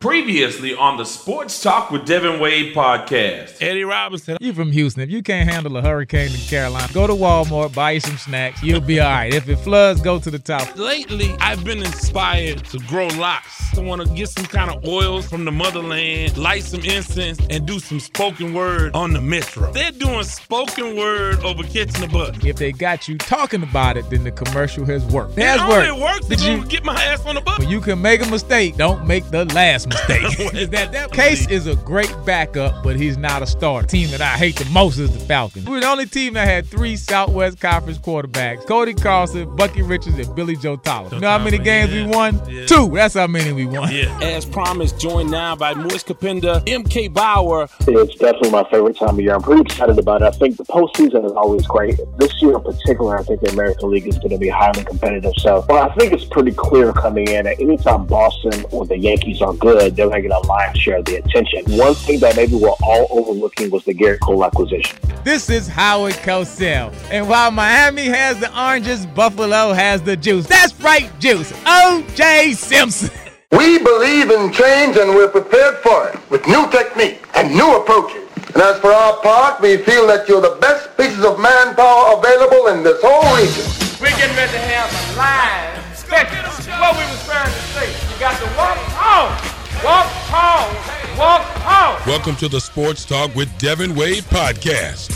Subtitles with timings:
[0.00, 3.60] Previously on the Sports Talk with Devin Wade podcast.
[3.60, 4.36] Eddie Robinson.
[4.40, 5.02] You from Houston.
[5.02, 8.62] If you can't handle a hurricane in Carolina, go to Walmart, buy you some snacks.
[8.62, 9.34] You'll be all right.
[9.34, 10.76] If it floods, go to the top.
[10.78, 13.76] Lately, I've been inspired to grow locks.
[13.76, 17.66] I want to get some kind of oils from the motherland, light some incense, and
[17.66, 19.72] do some spoken word on the metro.
[19.72, 22.36] They're doing spoken word over catching the bus.
[22.44, 25.36] If they got you talking about it, then the commercial has worked.
[25.36, 25.88] It has it worked.
[25.90, 27.58] only works Did if you- get my ass on the bus.
[27.58, 30.54] When you can make a mistake, don't make the last mistake.
[30.54, 33.86] is that that Case is a great backup, but he's not a starter.
[33.86, 35.66] Team that I hate the most is the Falcons.
[35.66, 40.34] We're the only team that had three Southwest Conference quarterbacks: Cody Carlson, Bucky Richards, and
[40.34, 41.12] Billy Joe Thomas.
[41.12, 42.06] You know how many games yeah.
[42.06, 42.40] we won?
[42.48, 42.66] Yeah.
[42.66, 42.90] Two.
[42.94, 43.92] That's how many we won.
[43.92, 44.18] Yeah.
[44.22, 47.68] As promised, joined now by Moise Kapinda, MK Bauer.
[47.86, 49.34] It's definitely my favorite time of year.
[49.34, 50.26] I'm pretty excited about it.
[50.26, 51.98] I think the postseason is always great.
[52.18, 55.32] This year in particular, I think the American League is going to be highly competitive.
[55.38, 59.40] So, well, I think it's pretty clear coming in that anytime Boston or the Yankees
[59.42, 61.62] are good, Uh, they're going to get a lion's share of the attention.
[61.78, 64.98] One thing that maybe we're all overlooking was the Gerrit Cole acquisition.
[65.22, 66.92] This is Howard Cosell.
[67.12, 70.48] And while Miami has the oranges, Buffalo has the juice.
[70.48, 71.52] That's right, juice.
[71.64, 72.54] O.J.
[72.54, 73.10] Simpson.
[73.52, 78.28] We believe in change and we're prepared for it with new technique and new approaches.
[78.54, 82.66] And as for our part, we feel that you're the best pieces of manpower available
[82.68, 83.62] in this whole region.
[84.02, 86.50] We're getting ready to have a live spectacle.
[86.80, 89.47] What we was trying to say, you got to walk home,
[89.84, 92.02] walk home, walk home.
[92.06, 95.14] Welcome to the Sports Talk with Devin Wade podcast.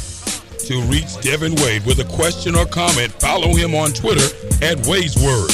[0.69, 4.24] To reach Devin Wade with a question or comment, follow him on Twitter
[4.64, 5.50] at Wade's Word.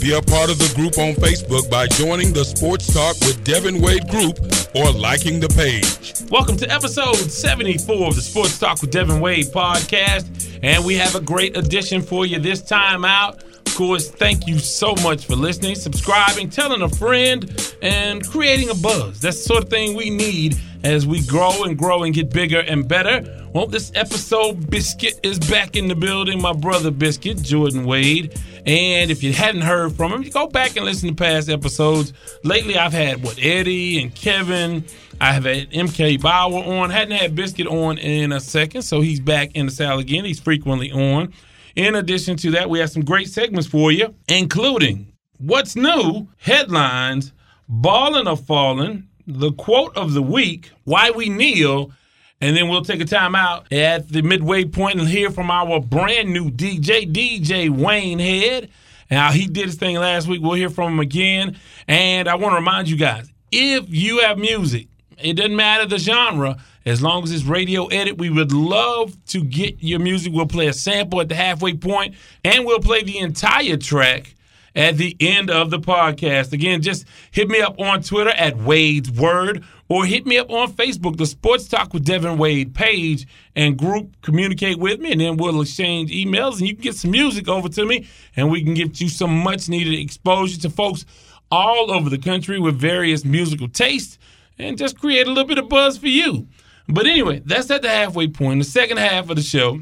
[0.00, 3.80] Be a part of the group on Facebook by joining the Sports Talk with Devin
[3.80, 4.38] Wade group
[4.74, 6.28] or liking the page.
[6.30, 10.58] Welcome to episode 74 of the Sports Talk with Devin Wade podcast.
[10.62, 13.44] And we have a great addition for you this time out.
[13.82, 19.20] Course, thank you so much for listening, subscribing, telling a friend, and creating a buzz.
[19.20, 22.60] That's the sort of thing we need as we grow and grow and get bigger
[22.60, 23.48] and better.
[23.52, 26.40] Well, this episode, Biscuit is back in the building.
[26.40, 28.40] My brother Biscuit, Jordan Wade.
[28.66, 32.12] And if you hadn't heard from him, go back and listen to past episodes.
[32.44, 34.84] Lately, I've had what Eddie and Kevin.
[35.20, 36.90] I have had MK Bauer on.
[36.90, 40.24] Hadn't had Biscuit on in a second, so he's back in the saddle again.
[40.24, 41.32] He's frequently on.
[41.76, 47.32] In addition to that, we have some great segments for you, including what's new, headlines,
[47.68, 51.92] ballin' or falling, the quote of the week, why we kneel,
[52.40, 55.80] and then we'll take a time out at the midway point and hear from our
[55.80, 58.68] brand new DJ, DJ Wayne Head.
[59.10, 60.42] Now, he did his thing last week.
[60.42, 61.56] We'll hear from him again.
[61.86, 64.88] And I want to remind you guys if you have music,
[65.18, 69.44] it doesn't matter the genre, as long as it's radio edit, we would love to
[69.44, 70.32] get your music.
[70.32, 74.34] We'll play a sample at the halfway point, and we'll play the entire track
[74.74, 76.52] at the end of the podcast.
[76.52, 80.72] Again, just hit me up on Twitter at Wade's Word or hit me up on
[80.72, 84.16] Facebook, the Sports Talk with Devin Wade page and group.
[84.22, 87.68] Communicate with me, and then we'll exchange emails, and you can get some music over
[87.68, 91.04] to me, and we can get you some much needed exposure to folks
[91.50, 94.18] all over the country with various musical tastes
[94.58, 96.46] and just create a little bit of buzz for you.
[96.92, 98.60] But anyway, that's at the halfway point.
[98.60, 99.80] The second half of the show,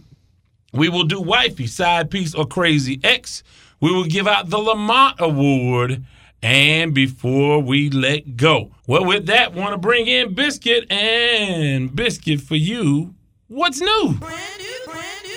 [0.72, 3.42] we will do Wifey, Side Piece, or Crazy X.
[3.80, 6.04] We will give out the Lamont Award.
[6.42, 12.40] And before we let go, well, with that, want to bring in Biscuit and Biscuit
[12.40, 13.14] for you.
[13.48, 14.18] What's new?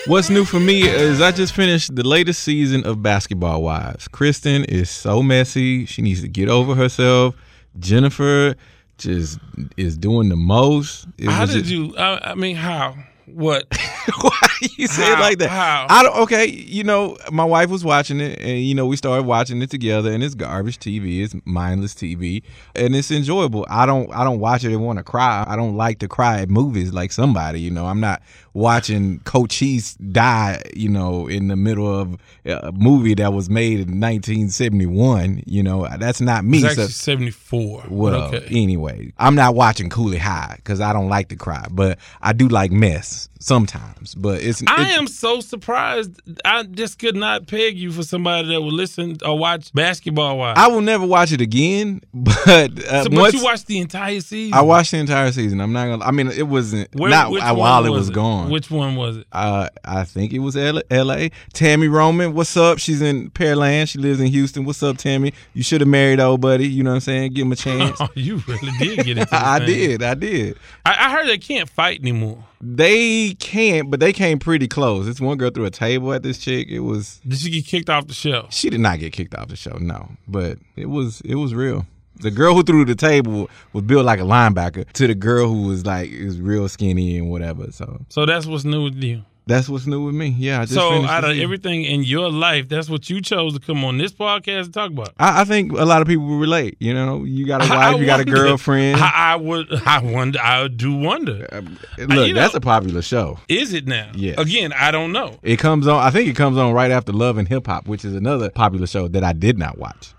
[0.06, 4.08] What's new for me is I just finished the latest season of Basketball Wives.
[4.08, 5.86] Kristen is so messy.
[5.86, 7.36] She needs to get over herself.
[7.80, 8.56] Jennifer
[8.98, 9.40] just
[9.78, 11.08] is doing the most.
[11.18, 11.96] It How did just- you?
[11.98, 12.96] I, I mean, how?
[13.26, 13.66] What?
[14.22, 14.38] Why
[14.78, 15.50] you say it like that?
[15.50, 15.88] How?
[15.90, 16.18] I don't.
[16.24, 19.70] Okay, you know, my wife was watching it, and you know, we started watching it
[19.70, 21.24] together, and it's garbage TV.
[21.24, 22.44] It's mindless TV,
[22.76, 23.66] and it's enjoyable.
[23.70, 24.12] I don't.
[24.14, 25.46] I don't watch it and want to cry.
[25.48, 27.62] I don't like to cry at movies like somebody.
[27.62, 28.22] You know, I'm not
[28.54, 30.62] watching Cochise die.
[30.76, 35.44] You know, in the middle of a movie that was made in 1971.
[35.46, 36.60] You know, that's not me.
[36.64, 37.84] It's So- 74.
[37.90, 38.46] well, okay.
[38.52, 42.48] anyway, I'm not watching Cooley High because I don't like to cry, but I do
[42.48, 44.16] like mess sometimes.
[44.16, 46.22] But it's I am so surprised.
[46.46, 50.38] I just could not peg you for somebody that would listen or watch basketball.
[50.38, 50.60] Wives.
[50.60, 52.02] I will never watch it again.
[52.46, 54.54] But uh, so, but once you watched the entire season.
[54.54, 56.06] I watched the entire season, I'm not gonna.
[56.06, 58.14] I mean, it wasn't Where- not while it was it?
[58.14, 58.50] gone.
[58.50, 59.28] Which one was it?
[59.32, 61.30] uh, I think it was L- L.A.
[61.54, 62.80] Tami Roman, what's up?
[62.80, 63.90] She's in Pearland.
[63.90, 64.66] She lives in Houston.
[64.66, 65.34] What's up, Tammy?
[65.54, 66.68] You should have married old buddy.
[66.68, 67.34] You know what I'm saying?
[67.34, 67.98] Give him a chance.
[68.00, 69.28] Oh, you really did get into.
[69.32, 69.68] I thing.
[69.68, 70.04] did.
[70.04, 70.58] I did.
[70.86, 72.44] I, I heard they can't fight anymore.
[72.66, 75.06] They can't, but they came pretty close.
[75.06, 76.70] This one girl threw a table at this chick.
[76.70, 78.48] It was Did she get kicked off the show?
[78.52, 80.10] she did not get kicked off the show, no.
[80.30, 81.86] But it was it was real.
[82.22, 85.64] The girl who threw the table was built like a linebacker to the girl who
[85.68, 87.70] was like is real skinny and whatever.
[87.72, 89.24] So So that's what's new with you.
[89.46, 90.30] That's what's new with me.
[90.38, 93.54] Yeah, I just So finished out of everything in your life, that's what you chose
[93.54, 95.10] to come on this podcast and talk about.
[95.20, 96.78] I, I think a lot of people relate.
[96.80, 99.00] You know, you got a wife, you got a girlfriend.
[99.02, 99.68] I, I would.
[99.86, 100.40] I wonder.
[100.42, 101.48] I do wonder.
[101.52, 101.62] Uh,
[102.06, 103.40] look, you that's know- a popular show.
[103.50, 104.12] Is it now?
[104.16, 104.36] Yeah.
[104.38, 105.38] Again, I don't know.
[105.44, 106.02] It comes on.
[106.02, 108.88] I think it comes on right after Love and Hip Hop, which is another popular
[108.88, 110.14] show that I did not watch.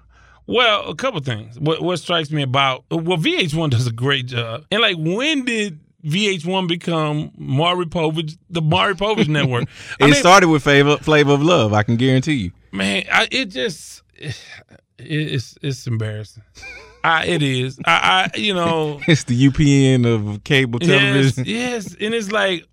[0.47, 1.59] Well, a couple things.
[1.59, 4.67] What what strikes me about well, VH1 does a great job.
[4.70, 9.65] And like, when did VH1 become Maury Povich, the Maury Povich Network?
[9.99, 11.73] It mean, started with Flavor, Flavor of Love.
[11.73, 12.53] I can guarantee you.
[12.73, 14.39] man, I, it just it,
[14.99, 16.43] it's it's embarrassing.
[17.03, 17.79] I, it is.
[17.85, 19.01] I, I you know.
[19.09, 20.89] It's the UPN of cable Yes,
[21.35, 21.45] television.
[21.47, 22.65] yes, and it's like,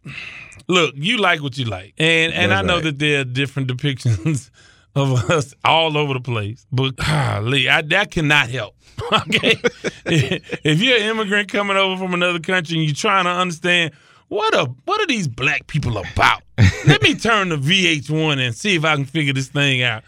[0.67, 2.83] look, you like what you like, and and That's I know right.
[2.85, 4.49] that there are different depictions
[4.95, 8.75] of us all over the place, but golly, I, that cannot help.
[9.13, 9.59] Okay,
[10.05, 13.93] if you're an immigrant coming over from another country and you're trying to understand
[14.27, 16.43] what a what are these black people about,
[16.87, 20.03] let me turn to VH1 and see if I can figure this thing out.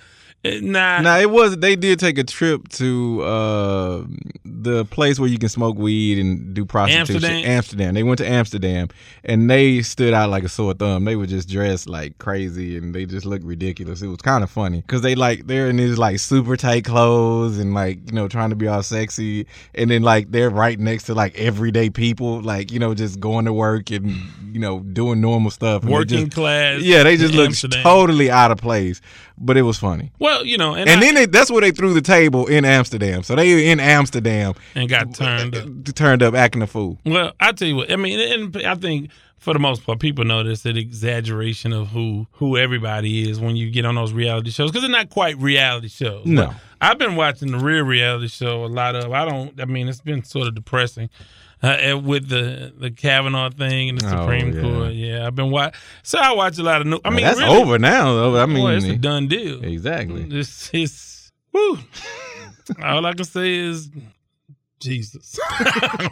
[0.46, 1.58] Nah, Now it was.
[1.58, 4.04] They did take a trip to uh,
[4.44, 7.16] the place where you can smoke weed and do prostitution.
[7.16, 7.46] Amsterdam?
[7.46, 7.94] Amsterdam.
[7.94, 8.90] They went to Amsterdam,
[9.24, 11.06] and they stood out like a sore thumb.
[11.06, 14.02] They were just dressed like crazy, and they just looked ridiculous.
[14.02, 17.58] It was kind of funny because they like they're in these like super tight clothes
[17.58, 21.04] and like you know trying to be all sexy, and then like they're right next
[21.06, 24.14] to like everyday people, like you know just going to work and
[24.54, 25.86] you know doing normal stuff.
[25.86, 26.82] Working just- class.
[26.82, 27.82] Yeah, they just Amsterdam.
[27.82, 29.00] totally out of place,
[29.46, 30.12] but it was funny.
[30.20, 32.66] well, you know, and, And I- then they, that's where they threw the table in
[32.66, 33.24] Amsterdam.
[33.24, 35.68] So they in Amsterdam, and got turned up.
[35.96, 36.98] turned up acting a fool.
[37.06, 37.92] Well, I tell you what.
[37.92, 41.90] I mean, and I think for the most part, people know this an exaggeration of
[41.90, 45.38] who who everybody is when you get on those reality shows because they're not quite
[45.38, 46.26] reality shows.
[46.26, 46.48] No.
[46.48, 49.12] But I've been watching the real reality show a lot of.
[49.12, 49.60] I don't.
[49.60, 51.10] I mean, it's been sort of depressing.
[51.64, 54.62] Uh, with the the Kavanaugh thing and the Oh, Supreme yeah.
[54.62, 55.80] Court, yeah, I've been watching.
[56.04, 56.98] So I watch a lot of new.
[57.06, 58.14] I Well, mean, that's really, over now.
[58.14, 58.38] Though.
[58.38, 59.64] I mean, Boy, it's a done deal.
[59.64, 60.28] exactly.
[60.30, 61.80] It's it's woo.
[62.84, 63.90] All I can say is
[64.82, 65.40] Jesus.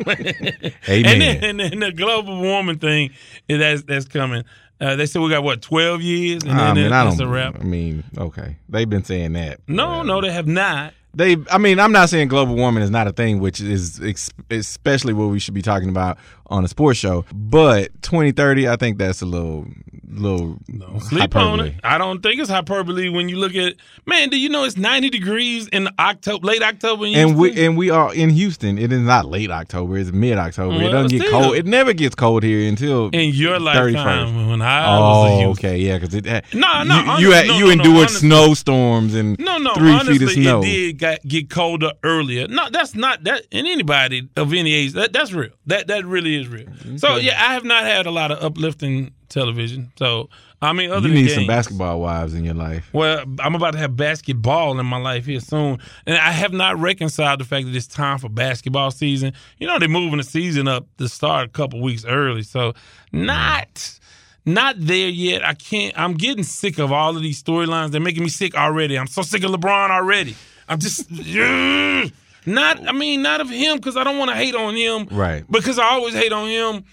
[0.07, 0.71] Amen.
[0.87, 3.11] And then, and then the global warming thing
[3.47, 4.43] is that's that's coming.
[4.79, 7.27] Uh, they said we got what twelve years, and then mean, I it's don't.
[7.27, 7.55] a wrap.
[7.59, 9.59] I mean, okay, they've been saying that.
[9.67, 10.93] No, no, they have not.
[11.13, 14.31] They, I mean, I'm not saying global warming is not a thing, which is ex-
[14.49, 16.17] especially what we should be talking about
[16.51, 17.25] on a sports show.
[17.33, 19.65] But 2030, I think that's a little,
[20.07, 20.59] little
[20.99, 21.75] Sleep on it.
[21.83, 23.75] I don't think it's hyperbole when you look at
[24.05, 24.29] man.
[24.29, 27.89] Do you know it's ninety degrees in October, late October, in And we and we
[27.89, 28.77] are in Houston.
[28.77, 29.97] It is not late October.
[29.97, 30.81] It's mid October.
[30.83, 31.55] it doesn't get cold.
[31.55, 33.93] It never gets cold here until in your 31st.
[33.93, 35.59] lifetime when I was a Oh, youth.
[35.59, 36.25] okay, yeah, because it.
[36.53, 38.27] No, no, you you, had, no, you no, no, endured honestly.
[38.29, 39.73] snowstorms and No, no.
[39.75, 40.59] three honestly, feet of snow.
[40.59, 42.47] it did got, get colder earlier.
[42.47, 43.45] No, that's not that.
[43.51, 45.51] And anybody of any age, that that's real.
[45.67, 46.65] That that really is real.
[46.65, 46.97] Mm-hmm.
[46.97, 49.91] So yeah, I have not had a lot of uplifting television.
[49.97, 50.29] So
[50.61, 52.87] I mean, other You need some basketball wives in your life.
[52.93, 56.77] Well, I'm about to have basketball in my life here soon, and I have not
[56.77, 59.33] reconciled the fact that it's time for basketball season.
[59.57, 62.73] You know, they're moving the season up to start a couple weeks early, so
[63.11, 63.99] not
[64.45, 65.43] not there yet.
[65.43, 65.97] I can't.
[65.99, 67.89] I'm getting sick of all of these storylines.
[67.89, 68.99] They're making me sick already.
[68.99, 70.35] I'm so sick of LeBron already.
[70.69, 71.09] I'm just.
[72.45, 72.79] not.
[72.81, 72.87] Oh.
[72.87, 75.07] I mean, not of him because I don't want to hate on him.
[75.11, 75.43] Right.
[75.49, 76.83] Because I always hate on him,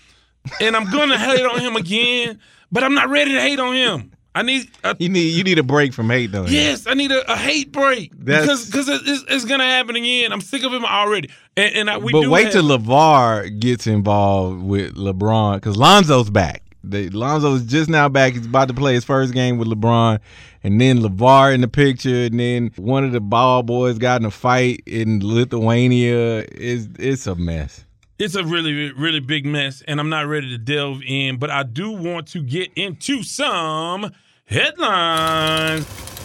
[0.61, 2.39] and I'm gonna hate on him again.
[2.71, 4.13] But I'm not ready to hate on him.
[4.35, 6.45] I need a You need you need a break from hate though.
[6.45, 10.33] Yes, I need a, a hate break That's- because because it's, it's gonna happen again.
[10.33, 11.31] I'm sick of him already.
[11.57, 16.31] And, and I, we but wait have, till LeVar gets involved with LeBron because Lonzo's
[16.31, 16.63] back.
[16.91, 18.33] The, Lonzo's just now back.
[18.33, 20.19] He's about to play his first game with LeBron,
[20.63, 24.27] and then LeVar in the picture, and then one of the ball boys got in
[24.27, 26.45] a fight in Lithuania.
[26.53, 27.85] It's it's a mess.
[28.19, 31.39] it's a really really big mess, and I'm not ready to delve in.
[31.39, 34.13] But I do want to get into some
[34.47, 36.18] headlines.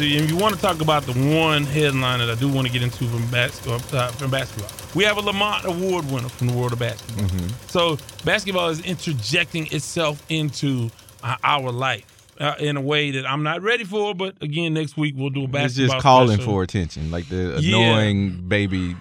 [0.00, 2.72] See, and you want to talk about the one headline that I do want to
[2.72, 3.82] get into from basketball.
[3.92, 7.28] Uh, from basketball, we have a Lamont Award winner from the world of basketball.
[7.68, 10.88] So basketball is interjecting itself into
[11.22, 12.06] uh, our life
[12.40, 14.14] uh, in a way that I'm not ready for.
[14.14, 15.84] But again, next week we'll do a basketball.
[15.84, 16.52] It's just calling special.
[16.54, 17.76] for attention, like the Yeah.
[17.76, 18.96] annoying baby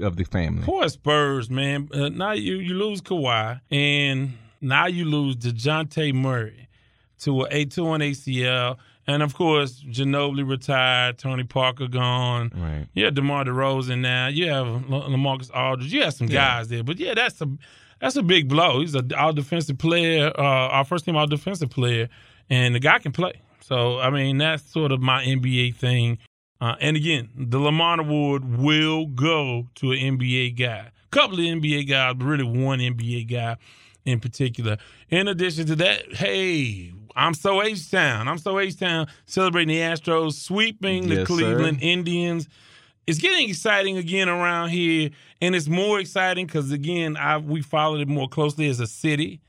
[0.00, 0.62] of the family.
[0.62, 1.88] Poor Spurs, man.
[1.92, 6.68] Uh, now you you lose Kawhi, and now you lose Dejounte Murray
[7.22, 8.76] to a two on ACL,
[9.08, 12.52] and of course Ginobili retired, Tony Parker gone.
[12.54, 12.86] Right.
[12.92, 14.28] You have DeMar DeRozan now.
[14.28, 15.92] You have La- LaMarcus Aldridge.
[15.92, 17.48] You have some guys there, but yeah, that's a
[18.00, 18.80] that's a big blow.
[18.80, 22.08] He's a our defensive player, uh, our first team all defensive player,
[22.48, 23.40] and the guy can play.
[23.60, 26.18] So I mean, that's sort of my NBA thing.
[26.60, 30.90] Uh, and again, the Lamont Award will go to an NBA guy.
[30.90, 33.56] A couple of NBA guys, but really one NBA guy
[34.04, 34.76] in particular.
[35.08, 38.28] In addition to that, hey, I'm so H Town.
[38.28, 41.86] I'm so H Town celebrating the Astros sweeping the Yes, Cleveland sir.
[41.86, 42.48] Indians.
[43.08, 45.10] It's getting exciting again around here,
[45.40, 49.40] and it's more exciting because again, I we followed it more closely as a city.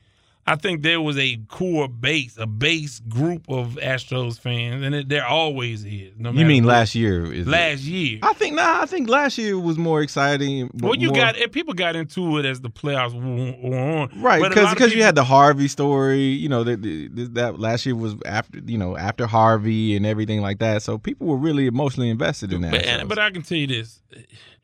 [0.50, 5.08] I think there was a core base, a base group of Astros fans, and it,
[5.08, 6.12] there always is.
[6.18, 6.72] No You mean what.
[6.72, 7.32] last year?
[7.32, 7.50] Is it?
[7.50, 8.18] last year?
[8.24, 8.82] I think nah.
[8.82, 10.68] I think last year was more exciting.
[10.74, 14.74] Well, you more- got people got into it as the playoffs were on, right because
[14.74, 16.24] because you had the Harvey story.
[16.24, 20.40] You know that that that last year was after you know after Harvey and everything
[20.40, 20.82] like that.
[20.82, 22.72] So people were really emotionally invested in that.
[22.72, 24.02] But, but I can tell you this,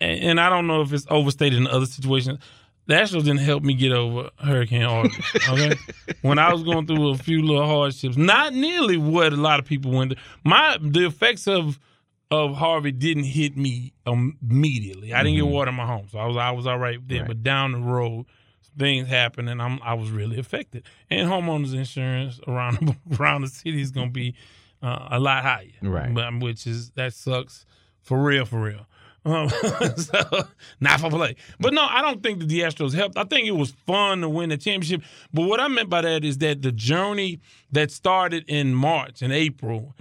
[0.01, 2.41] and, and I don't know if it's overstated in other situations.
[2.87, 5.11] The Astros didn't help me get over Hurricane Harvey.
[5.49, 5.77] Okay,
[6.23, 9.67] when I was going through a few little hardships, not nearly what a lot of
[9.67, 10.23] people went through.
[10.45, 11.81] My the effects of
[12.31, 15.15] of Harvey didn't hit me immediately.
[15.15, 17.25] I didn't get water in my home, so I was I was all right there.
[17.25, 18.27] But down the road,
[18.79, 20.85] things happened, and I'm I was really affected.
[21.11, 24.35] And homeowners insurance around around the city is going to be
[24.83, 26.13] uh, a lot higher, Right.
[26.13, 27.67] But, which is that sucks
[28.03, 28.87] for real, for real.
[29.27, 29.49] Um,
[29.97, 30.45] so,
[30.81, 31.35] not for play.
[31.59, 33.19] But no, I don't think that the Astros helped.
[33.19, 35.03] I think it was fun to win the championship.
[35.35, 37.41] But what I meant by that is that the journey
[37.73, 39.95] that started in March and April,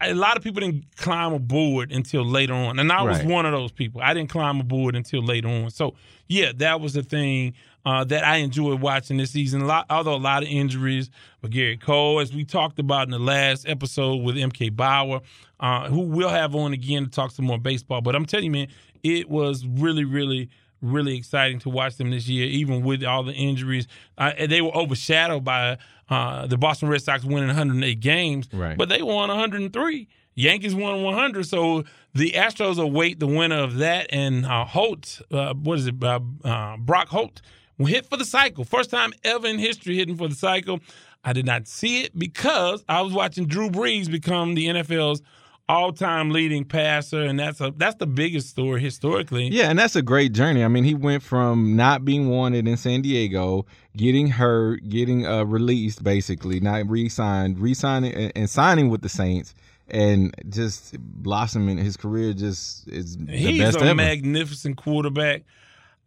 [0.00, 2.78] a lot of people didn't climb aboard until later on.
[2.78, 4.00] And I was one of those people.
[4.02, 5.70] I didn't climb aboard until later on.
[5.70, 5.94] So,
[6.28, 9.62] yeah, that was the thing uh, that I enjoyed watching this season.
[9.62, 11.10] A lot, although a lot of injuries,
[11.40, 15.20] but Gerrit Cole, as we talked about in the last episode with MK Bauer,
[15.60, 18.00] uh, who we'll have on again to talk some more baseball.
[18.00, 18.68] But I'm telling you, man,
[19.02, 20.50] it was really, really,
[20.82, 23.86] really exciting to watch them this year, even with all the injuries.
[24.18, 28.76] Uh, they were overshadowed by uh, the Boston Red Sox winning 108 games, Right.
[28.76, 30.08] but they won 103.
[30.36, 31.84] Yankees won 100, so
[32.14, 34.06] the Astros await the winner of that.
[34.10, 37.42] And uh, Holt, uh, what is it, uh, uh, Brock Holt,
[37.86, 38.64] hit for the cycle.
[38.64, 40.80] First time ever in history hitting for the cycle.
[41.24, 45.22] I did not see it because I was watching Drew Brees become the NFL's
[45.68, 49.48] all-time leading passer, and that's a that's the biggest story historically.
[49.48, 50.64] Yeah, and that's a great journey.
[50.64, 55.44] I mean, he went from not being wanted in San Diego, getting hurt, getting uh,
[55.44, 59.54] released, basically, not re-signed, re-signing and, and signing with the Saints,
[59.88, 61.78] and just blossoming.
[61.78, 63.94] His career just is the He's a ever.
[63.94, 65.42] magnificent quarterback.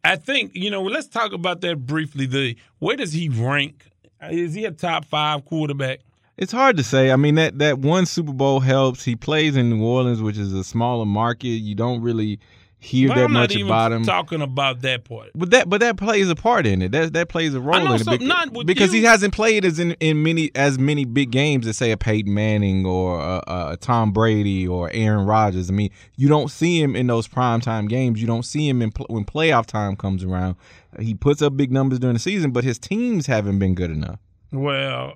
[0.04, 0.84] I think you know.
[0.84, 2.26] Let's talk about that briefly.
[2.26, 3.86] The where does he rank?
[4.30, 6.00] Is he a top five quarterback?
[6.38, 7.12] It's hard to say.
[7.12, 9.04] I mean, that that one Super Bowl helps.
[9.06, 11.48] He plays in New Orleans, which is a smaller market.
[11.48, 12.40] You don't really
[12.84, 14.04] hear But that I'm much not even about him.
[14.04, 15.30] talking about that part.
[15.34, 16.92] But that but that plays a part in it.
[16.92, 19.64] That that plays a role in it some- bec- not with because he hasn't played
[19.64, 23.42] as in, in many as many big games as say a Peyton Manning or a,
[23.72, 25.70] a Tom Brady or Aaron Rodgers.
[25.70, 28.20] I mean, you don't see him in those primetime games.
[28.20, 30.56] You don't see him in pl- when playoff time comes around.
[31.00, 34.20] He puts up big numbers during the season, but his teams haven't been good enough.
[34.52, 35.14] Well,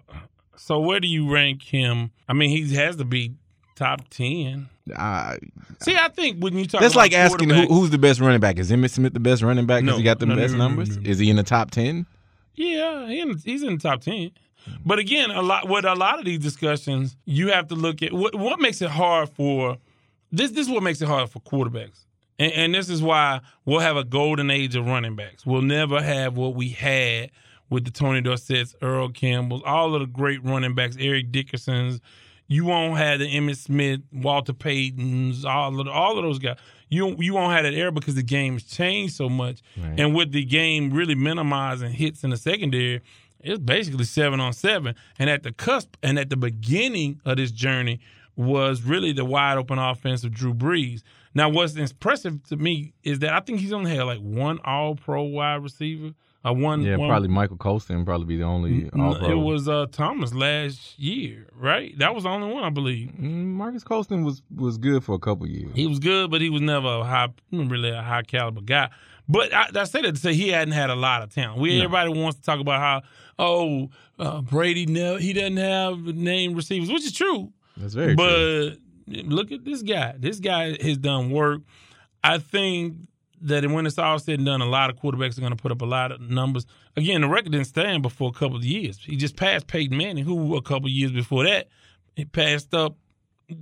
[0.55, 2.11] so where do you rank him?
[2.27, 3.35] I mean, he has to be
[3.77, 4.67] top ten.
[4.95, 5.35] Uh,
[5.81, 8.39] See, I think when you talk, that's about like asking who, who's the best running
[8.39, 8.57] back.
[8.57, 10.53] Is Emmitt Smith the best running back because No, he got the no, no, best
[10.53, 10.97] no, no, numbers?
[10.97, 11.09] no, no.
[11.09, 12.05] Is he in the top ten?
[12.55, 14.31] Yeah, he in, he's in the top ten.
[14.85, 18.11] But again, a lot with a lot of these discussions, you have to look at
[18.11, 19.77] what what makes it hard for
[20.31, 20.51] this.
[20.51, 22.05] This is what makes it hard for quarterbacks,
[22.39, 25.45] and, and this is why we'll have a golden age of running backs.
[25.45, 27.31] We'll never have what we had
[27.69, 31.99] with the Tony Dorsett's, Earl Campbell's, all of the great running backs, Eric Dickerson's.
[32.47, 36.57] You won't have the Emmitt Smith, Walter Payton's, all of all of those guys.
[36.89, 39.61] You you won't have that era because the game has changed so much,
[39.97, 43.01] and with the game really minimizing hits in the secondary,
[43.41, 44.95] it's basically seven on seven.
[45.19, 47.99] And at the cusp and at the beginning of this journey
[48.37, 51.01] was really the wide open offense of Drew Brees.
[51.33, 54.95] Now, what's impressive to me is that I think he's only had like one All
[54.95, 56.13] Pro wide receiver.
[56.47, 58.89] Uh, one, Yeah, probably Michael Colston probably be the only.
[58.93, 59.31] No, All-Pro.
[59.31, 61.97] It was uh, Thomas last year, right?
[61.97, 63.09] That was the only one I believe.
[63.09, 65.71] Mm, Marques Colston was was good for a couple years.
[65.75, 68.89] He was good, but he was never a high, really a high caliber guy.
[69.29, 71.59] But I, I say that to say he hadn't had a lot of talent.
[71.59, 73.01] We everybody wants to talk about how
[73.39, 73.89] oh
[74.19, 77.51] uh, Brady never he doesn't have name receivers, which is true.
[77.75, 78.77] That's very but true.
[79.07, 80.13] But look at this guy.
[80.17, 81.61] This guy has done work.
[82.23, 82.95] I think
[83.41, 85.71] that when it's all said and done, a lot of quarterbacks are going to put
[85.71, 86.65] up a lot of numbers.
[86.95, 88.97] Again, the record didn't stand before a couple of years.
[89.03, 91.67] He just passed Peyton Manning, who a couple of years before that,
[92.15, 92.95] he passed up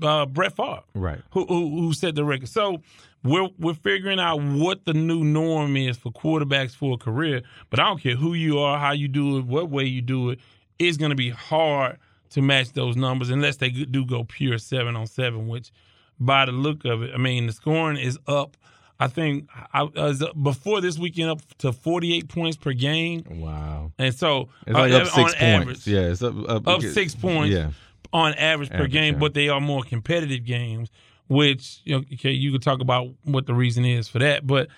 [0.01, 1.19] uh, Brett Favre Right.
[1.31, 2.49] who, who who set the record.
[2.49, 2.81] So
[3.23, 7.41] we're we're figuring out what the new norm is for quarterbacks for a career.
[7.69, 10.31] But I don't care who you are, how you do it, what way you do
[10.31, 10.39] it.
[10.79, 11.97] It's going to be hard
[12.31, 15.71] to match those numbers unless they do go pure seven on seven, which
[16.19, 17.11] by the look of it.
[17.13, 18.57] I mean, the scoring is up.
[18.99, 23.91] I think I was before this weekend up to 48 points per game, Wow.
[23.99, 25.35] and so It's like uh, up six on points.
[25.41, 27.71] average, Yeah, it's up up, up six points Yeah.
[28.13, 29.19] on average per game, yeah.
[29.19, 30.89] but they are more competitive games,
[31.27, 34.47] which you know, okay, you could talk about what the reason is for that.
[34.47, 34.69] But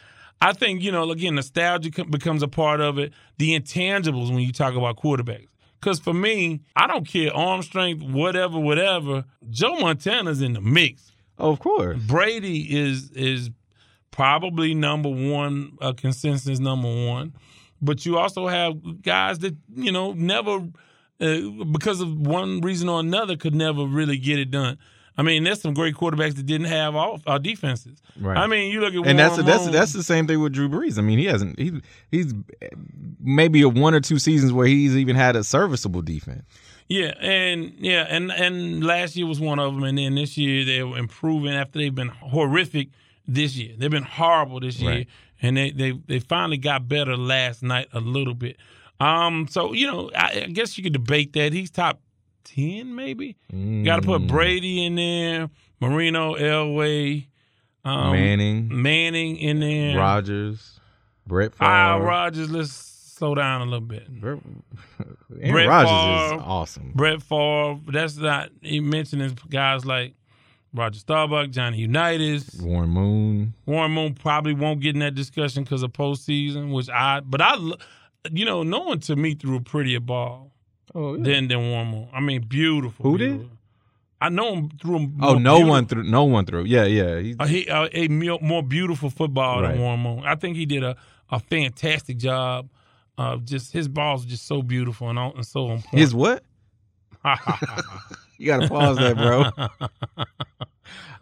[0.41, 3.13] I think, you know, again, nostalgia becomes a part of it.
[3.37, 5.47] The intangibles when you talk about quarterbacks.
[5.79, 9.25] Because for me, I don't care arm strength, whatever, whatever.
[9.51, 11.11] Joe Montana's in the mix.
[11.37, 12.01] Oh, of course.
[12.01, 13.51] Brady is is
[14.17, 17.33] probably number one, a consensus number one.
[17.81, 20.67] But you also have guys that you know never,
[21.21, 21.37] uh,
[21.71, 24.79] because of one reason or another, could never really get it done.
[25.19, 27.99] I mean, there's some great quarterbacks that didn't have all our defenses.
[28.19, 28.37] Right.
[28.37, 29.71] I mean, you look at And that's Warren that's Moon.
[29.71, 30.97] that's the same thing with Drew Brees.
[30.97, 32.33] I mean, he hasn't he he's
[33.19, 36.43] maybe a one or two seasons where he's even had a serviceable defense.
[36.89, 40.65] Yeah, and yeah, and and last year was one of them, and then this year
[40.65, 42.89] they were improving after they've been horrific
[43.27, 43.75] this year.
[43.77, 45.07] They've been horrible this year, Right.
[45.41, 48.57] and they they they finally got better last night a little bit.
[48.99, 51.99] Um, so you know, I, I guess you could debate that he's top
[52.43, 53.35] ten, maybe.
[53.83, 54.27] Got to put Mm.
[54.27, 57.27] Brady in there, Marino, Elway,
[57.85, 59.97] um, Manning, Manning in there.
[59.97, 60.79] Rodgers,
[61.27, 61.69] Brett Favre.
[61.71, 62.49] Ah, Rodgers.
[62.49, 64.07] Let's slow down a little bit.
[64.09, 64.39] Brett,
[65.29, 66.91] Brett Rodgers Favre, is awesome.
[66.95, 67.79] Brett Favre.
[67.91, 70.13] That's not he mentioning guys like
[70.73, 73.53] Roger Staubach, Johnny Unitas, Warren Moon.
[73.65, 77.21] Warren Moon probably won't get in that discussion because of postseason, which I.
[77.21, 77.55] But I,
[78.31, 80.51] you know, no one to me threw a prettier ball
[80.93, 82.07] Oh, than than Warren Moon.
[82.13, 83.03] I mean, beautiful.
[83.11, 83.49] Who did?
[84.19, 85.17] I know him threw him.
[85.21, 86.03] Oh, no beautiful- one threw.
[86.03, 86.63] No one threw.
[86.63, 87.19] Yeah, yeah.
[87.19, 89.73] He's, uh, he, uh, a more, more beautiful football Right.
[89.73, 90.23] than Warren Moon.
[90.25, 90.95] I think he did a,
[91.29, 92.67] a fantastic job.
[93.17, 95.99] Uh, just his balls are just so beautiful and, on, and so on point.
[96.01, 96.43] his what?
[98.37, 100.25] You gotta pause that, bro.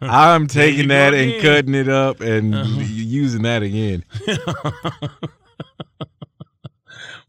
[0.00, 1.42] I'm taking that and again.
[1.42, 4.04] cutting it up and using that again.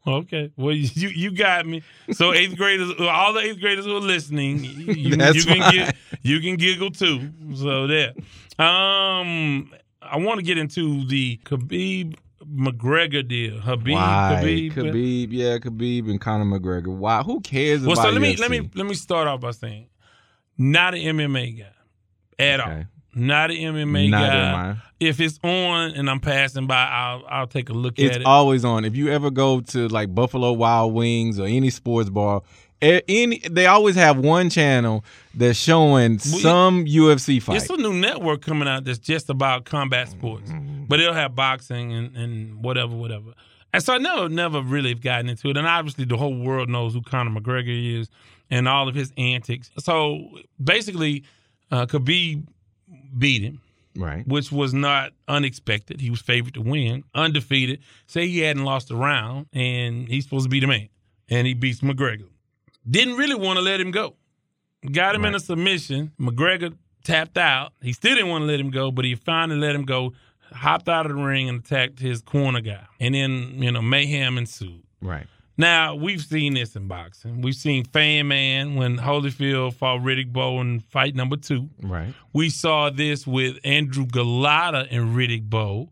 [0.07, 0.51] Okay.
[0.55, 1.83] Well, you you got me.
[2.11, 5.95] So eighth graders, all the eighth graders who are listening, you, That's you can get
[6.21, 7.29] you can giggle too.
[7.55, 8.13] So there.
[8.57, 9.69] Um,
[10.01, 12.15] I want to get into the Khabib
[12.49, 13.59] McGregor deal.
[13.59, 14.41] Habib, Why?
[14.43, 14.71] Khabib.
[14.73, 16.87] Khabib, yeah, Khabib and Conor McGregor.
[16.95, 17.21] Why?
[17.23, 18.39] Who cares Well, about so let me UFC?
[18.39, 19.87] let me let me start off by saying,
[20.57, 21.65] not an MMA guy
[22.43, 22.83] at all.
[23.15, 24.75] Not an MMA Neither guy.
[24.99, 28.27] If it's on and I'm passing by, I'll I'll take a look It's at it.
[28.27, 28.85] always on.
[28.85, 32.43] If you ever go to like Buffalo Wild Wings or any sports bar,
[32.81, 37.57] any they always have one channel that's showing Well, some UFC fight.
[37.57, 40.85] It's a new network coming out that's just about combat sports, Mm-hmm.
[40.85, 43.33] but it'll have boxing and, and whatever, whatever.
[43.73, 45.57] And so I never, never really have gotten into it.
[45.57, 48.09] And obviously, the whole world knows who Conor McGregor is
[48.49, 49.69] and all of his antics.
[49.79, 50.29] So
[50.63, 51.23] basically,
[51.69, 52.47] uh, Khabib
[53.17, 53.61] beat him,
[53.97, 54.25] right.
[54.27, 55.99] which was not unexpected.
[55.99, 57.79] He was favored to win, undefeated.
[58.07, 60.87] Say he hadn't lost a round, and he's supposed to be the man,
[61.29, 62.27] and he beats McGregor.
[62.89, 64.15] Didn't really want to let him go.
[64.91, 66.11] Got him in a submission.
[66.19, 66.73] McGregor
[67.03, 67.73] tapped out.
[67.81, 70.13] He still didn't want to let him go, but he finally let him go.
[70.53, 74.37] Hopped out of the ring and attacked his corner guy, and then you know mayhem
[74.37, 74.81] ensued.
[75.01, 75.27] Right.
[75.57, 77.41] Now we've seen this in boxing.
[77.41, 81.69] We've seen Fan Man when Holyfield fought Riddick Bowe in fight number two.
[81.81, 82.13] Right.
[82.31, 85.89] We saw this with Andrew Golota and Riddick Bowe.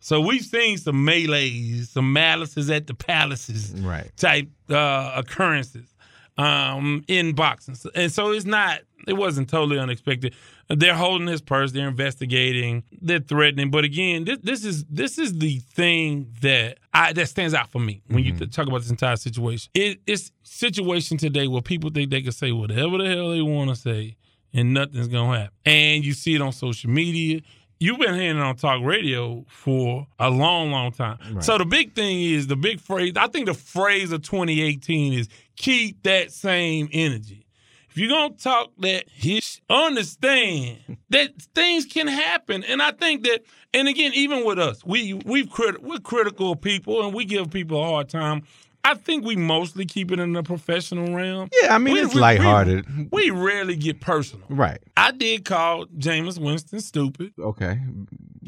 [0.00, 4.10] So we've seen some melees, some malices at the palaces Right.
[4.16, 5.91] type uh, occurrences
[6.38, 7.76] um, in boxing.
[7.94, 10.34] And so it's not, it wasn't totally unexpected.
[10.68, 13.70] They're holding his purse, they're investigating, they're threatening.
[13.70, 17.80] But again, this, this is this is the thing that I that stands out for
[17.80, 19.70] me when you talk about this entire situation.
[19.74, 23.70] It, it's situation today where people think they can say whatever the hell they want
[23.70, 24.16] to say
[24.54, 25.54] and nothing's gonna happen.
[25.64, 27.40] And you see it on social media.
[27.80, 31.18] You've been hearing it on talk radio for a long, long time.
[31.40, 33.14] So the big thing is the big phrase.
[33.16, 35.28] I think the phrase of 2018 is
[35.62, 37.46] keep that same energy.
[37.88, 42.64] If you're gonna talk that hish, understand that things can happen.
[42.64, 47.04] And I think that, and again, even with us, we we've crit- we're critical people
[47.04, 48.42] and we give people a hard time.
[48.84, 51.48] I think we mostly keep it in the professional realm.
[51.62, 53.10] Yeah, I mean, We- it's we- lighthearted.
[53.12, 54.44] We, we rarely get personal.
[54.48, 54.78] Right.
[54.96, 57.78] I did call Jameis Winston stupid, Okay.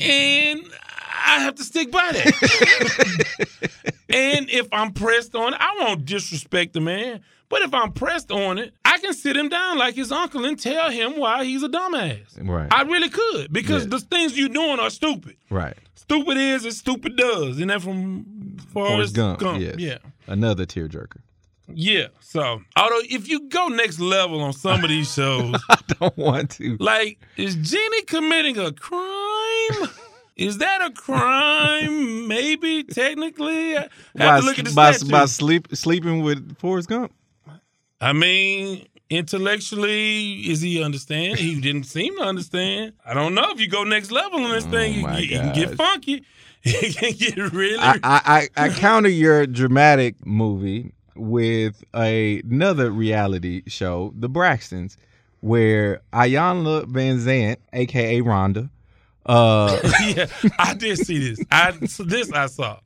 [0.01, 0.61] and
[1.27, 3.49] I have to stick by that.
[4.11, 7.20] and if I'm pressed on it, I won't disrespect the man.
[7.49, 10.59] But if I'm pressed on it, I can sit him down like his uncle and
[10.59, 12.37] tell him why he's a dumbass.
[12.42, 12.66] Right.
[12.73, 13.90] I really could because Yeah.
[13.90, 15.37] the things you're doing are stupid.
[15.51, 15.77] Right.
[15.94, 19.40] Stupid is as stupid does, and that from Forrest Forrest Gump.
[19.40, 19.61] Gump.
[19.61, 19.77] yes.
[19.79, 19.99] Yeah.
[20.26, 21.20] Another tearjerker.
[21.68, 22.08] Yeah.
[22.20, 26.50] So, although if you go next level on some of these shows, I don't want
[26.52, 26.76] to.
[26.78, 29.88] like, is Jenny committing a crime?
[30.37, 32.26] Is that a crime?
[32.28, 33.76] Maybe technically.
[33.76, 37.12] I have By, to look at the by, by sleep sleeping with Forrest Gump.
[38.00, 41.38] I mean, intellectually, is he understand?
[41.38, 42.94] He didn't seem to understand.
[43.06, 43.50] I don't know.
[43.50, 46.24] If you go next level on this thing, you, Oh you can get funky.
[46.64, 47.79] It can get really.
[47.79, 54.96] I, I, I, I counter your dramatic movie with a, another reality show, The Braxtons,
[55.40, 58.70] where Iyanla Vanzant, aka Rhonda,
[59.27, 60.27] uh, yeah,
[60.59, 61.44] I did see this.
[61.50, 62.79] I this I saw.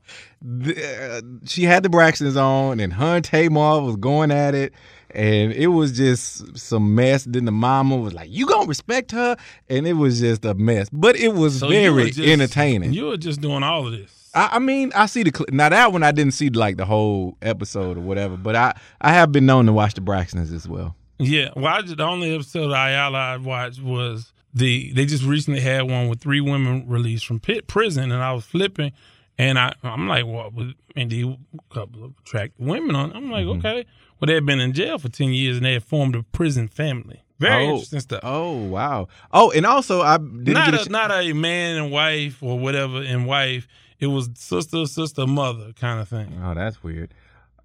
[0.62, 4.72] th- uh, she had the Braxtons on, and her and Tamar was going at it,
[5.10, 7.24] and it was just some mess.
[7.24, 9.36] Then the mama was like, "You gonna respect her?"
[9.68, 12.92] And it was just a mess, but it was So very just- entertaining.
[12.92, 14.30] You were just doing all of this.
[14.34, 15.50] I, I mean, I see the clip.
[15.52, 19.12] Now that one I didn't see like the whole episode or whatever, but I I
[19.12, 20.94] have been known to watch the Braxtons as well.
[21.18, 24.92] Yeah, well, I just, the only episode I I watched was the.
[24.92, 28.44] They just recently had one with three women released from pit prison, and I was
[28.44, 28.92] flipping,
[29.38, 30.52] and I I'm like, what?
[30.52, 31.26] Well, indeed,
[31.58, 33.12] a couple of attractive women on.
[33.16, 33.66] I'm like, Mm-hmm.
[33.66, 33.86] okay.
[34.20, 36.68] Well, they had been in jail for ten years, and they had formed a prison
[36.68, 37.22] family.
[37.38, 38.20] Very oh, interesting stuff.
[38.24, 39.08] Oh wow.
[39.32, 42.58] Oh, and also I didn't not a a, ch- not a man and wife or
[42.58, 43.68] whatever and wife.
[44.00, 46.40] It was sister, sister, mother kind of thing.
[46.42, 47.14] Oh, that's weird.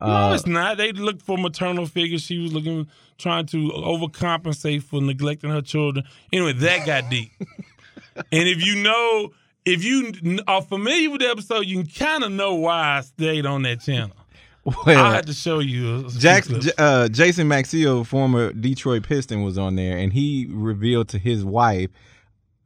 [0.02, 0.78] No, Uh, it's not.
[0.78, 2.22] They looked for maternal figures.
[2.22, 2.88] She was looking,
[3.18, 6.06] trying to overcompensate for neglecting her children.
[6.32, 7.32] Anyway, that got deep.
[8.16, 9.32] and if you know,
[9.66, 10.12] if you
[10.48, 13.82] are familiar with the episode, you can kind of know why I stayed on that
[13.82, 14.16] channel.
[14.86, 16.10] well, I had to show you.
[16.10, 16.46] Jack,
[16.78, 21.90] uh, Jason Maxiell, former Detroit Piston, was on there, and he revealed to his wife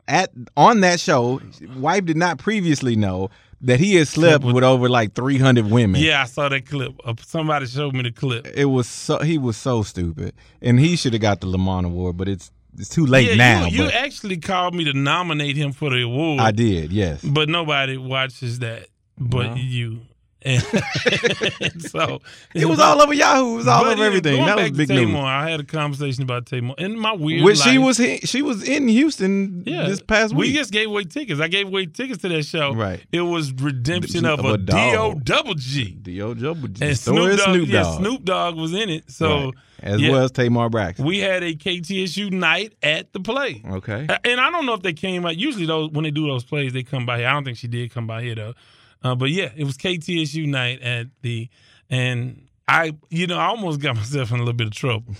[0.07, 1.41] at on that show,
[1.75, 3.29] wife did not previously know
[3.61, 6.01] that he had slept with over like three hundred women.
[6.01, 6.93] yeah, I saw that clip.
[7.03, 8.47] Uh, somebody showed me the clip.
[8.55, 12.17] It was so he was so stupid, and he should have got the Lamont award,
[12.17, 13.65] but it's it's too late yeah, now.
[13.65, 16.39] you, you actually called me to nominate him for the award.
[16.39, 17.23] I did, yes.
[17.23, 19.55] but nobody watches that but No.
[19.55, 20.01] you.
[20.43, 20.61] And
[21.79, 22.21] so
[22.53, 23.53] It was all over Yahoo.
[23.53, 24.45] It was all over everything.
[24.45, 25.15] That was big Tamar, news.
[25.15, 27.43] I had a conversation about Tamar in my weird.
[27.43, 30.49] Which she was he, she was in Houston Yeah, this past week.
[30.49, 31.41] we just gave away tickets.
[31.41, 32.73] I gave away tickets to that show.
[32.73, 33.03] Right.
[33.11, 35.91] It was redemption Of of, a a D O double G.
[36.01, 36.33] D.O.
[36.35, 36.85] Double G.
[36.85, 39.09] And Snoop Dogg, Snoop yeah, Snoop Dogg was in it.
[39.11, 39.53] So Right.
[39.81, 41.05] as yeah, well as Tamar Braxton.
[41.05, 43.61] we had a KTSU night at the play.
[43.69, 44.07] okay.
[44.23, 45.35] And I don't know if they came out.
[45.37, 47.27] Usually, those when they do those plays, they come by here.
[47.27, 48.53] I don't think she did come by here though.
[49.03, 51.49] Uh, but yeah, it was KTSU night at the,
[51.89, 55.15] and I, you know, I almost got myself in a little bit of trouble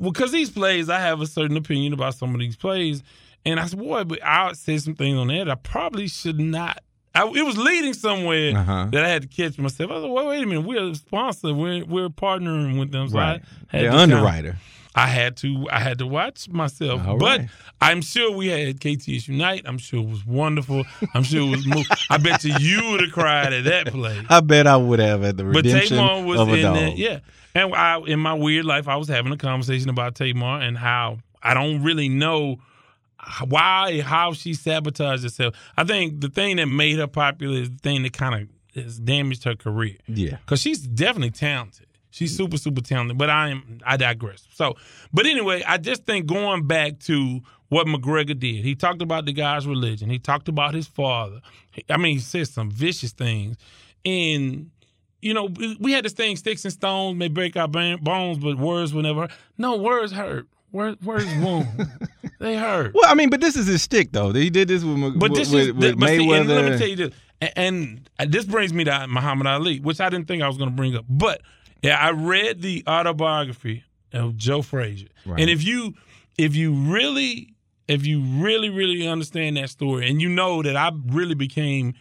[0.00, 3.02] because these plays, I have a certain opinion about some of these plays,
[3.44, 6.40] and I said, boy, but I said some things on there that I probably should
[6.40, 6.80] not.
[7.14, 8.88] I, it was leading somewhere Uh-huh.
[8.90, 9.90] that I had to catch myself.
[9.90, 13.08] I was like, wait, wait a minute, we're a sponsor, we're we're partnering with them,
[13.08, 13.40] so Right.
[13.72, 14.56] I had The to kinda- underwriter.
[14.96, 17.06] I had to I had to watch myself.
[17.06, 17.48] All but right.
[17.80, 19.62] I'm sure we had KTSU night.
[19.64, 20.84] I'm sure it was wonderful.
[21.14, 21.66] I'm sure it was.
[21.66, 24.20] Mo- I bet you you would have cried at that play.
[24.28, 26.74] I bet I would have at the But redemption Tamar was of a in dog.
[26.76, 27.18] there, yeah.
[27.56, 31.18] And I, in my weird life, I was having a conversation about Tamar and how
[31.42, 32.58] I don't really know
[33.48, 35.54] why how she sabotaged herself.
[35.76, 38.48] I think the thing that made her popular is the thing that kind of
[38.82, 40.36] has damaged her career Yeah.
[40.38, 41.83] because she's definitely talented.
[42.14, 43.18] She's super, super talented.
[43.18, 44.46] But I am, I digress.
[44.52, 44.76] So,
[45.12, 49.32] but anyway, I just think going back to what McGregor did, he talked about the
[49.32, 50.08] guy's religion.
[50.10, 51.40] He talked about his father.
[51.90, 53.56] I mean, he said some vicious things,
[54.04, 54.70] and
[55.22, 55.48] you know,
[55.80, 59.22] we- had this thing: sticks and stones may break our bones, but words will never.
[59.22, 59.32] Hurt.
[59.58, 60.46] No, words hurt.
[60.70, 61.66] Words, words wound.
[62.38, 62.94] they hurt.
[62.94, 64.32] Well, I mean, but this is his stick, though.
[64.32, 66.78] He did this with, Mc- But this with, is, with but see, and let me
[66.78, 70.42] tell you this, and, and this brings me to Muhammad Ali, which I didn't think
[70.42, 71.04] I was going to bring up.
[71.08, 71.42] But
[71.84, 75.40] yeah, I read the autobiography of Joe Frazier, Right.
[75.40, 75.94] and if you
[76.38, 77.54] if you really
[77.88, 81.94] if you really really understand that story, and you know that I really became,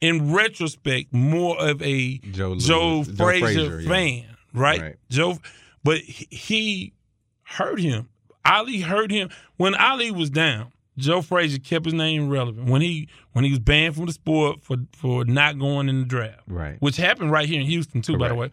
[0.00, 3.88] in retrospect, more of a Joe Joe, Joe Frazier, Frazier, yeah.
[3.88, 4.80] fan, right?
[4.80, 4.96] Right.
[5.08, 5.38] Joe,
[5.82, 6.92] but he,
[7.42, 8.08] hurt him.
[8.44, 10.72] Ali hurt him when Ali was down.
[10.96, 14.62] Joe Frazier kept his name relevant when he when he was banned from the sport
[14.62, 16.76] for for not going in the draft, Right.
[16.80, 18.50] Which happened right here in Houston too, by the way.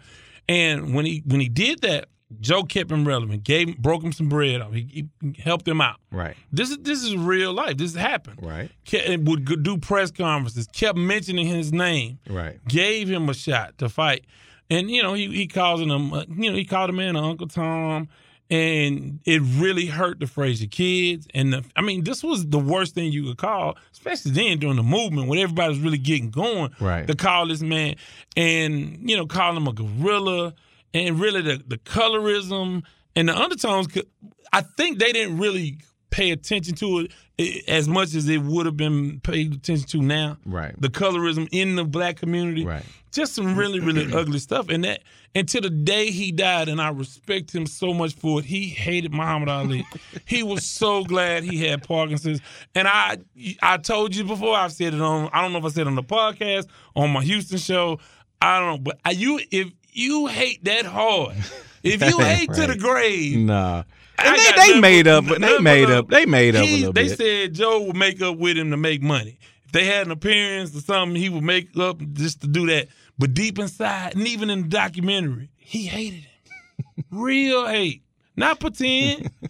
[0.50, 2.06] And when he when he did that,
[2.42, 4.62] Joe kept him relevant, gave him- broke him some bread.
[4.74, 5.98] He, he helped him out.
[6.12, 6.36] Right.
[6.52, 7.78] This is this is real life.
[7.78, 8.40] This happened.
[8.42, 8.70] Right.
[8.86, 12.60] Ke- would do press conferences, kept mentioning his name Right.
[12.68, 14.26] gave him a shot to fight.
[14.70, 15.90] And you know, he he calls him,
[16.38, 18.10] you know, he called him in Uncle Tom,
[18.50, 21.28] and it really hurt the Frazier kids.
[21.34, 24.78] And the, I mean, this was the worst thing you could call, especially then during
[24.78, 26.72] the movement when everybody was really getting going.
[26.80, 27.06] Right.
[27.08, 27.96] To call this man,
[28.36, 30.54] and you know, call him a gorilla.
[30.94, 32.84] and really the the colorism
[33.16, 33.88] and the undertones.
[33.88, 34.08] could-
[34.54, 35.78] I think they didn't really
[36.10, 37.08] pay attention to
[37.38, 40.38] it as much as it would have been paid attention to now.
[40.46, 40.74] Right.
[40.80, 42.66] The colorism in the black community.
[42.66, 42.84] Right.
[43.18, 44.70] Just some really, really ugly stuff.
[44.70, 45.02] And that
[45.36, 48.68] and to the day he died, and I respect him so much for it, he
[48.70, 49.86] hated Muhammad Ali.
[50.26, 52.40] he was so glad he had Parkinson's.
[52.76, 53.18] And I
[53.62, 55.88] I told you before, I've said it on I don't know if I said it
[55.88, 58.00] on the podcast, on my Houston show.
[58.42, 58.78] I don't know.
[58.78, 61.36] But I- you if you hate that hard,
[61.84, 63.84] if you hate to the grave, Nah.
[64.20, 65.40] And they, made but- up.
[65.40, 66.08] They made up.
[66.10, 67.18] They made up a he- little they bit.
[67.18, 69.40] said Joe would make up with him to make money.
[69.66, 72.88] If they had an appearance or something, he would make up just to do that.
[73.20, 77.06] But deep inside, and even in the documentary, he hated him.
[77.12, 78.04] Real hate.
[78.36, 79.32] Not pretend.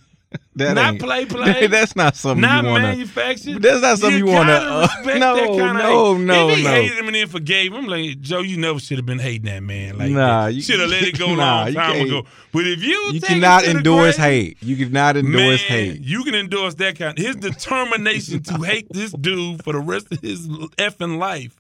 [0.58, 1.68] That not play play.
[1.68, 2.88] That's not something not you want to.
[2.88, 3.62] Not manufactured.
[3.62, 6.70] That's not something you wanna, uh, no, that kind of no, no, If he no.
[6.72, 9.62] hated him and then forgave him, like Joe, you never should have been hating that
[9.62, 9.98] man.
[10.00, 12.24] Like Nah, you- should have let it go a nah, long you time ago.
[12.52, 14.58] But if you You cannot endorse grave, hate.
[14.64, 16.02] You cannot endorse Man, hate.
[16.02, 17.16] You can endorse that kind.
[17.18, 21.56] His determination to hate this dude for the rest of his effing life.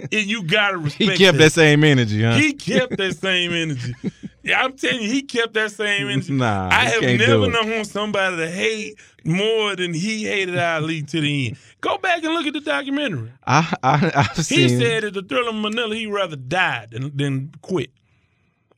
[0.00, 1.12] And you gotta respect.
[1.12, 2.34] He kept that same energy, huh?
[2.34, 3.94] He kept that same energy.
[4.42, 6.32] Yeah, I'm telling you, he kept that same energy.
[6.32, 11.48] Nah, I have never known somebody to hate more than he hated Ali to the
[11.48, 11.58] end.
[11.80, 13.32] Go back and look at the documentary.
[13.46, 17.52] I, I, I've He said at the Thriller of Manila, he'd rather die than, than
[17.60, 17.90] quit.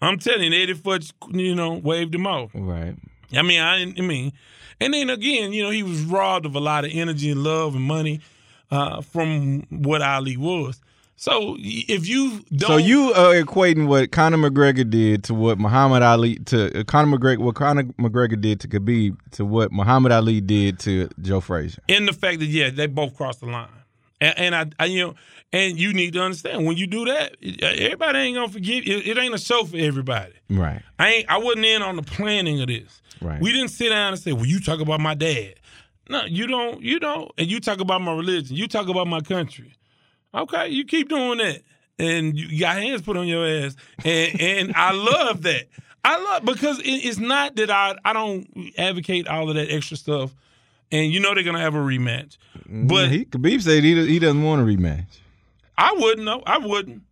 [0.00, 2.50] I'm telling you, Eddie Futch, you know, waved him off.
[2.54, 2.96] Right.
[3.32, 4.32] I mean, I, I mean,
[4.80, 7.76] and then again, you know, he was robbed of a lot of energy and love
[7.76, 8.20] and money
[8.72, 10.80] uh, from what Ali was.
[11.22, 16.02] So if you don't, So you are equating what Conor McGregor did to what Muhammad
[16.02, 20.40] Ali to uh, Conor McGregor what Conor McGregor did to Khabib to what Muhammad Ali
[20.40, 21.80] did to Joe Frazier.
[21.86, 23.68] in the fact that yeah, they both crossed the line,
[24.20, 25.14] and, and I, I, you know,
[25.52, 28.84] and you need to understand when you do that, everybody ain't gonna forgive.
[28.84, 30.32] It, it ain't a show for everybody.
[30.50, 30.82] Right.
[30.98, 31.30] I ain't.
[31.30, 33.00] I wasn't in on the planning of this.
[33.20, 33.40] Right.
[33.40, 35.54] We didn't sit down and say, "Well, you talk about my dad."
[36.08, 36.82] No, you don't.
[36.82, 37.30] You don't.
[37.38, 38.56] And you talk about my religion.
[38.56, 39.76] You talk about my country.
[40.34, 41.62] Okay, you keep doing that,
[41.98, 45.68] and you got hands put on your ass, and and I love that.
[46.04, 49.96] I love because it, it's not that I I don't advocate all of that extra
[49.96, 50.34] stuff,
[50.90, 54.42] and you know they're gonna have a rematch, but he Khabib said he he doesn't
[54.42, 55.06] want a rematch.
[55.76, 56.24] I wouldn't.
[56.24, 57.02] No, I wouldn't.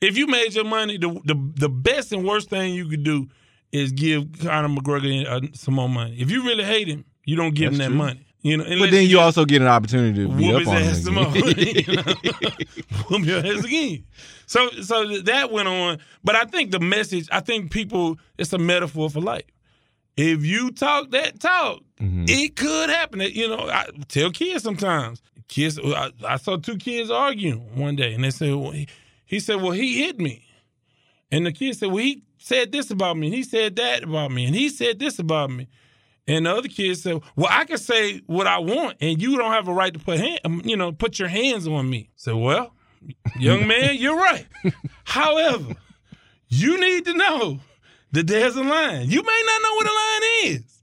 [0.00, 3.28] If you made your money, the the, the best and worst thing you could do
[3.70, 6.16] is give Conor McGregor uh, some more money.
[6.18, 7.96] If you really hate him, you don't give That's him that true.
[7.96, 8.26] money.
[8.42, 11.16] You know, But then you also get an opportunity to beat whoop up his on
[11.18, 11.46] ass him.
[11.58, 14.04] you whoop your ass again.
[14.46, 15.98] So so that went on.
[16.24, 17.28] But I think the message.
[17.30, 18.18] I think people.
[18.38, 19.44] It's a metaphor for life.
[20.16, 22.24] If you talk that talk, Mm-hmm.
[22.26, 23.20] it could happen.
[23.20, 25.22] You know, I tell kids sometimes.
[25.46, 28.88] Kids, I, I saw two kids arguing one day, and they said, well, he,
[29.24, 30.44] he said, "Well, he hit me,"
[31.30, 34.32] and the kid said, "Well, he said this about me, and he said that about
[34.32, 35.68] me, and he said this about me."
[36.28, 39.50] And the other kid said, "Well, I can say what I want, and you don't
[39.52, 42.36] have a right to put hand, um, you know, put your hands on me." So,
[42.38, 42.74] well,
[43.38, 44.46] young man, you're right.
[45.04, 45.74] However,
[46.48, 47.60] you need to know
[48.12, 49.10] that there's a line.
[49.10, 50.82] You may not know what a line is,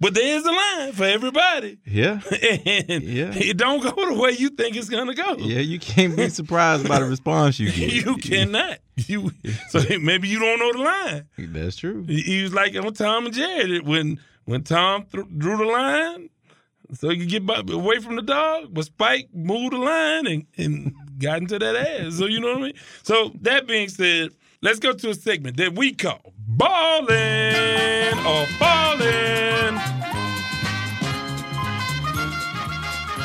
[0.00, 1.78] but there's a line for everybody.
[1.86, 2.20] Yeah.
[2.88, 3.30] And Yeah.
[3.34, 5.36] it don't go the way you think it's gonna go.
[5.38, 7.92] Yeah, you can't be surprised by the response you get.
[8.04, 8.78] You cannot.
[8.96, 9.30] You
[9.68, 11.28] so maybe you don't know the line.
[11.52, 12.04] That's true.
[12.08, 14.18] He, he was like on Tom and Jerry when
[14.50, 16.28] when Tom th- drew the line
[16.92, 20.46] so he could get by, away from the dog, but Spike moved the line and,
[20.58, 22.16] and got into that ass.
[22.16, 22.74] So you know what I mean.
[23.04, 29.78] So that being said, let's go to a segment that we call balling or falling.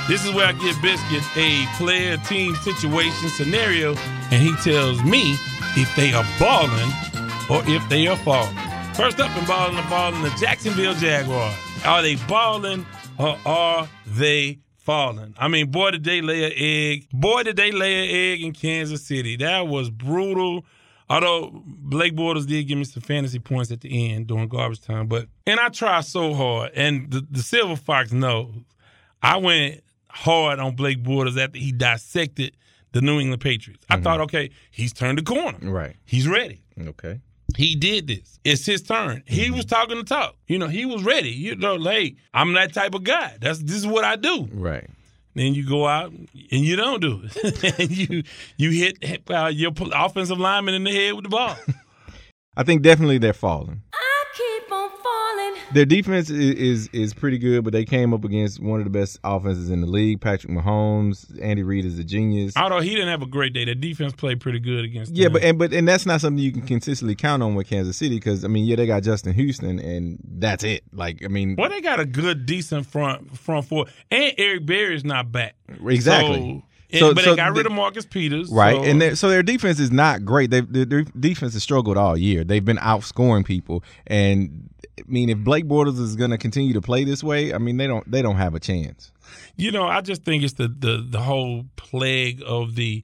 [0.08, 3.96] This is where I give Biscuit a player team situation scenario,
[4.30, 5.36] and he tells me
[5.76, 6.92] if they are balling
[7.50, 8.75] or if they are falling.
[8.96, 11.54] First up in balling or falling, the Jacksonville Jaguars.
[11.84, 12.86] Are they balling
[13.20, 15.36] or are they falling?
[15.38, 17.10] I mean, boy, did they lay an egg.
[17.12, 19.36] Boy, did they lay an egg in Kansas City.
[19.36, 20.66] That was brutal.
[21.10, 25.08] Although Blake Bortles did give me some fantasy points at the end during garbage time,
[25.08, 28.56] but and I tried so hard, and the, the Silver Fox knows.
[29.22, 32.56] I went hard on Blake Bortles after he dissected
[32.94, 33.86] the New England Patriots.
[33.90, 34.04] I mm-hmm.
[34.04, 35.58] thought, okay, he's turned the corner.
[35.62, 35.98] Right.
[36.06, 36.64] He's ready.
[36.80, 37.20] Okay.
[37.56, 38.40] He did this.
[38.44, 39.24] It's his turn.
[39.26, 40.36] He was talking the talk.
[40.48, 41.30] You know, he was ready.
[41.30, 43.38] You know, like I'm that type of guy.
[43.40, 44.48] That's this is what I do.
[44.52, 44.90] Right.
[45.36, 47.80] Then you go out and you don't do it.
[47.80, 48.24] and you
[48.58, 51.56] you hit uh, your offensive lineman in the head with the ball.
[52.58, 53.82] I think definitely they're falling.
[55.74, 58.90] Their defense is, is is pretty good, but they came up against one of the
[58.90, 60.22] best offenses in the league.
[60.22, 62.56] Patrick Mahomes, Andy Reid is a genius.
[62.56, 65.14] Although he didn't have a great day, the defense played pretty good against.
[65.14, 65.34] Yeah, them.
[65.34, 68.16] but and but and that's not something you can consistently count on with Kansas City
[68.16, 70.84] because I mean, yeah, they got Justin Houston, and that's it.
[70.94, 74.96] Like, I mean, well, they got a good, decent front front four, and Eric Berry
[74.96, 75.56] is not back.
[75.88, 76.62] exactly.
[76.62, 79.16] So, So- but so they got the- rid of Marcus Peters, Right, so- and their-
[79.16, 80.52] so their defense is not great.
[80.52, 82.44] They their, their defense has struggled all year.
[82.44, 84.70] They've been outscoring people, and
[85.00, 87.78] I mean, if Blake Bortles is going to continue to play this way, I mean,
[87.78, 89.12] they don't they don't have a chance.
[89.58, 93.04] You know, I just think it's the the, the whole plague of the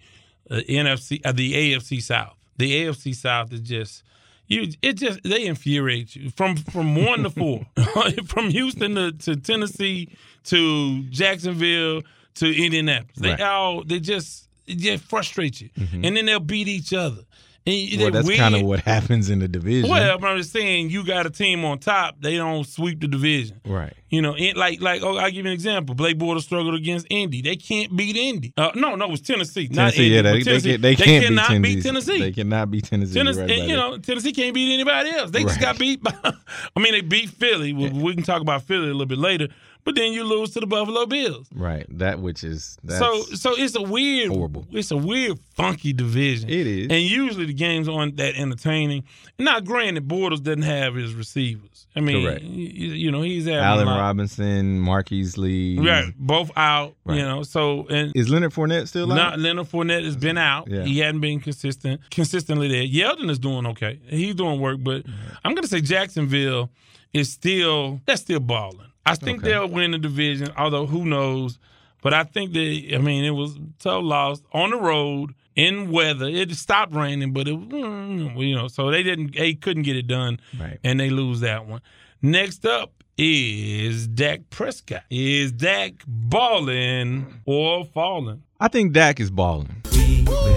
[0.50, 2.36] uh, NFC, uh, the AFC South.
[2.58, 4.04] The AFC South is just
[4.48, 4.68] you.
[4.82, 7.66] It just they infuriate you from from one to four,
[8.28, 10.10] from Houston to, to Tennessee
[10.46, 12.02] to Jacksonville
[12.36, 13.18] to Indianapolis.
[13.18, 13.42] They Right.
[13.42, 17.22] all they just it just frustrate you, and then they'll beat each other.
[17.64, 19.88] And Well, that's kind of what happens in the division.
[19.88, 22.16] Well, I'm just saying you got a team on top.
[22.20, 23.62] They don't sweep the division.
[23.66, 23.94] right.
[24.10, 25.96] You know, it, like like oh, I'll give you an example.
[25.96, 27.42] Blake Bortles struggled against Indy.
[27.42, 28.52] They can't beat Indy.
[28.58, 29.70] Uh, no, no, it was Tennessee.
[29.72, 32.12] not Tennessee, Indy, yeah, they, they, can't, they cannot beat beat Tennessee.
[32.12, 32.20] Tennessee.
[32.20, 33.14] They cannot beat Tennessee.
[33.14, 35.32] Tennessee, right and, you know, Tennessee can't beat anybody else.
[35.32, 36.14] They just got beat by.
[36.24, 37.72] I mean, they beat Philly.
[37.72, 39.48] We, we can talk about Philly a little bit later,
[39.84, 41.48] but then you lose to the Buffalo Bills.
[41.54, 41.86] right.
[41.90, 44.66] That which is that's, so, so it's a weird, horrible.
[44.72, 46.50] It's a weird, funky division.
[46.50, 46.88] It is.
[46.90, 49.04] and usually the games aren't that entertaining.
[49.40, 51.88] Now, granted, Bortles doesn't have his receivers.
[51.96, 52.44] I mean, Correct.
[52.44, 55.78] you, you know, he's having Allen Robinson, Marquise Lee.
[55.78, 56.96] Right, both out.
[57.04, 57.18] Right.
[57.18, 59.40] You know, so and Is Leonard Fournette still not?
[59.40, 60.70] Leonard Fournette has been out.
[60.70, 60.84] Yeah.
[60.84, 62.84] He hadn't been consistent, consistently there.
[62.84, 64.00] Yeldon is doing okay.
[64.08, 65.04] He's doing work, but
[65.44, 66.70] I'm gonna say Jacksonville
[67.14, 68.91] is still they're still balling.
[69.06, 69.50] I think Okay.
[69.52, 71.58] they'll win the division, although who knows.
[72.04, 72.92] But I think they.
[72.94, 76.28] I mean, it was tough loss on the road in weather.
[76.28, 79.36] It stopped raining, but it mm, you know, so they didn't.
[79.36, 80.80] They couldn't get it done, Right.
[80.84, 81.82] and they lose that one.
[82.24, 85.04] Next up is Dak Prescott.
[85.12, 88.42] Is Dak balling or falling?
[88.60, 89.82] I think Dak is balling.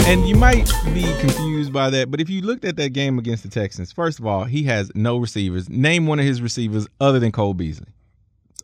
[0.07, 3.43] And you might be confused by that, but if you looked at that game against
[3.43, 5.69] the Texans, first of all, he has no receivers.
[5.71, 7.87] Name one of his receivers other than Cole Beasley.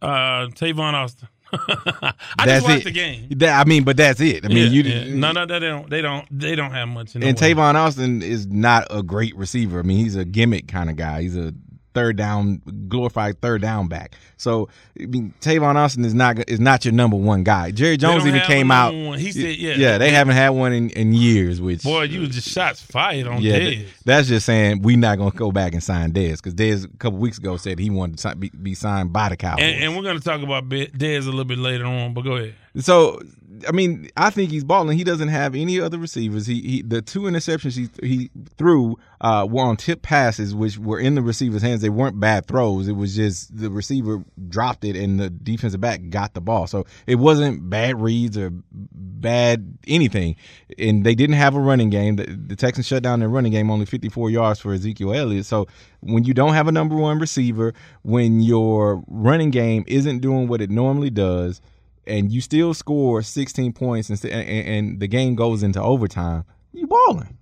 [0.03, 1.29] Uh, Tavon Austin.
[1.53, 2.85] I That's just watched it.
[2.85, 3.27] the game.
[3.39, 4.45] That, I mean, but that's it.
[4.45, 5.15] I mean, Yeah, you yeah.
[5.17, 5.91] no, no, they don't.
[5.91, 6.27] They don't.
[6.31, 7.17] They don't have much.
[7.17, 7.37] In and.
[7.37, 9.81] Tavon Austin is not a great receiver.
[9.81, 11.23] I mean, he's a gimmick kind of guy.
[11.23, 11.53] He's a
[11.94, 14.14] third down, glorified third down back.
[14.37, 14.68] So,
[15.00, 17.70] I mean, Tavon Austin is not is not your number one guy.
[17.70, 18.94] Jerry Jones even came out.
[18.94, 19.18] one.
[19.18, 19.74] He said, yeah.
[19.74, 21.61] yeah, they haven't had one in, in years.
[21.61, 23.68] Which Boy, you just shots fired on yeah, Dez.
[23.68, 26.96] th- that's just saying we're not gonna go back and sign Dez because Dez a
[26.98, 29.64] couple weeks ago said he wanted to be, be signed by the Cowboys.
[29.64, 32.37] And, and we're going to talk about Dez a little bit later on, but go
[32.37, 32.55] ahead.
[32.79, 33.21] So,
[33.69, 34.97] I mean, I think he's balling.
[34.97, 36.47] He doesn't have any other receivers.
[36.47, 41.01] He, he the two interceptions he he threw uh, were on tip passes, which were
[41.01, 41.83] in the receiver's hands.
[41.83, 42.87] They weren't bad throws.
[42.87, 46.69] It was just the receiver dropped it and the defensive back got the ball.
[46.69, 50.37] So it wasn't bad reads or bad anything.
[50.79, 52.17] And they didn't have a running game.
[52.17, 55.47] The, the Texans shut down their running game, only 54 yards for Ezekiel Elliott.
[55.47, 55.67] So
[56.01, 60.63] when you don't have a number one receiver, when your running game isn't doing what
[60.63, 61.61] it normally does
[62.07, 66.87] and you still score 16 points and, and, and the game goes into overtime, you
[66.87, 67.37] balling.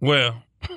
[0.00, 0.42] Well,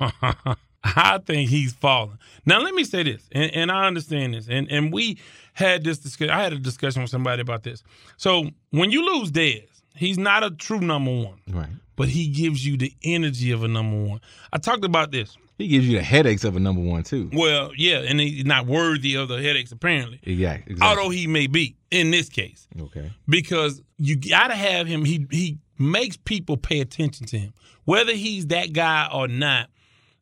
[0.84, 2.18] I think he's falling.
[2.44, 5.18] Now, let me say this, and, and I understand this, and and we
[5.54, 6.30] had this discussion.
[6.30, 7.82] I had a discussion with somebody about this.
[8.18, 9.64] So when you lose Dez,
[9.96, 11.68] he's not a true number one, Right.
[11.96, 14.20] but he gives you the energy of a number one.
[14.52, 15.36] I talked about this.
[15.56, 17.30] He gives you the headaches of a number one too.
[17.32, 20.18] Well, yeah, and he's not worthy of the headaches apparently.
[20.24, 20.78] Yeah, exactly.
[20.82, 23.12] Although he may be in this case, okay.
[23.28, 25.04] because you got to have him.
[25.04, 29.68] He he makes people pay attention to him, whether he's that guy or not.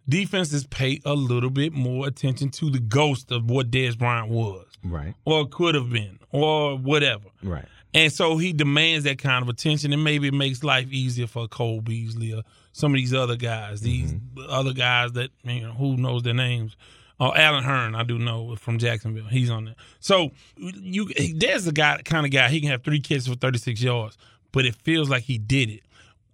[0.08, 4.66] Defenses pay a little bit more attention to the ghost of what Dez Bryant was,
[4.82, 5.14] Right.
[5.24, 7.26] or could have been, or whatever.
[7.40, 7.66] Right.
[7.94, 11.46] And so he demands that kind of attention, and maybe it makes life easier for
[11.46, 14.44] Cole Beasley or some of these other guys, these mm-hmm.
[14.48, 16.76] other guys that you know who knows their names.
[17.20, 19.26] Oh, Allen Hurns, I do know from Jacksonville.
[19.26, 19.76] He's on there.
[20.00, 22.48] So you, there's the guy, kind of guy.
[22.48, 24.18] He can have three catches for 36 yards,
[24.50, 25.82] but it feels like he did it.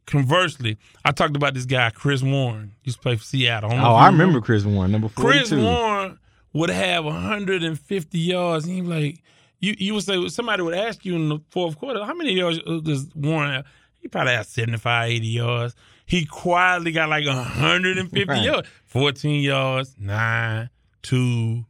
[0.07, 2.73] Conversely, I talked about this guy, Chris Warren.
[2.85, 3.69] Used to play for Seattle.
[3.69, 5.39] don't Oh, I remember Chris Warren, number 42.
[5.39, 6.19] Chris Warren
[6.55, 8.65] would have 150 yards.
[8.65, 9.23] And he like,
[9.61, 12.61] you you would say somebody would ask you in the fourth quarter, how many yards
[12.83, 13.67] does Warren have?
[14.01, 15.77] He probably has 75, 80 yards.
[16.09, 18.43] He quietly got like 150 Right.
[18.43, 20.71] yards, 14 yards, nine,
[21.03, 21.65] two,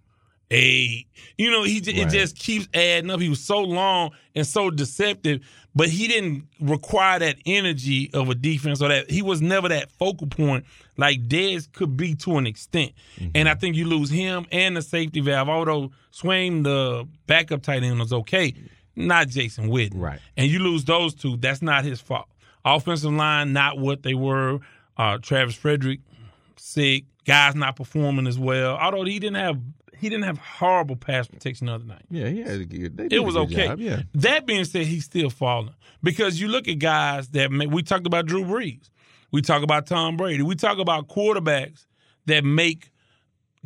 [0.51, 1.09] eight.
[1.37, 3.21] You know, he j- it just keeps adding up.
[3.21, 5.41] He was so long and so deceptive,
[5.75, 9.91] but he didn't require that energy of a defense or that he was never that
[9.91, 10.65] focal point
[10.97, 12.93] like Dez could be to an extent.
[13.19, 13.31] Mm-hmm.
[13.35, 15.49] And I think you lose him and the safety valve.
[15.49, 18.55] Although Swaim, the backup tight end, was okay,
[18.97, 19.93] not Jason Witten.
[19.97, 20.21] Right.
[20.37, 22.29] And you lose those two, that's not his fault.
[22.77, 24.61] Offensive line, not what they were.
[24.97, 26.01] Uh, Travis Frederick,
[26.57, 27.05] sick.
[27.25, 28.77] Guys not performing as well.
[28.79, 29.61] Although he didn't have
[29.99, 32.03] he didn't have horrible pass protection the other night.
[32.11, 32.97] Yeah, he had a good.
[32.97, 33.67] They It was okay.
[33.67, 34.03] job, yeah.
[34.15, 38.07] That being said, he's still falling because you look at guys that make, we talked
[38.07, 38.91] about Drew Brees,
[39.33, 41.87] we talk about Tom Brady, we talk about quarterbacks
[42.27, 42.91] that make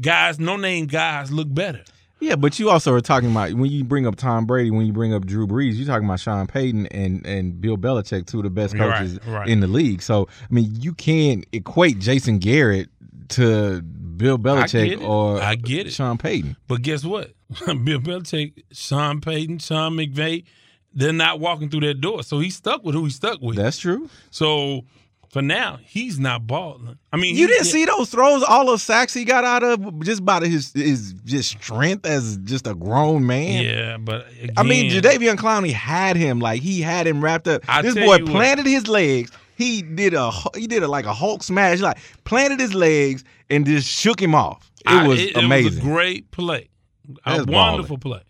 [0.01, 1.85] guys, no name guys, look better.
[2.23, 4.93] Yeah, but you also are talking about when you bring up Tom Brady, when you
[4.93, 8.45] bring up Drew Brees, you're talking about Sean Payton and and Bill Belichick, two of
[8.45, 9.49] the best coaches right.
[9.49, 10.03] in the league.
[10.03, 12.91] So I mean, you can't equate Jason Garrett
[13.31, 15.03] to Bill Belichick it.
[15.03, 15.93] or I get it.
[15.93, 16.57] Sean Payton.
[16.69, 17.33] But guess what?
[17.67, 20.45] Bill Belichick, Sean Payton, Sean McVay,
[20.95, 22.23] they're not walking through that door.
[22.23, 23.57] So he's stuck with who he's stuck with.
[23.57, 24.09] That's true.
[24.31, 24.85] so
[25.33, 26.99] for now, he's not balling.
[27.13, 30.25] I mean, You didn't see those throws, all those sacks he got out of just
[30.25, 33.65] by his his just strength as just a grown man.
[33.65, 34.27] Yeah, but
[34.57, 37.63] I mean, again- Jadeveon Clowney had him like he had him wrapped up.
[37.69, 38.27] I this boy you what.
[38.27, 39.33] planted his legs.
[39.57, 43.65] He did a he did a like a Hulk smash, like planted his legs and
[43.67, 44.71] just shook him off.
[44.85, 45.65] It I- was it, amazing.
[45.75, 46.69] was a great play,
[47.25, 48.23] a wonderful play,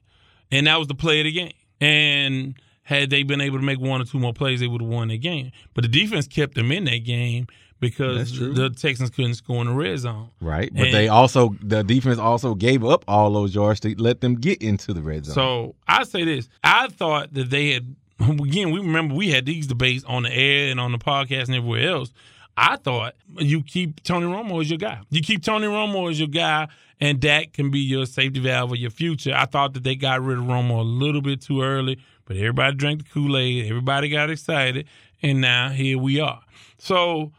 [0.50, 1.52] and that was the play of the game.
[1.80, 2.54] And
[3.00, 5.08] had they been able to make one or two more plays, they would have won
[5.08, 5.52] the game.
[5.74, 7.46] But the defense kept them in that game
[7.80, 10.28] because the Texans couldn't score in the red zone.
[10.40, 14.20] right, but And- they also the defense also gave up all those yards to let
[14.20, 15.34] them get into the red zone.
[15.34, 17.96] So I say this: I thought that they had.
[18.20, 21.56] Again, we remember we had these debates on the air and on the podcast and
[21.56, 22.12] everywhere else.
[22.56, 25.00] I thought you keep Tony Romo as your guy.
[25.10, 26.68] You keep Tony Romo as your guy,
[27.00, 29.34] and Dak can be your safety valve or your future.
[29.34, 32.76] I thought that they got rid of Romo a little bit too early, but everybody
[32.76, 33.66] drank the Kool Aid.
[33.66, 34.86] Everybody got excited,
[35.22, 36.40] and now here we are.
[36.78, 37.32] So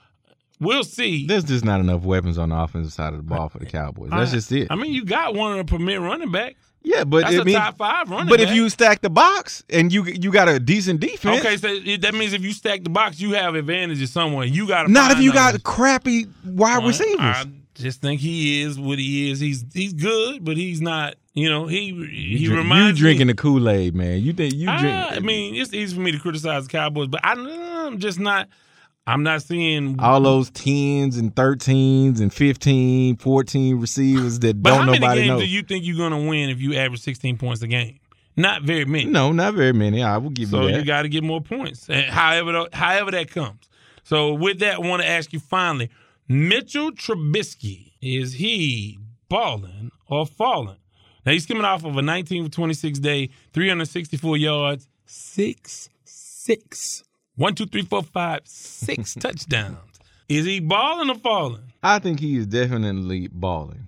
[0.59, 1.25] we'll see.
[1.27, 4.11] There's just not enough weapons on the offensive side of the ball for the Cowboys.
[4.11, 4.67] That's I- just it.
[4.69, 6.59] I mean, you got one of the premier running backs.
[6.83, 9.63] yeah, but That's I a mean, top five running But if you stack the box
[9.69, 12.89] and you you got a decent defense, Okay, so that means if you stack the
[12.89, 14.45] box, you have advantages somewhere.
[14.45, 17.19] You got not if you got crappy wide receivers.
[17.19, 19.39] I just think he is what he is.
[19.39, 21.15] He's he's good, but he's not.
[21.33, 23.33] You know, he he you, drink- reminds you drinking me.
[23.33, 24.21] the Kool Aid, man.
[24.21, 24.95] You think you drink?
[25.11, 27.33] I mean, it's easy for me to criticize the Cowboys, but I,
[27.87, 28.47] I'm just not.
[29.05, 29.99] I'm not seeing.
[29.99, 35.27] all those 10s and 13s and 15, 14 receivers that don't how many nobody games
[35.29, 35.39] know.
[35.39, 37.99] do you think you're going to win if you average 16 points a game?
[38.37, 39.05] Not very many.
[39.05, 40.01] no, not very many.
[40.01, 40.73] I will give So you that.
[40.75, 41.89] So you, got to get more points.
[41.89, 43.59] And however, however that comes.
[44.03, 45.89] So with that, I want to ask you finally,
[46.27, 48.97] Mitchell Trubisky is he
[49.29, 50.77] balling or falling?
[51.25, 57.03] Now he's coming off of a 19 for 26 day, 364 yards, six six,
[57.35, 59.77] one two three four five six touchdowns.
[60.27, 61.63] Is he balling or falling?
[61.81, 63.87] I think he is definitely balling.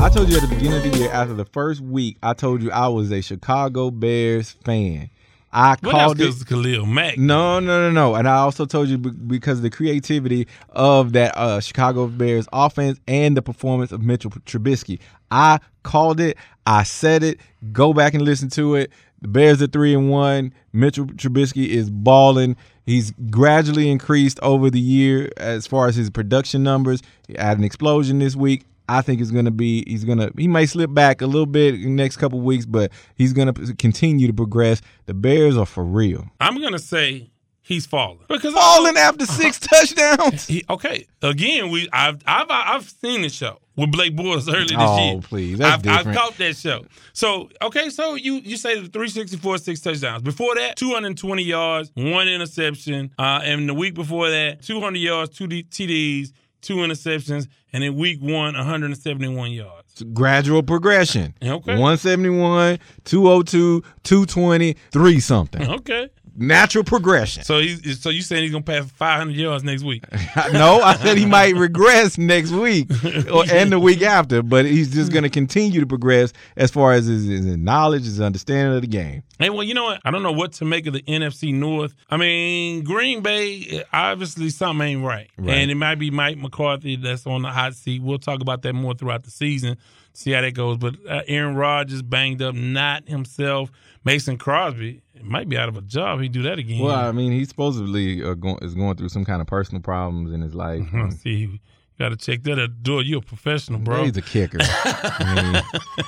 [0.00, 2.60] I told you at the beginning of the year, after the first week, I told
[2.62, 5.10] you I was a Chicago Bears fan.
[5.52, 6.46] I Well, called it.
[6.46, 7.18] Khalil Mack.
[7.18, 8.14] No, no, no, no.
[8.14, 12.98] And I also told you because of the creativity of that uh, Chicago Bears offense
[13.06, 14.98] and the performance of Mitchell Trubisky.
[15.30, 16.38] I called it.
[16.66, 17.38] I said it.
[17.72, 18.90] Go back and listen to it.
[19.20, 20.52] The Bears are three and one.
[20.72, 22.56] Mitchell Trubisky is balling.
[22.86, 27.02] He's gradually increased over the year as far as his production numbers.
[27.28, 28.64] He had an explosion this week.
[28.88, 31.46] I think it's going to be he's going to he may slip back a little
[31.46, 34.80] bit in the next couple weeks, but he's going to continue to progress.
[35.06, 36.26] The Bears are for real.
[36.40, 37.30] I'm gonna say
[37.62, 40.46] he's falling because Falling after six touchdowns.
[40.46, 44.76] He, okay, again, we I've I've I've seen the show with Blake Bortles earlier this
[44.78, 45.14] Oh, year.
[45.16, 46.84] Oh please, that's I've, I've caught that show.
[47.12, 50.22] So okay, so you you say the 364, six touchdowns.
[50.22, 55.46] Before that, 220 yards, one interception, uh, and the week before that, 200 yards, two
[55.48, 60.02] TDs, two interceptions, and in week one, 171 yards.
[60.14, 61.34] Gradual progression.
[61.42, 61.72] Okay.
[61.72, 65.70] 171, 202, 220, 3 something.
[65.70, 67.42] Okay, Natural progression.
[67.44, 70.04] so he's so you saying he's gonna pass 500 yards next week?
[70.52, 72.90] no, I said he might regress next week
[73.30, 76.92] or, and the week after, but he's just going to continue to progress as far
[76.92, 79.22] as his, his knowledge, his understanding of the game.
[79.38, 80.00] Hey, well, you know what?
[80.04, 81.94] I don't know what to make of the NFC North.
[82.08, 85.30] I mean, Green Bay, obviously something ain't right.
[85.36, 85.56] Right.
[85.56, 88.02] And it might be Mike McCarthy that's on the hot seat.
[88.02, 89.76] We'll talk about that more throughout the season,
[90.14, 90.78] see how that goes.
[90.78, 93.70] But uh, Aaron Rodgers banged up, not himself.
[94.04, 96.20] Mason Crosby might be out of a job.
[96.20, 96.80] He do that again.
[96.82, 100.32] Well, I mean, he supposedly uh, go, is going through some kind of personal problems
[100.32, 100.82] in his life.
[101.20, 101.60] see,
[101.98, 103.02] Got to check that at door.
[103.02, 104.04] You're a professional, bro.
[104.04, 104.58] He's a kicker.
[104.62, 105.62] I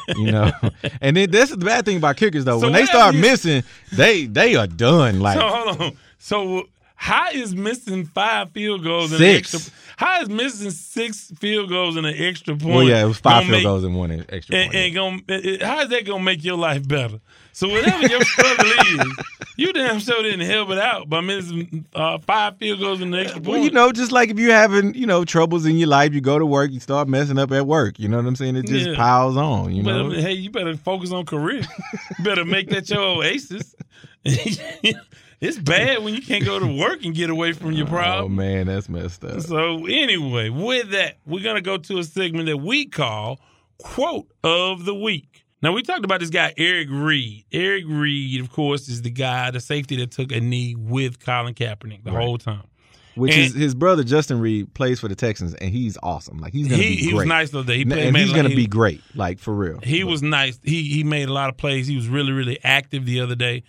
[0.09, 0.51] mean, you know,
[1.01, 2.59] and then that's the bad thing about kickers though.
[2.59, 5.21] So when they start you- missing, they they are done.
[5.21, 5.97] Like so hold on.
[6.19, 6.65] So
[6.97, 9.53] how is missing five field goals and Six.
[9.53, 9.75] an extra?
[9.99, 12.75] How is missing six field goals and an extra point?
[12.75, 14.75] well, yeah, it was five field make- goals and one extra And, point.
[14.75, 17.21] and gonna, it- it- how is that gonna make your life better?
[17.55, 19.17] So whatever your struggle is,
[19.57, 23.21] you damn sure didn't help it out by missing uh, five field goals and an
[23.21, 23.49] extra point.
[23.49, 26.21] Well, you know, just like if you're having, you know, troubles in your life, you
[26.21, 27.99] go to work, you start messing up at work.
[28.01, 28.57] You know what I'm saying?
[28.57, 28.97] It just Yeah.
[28.97, 29.73] piles on.
[29.75, 31.63] You But, know, hey, you better focus on career.
[32.19, 33.75] you better make that your oasis.
[34.25, 38.25] it's bad when you can't go to work and get away from your problem.
[38.25, 39.41] oh man, that's messed up.
[39.43, 43.39] So anyway, with that, we're gonna go to a segment that we call
[43.79, 45.34] quote of the week.
[45.65, 47.47] Now we talked about this guy Eric Reid.
[47.51, 51.55] Eric Reid, of course, is the guy, the safety that took a knee with Colin
[51.55, 52.23] Kaepernick the Right.
[52.23, 52.65] whole time.
[53.15, 56.37] Which And- is his brother Justin Reid plays for the Texans, and he's awesome.
[56.37, 57.15] Like he's gonna He- be he great.
[57.15, 57.73] was nice other.
[57.73, 59.01] He played- and he's a- gonna he- be great.
[59.15, 59.81] Like for real.
[59.83, 60.59] He was nice.
[60.63, 61.87] He he made a lot of plays.
[61.87, 63.63] He was really really active the other day,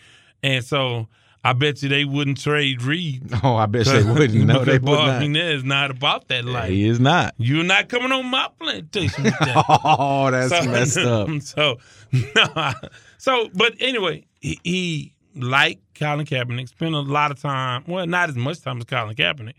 [0.43, 1.07] and so
[1.45, 3.21] I bet you they wouldn't trade Reid.
[3.43, 4.45] Oh, I bet they wouldn't.
[4.45, 5.21] No, they would not.
[5.23, 6.71] Is not about that life.
[6.71, 7.35] He is not.
[7.37, 9.25] You're not coming on my plantation.
[9.25, 9.65] With that.
[9.83, 11.29] Oh, that's messed up.
[11.43, 11.77] So,
[12.11, 12.73] no,
[13.19, 17.83] so, but anyway, he, he like Colin Kaepernick, spent a lot of time.
[17.87, 19.53] Well, not as much time as Colin Kaepernick,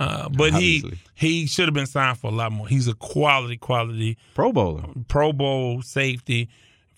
[0.00, 0.98] uh, but Obviously.
[1.14, 2.66] he he should have been signed for a lot more.
[2.66, 4.84] He's a quality, quality Pro Bowler.
[5.06, 6.48] Pro Bowl safety.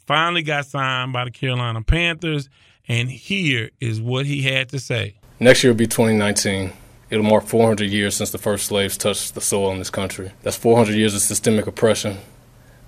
[0.06, 2.48] Finally got signed by the Carolina Panthers,
[2.90, 5.14] and here is what he had to say.
[5.38, 6.72] Next year will be 2019.
[7.08, 10.32] It'll mark 400 years since the first slaves touched the soil in this country.
[10.42, 12.18] That's 400 years of systemic oppression.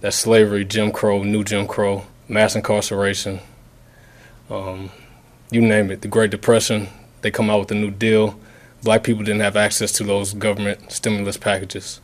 [0.00, 3.38] That's slavery, Jim Crow, new Jim Crow, mass incarceration.
[4.50, 4.90] Um,
[5.52, 6.02] you name it.
[6.02, 6.88] The Great Depression.
[7.20, 8.40] They come out with a new deal.
[8.82, 12.00] Black people didn't have access to those government stimulus packages.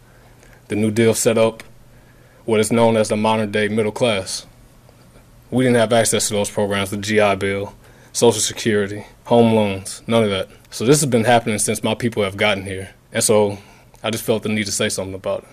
[0.68, 1.64] The New Deal set up
[2.44, 4.46] what is known as the modern day middle class.
[5.50, 7.74] We didn't have access to those programs, the GI Bill,
[8.18, 10.48] Social Security, home loans, none of that.
[10.70, 12.90] So this has been happening since my people have gotten here.
[13.12, 13.56] And so
[14.02, 15.48] I just felt the need to say something about it.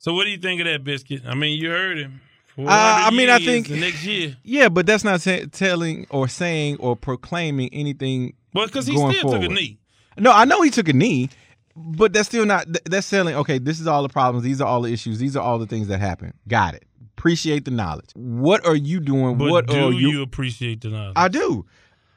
[0.00, 1.22] So, what do you think of that biscuit?
[1.24, 2.20] I mean, you heard him.
[2.58, 4.36] Uh, I mean, I think the next year.
[4.42, 8.34] Yeah, but that's not sa- telling or saying or proclaiming anything.
[8.52, 9.78] Well, because he going still took a knee.
[10.16, 11.30] No, I know he took a knee,
[11.76, 12.64] but that's still not.
[12.64, 13.36] th- That's telling.
[13.36, 14.42] Okay, this is all the problems.
[14.44, 15.18] These are all the issues.
[15.20, 16.34] These are all the things that happen.
[16.48, 16.87] Got it.
[17.18, 18.10] Appreciate the knowledge.
[18.14, 19.38] What are you doing?
[19.38, 20.22] But what do are you, you?
[20.22, 21.14] appreciate the knowledge?
[21.16, 21.66] I do.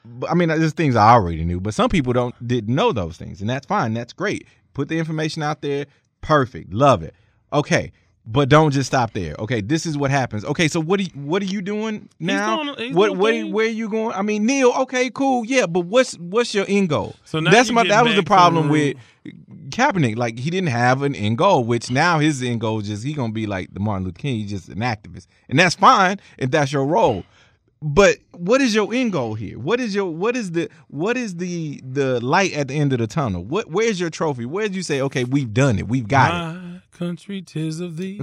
[0.04, 2.92] But, I mean, uh, there's things I already knew, but some people don't didn't know
[2.92, 3.94] those things, and that's fine.
[3.94, 4.46] That's great.
[4.74, 5.86] Put the information out there.
[6.20, 6.72] Perfect.
[6.72, 7.14] Love it.
[7.52, 7.92] Okay.
[8.24, 9.34] But don't just stop there.
[9.40, 10.44] Okay, this is what happens.
[10.44, 12.62] Okay, so what are you, what are you doing now?
[12.62, 14.14] doing- he's what what where are you going?
[14.14, 14.72] I mean, Neil.
[14.82, 15.44] Okay, cool.
[15.44, 17.16] Yeah, but what's what's your end goal?
[17.24, 18.96] So now that's my that was the problem with
[19.68, 20.16] Kaepernick.
[20.16, 23.12] Like he didn't have an end goal, which now his end goal is just he
[23.12, 24.40] gonna be like the Martin Luther King.
[24.40, 27.24] He's just an activist, and that's fine if that's your role.
[27.84, 29.58] But what is your end goal here?
[29.58, 33.00] What is your what is the what is the the light at the end of
[33.00, 33.44] the tunnel?
[33.44, 34.44] What where's your trophy?
[34.46, 36.82] Where did you say, okay, we've done it, we've got it?
[36.92, 38.20] Country, tis of thee,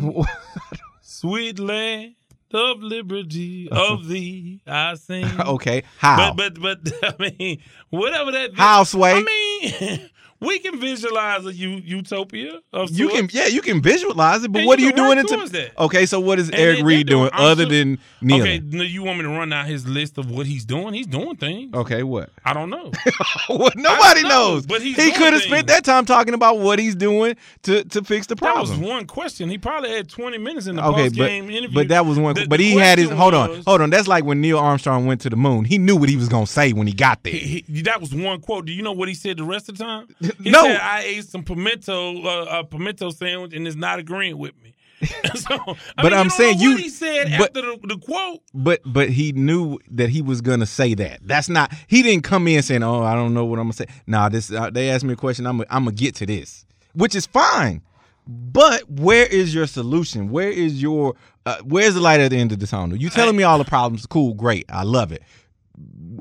[1.01, 2.15] sweet land
[2.53, 5.25] of liberty, of thee I sing.
[5.41, 6.33] okay, how?
[6.33, 8.51] But but but I mean, whatever that.
[8.55, 9.11] How, Sway?
[9.11, 10.09] I mean,
[10.41, 14.59] we can visualize a u- utopia of you can yeah, you can visualize it, but
[14.59, 15.71] And what are you doing into that.
[15.77, 18.41] Okay, so what is And Eric Reid doing other sure- than kneeling?
[18.41, 20.93] Okay, no, you want me to run out his list of what he's doing?
[20.93, 21.73] He's doing things.
[21.73, 22.29] Okay, what?
[22.45, 22.91] I don't know.
[23.47, 24.65] What nobody know, knows.
[24.65, 28.03] but he's he could have spent that time talking about what he's doing to to
[28.03, 28.67] fix the problem.
[28.67, 29.49] That was one question.
[29.49, 31.73] He probably had 20 minutes in the Okay, post but game interview.
[31.75, 32.35] but that was one.
[32.35, 33.09] The- but he had his.
[33.09, 33.89] Hold on, was- hold on.
[33.89, 35.65] That's like when Neil Armstrong went to the moon.
[35.65, 37.33] He knew what he was gonna say when he got there.
[37.33, 38.65] He, he- that was one quote.
[38.65, 40.07] Do you know what he said the rest of the time?
[40.43, 40.63] He No.
[40.63, 44.75] said, I ate some pimento, uh, a pimento sandwich, and it's not agreeing with me.
[45.35, 48.41] so, I But mean, I'm saying you- he said but- after the, the quote.
[48.53, 51.19] But but he knew that he was gonna say that.
[51.23, 51.73] That's not.
[51.87, 54.51] He didn't come in saying, "Oh, I don't know what I'm gonna say." Nah, this.
[54.51, 55.45] Uh, they asked me a question.
[55.47, 55.61] I'm.
[55.69, 57.81] I'm gonna get to this, which is fine.
[58.27, 60.29] But where is your solution?
[60.31, 61.15] Where is your?
[61.45, 62.97] Uh, where's the light at the end of the tunnel?
[62.97, 64.05] You telling me all the problems?
[64.05, 65.23] Cool, great, I love it.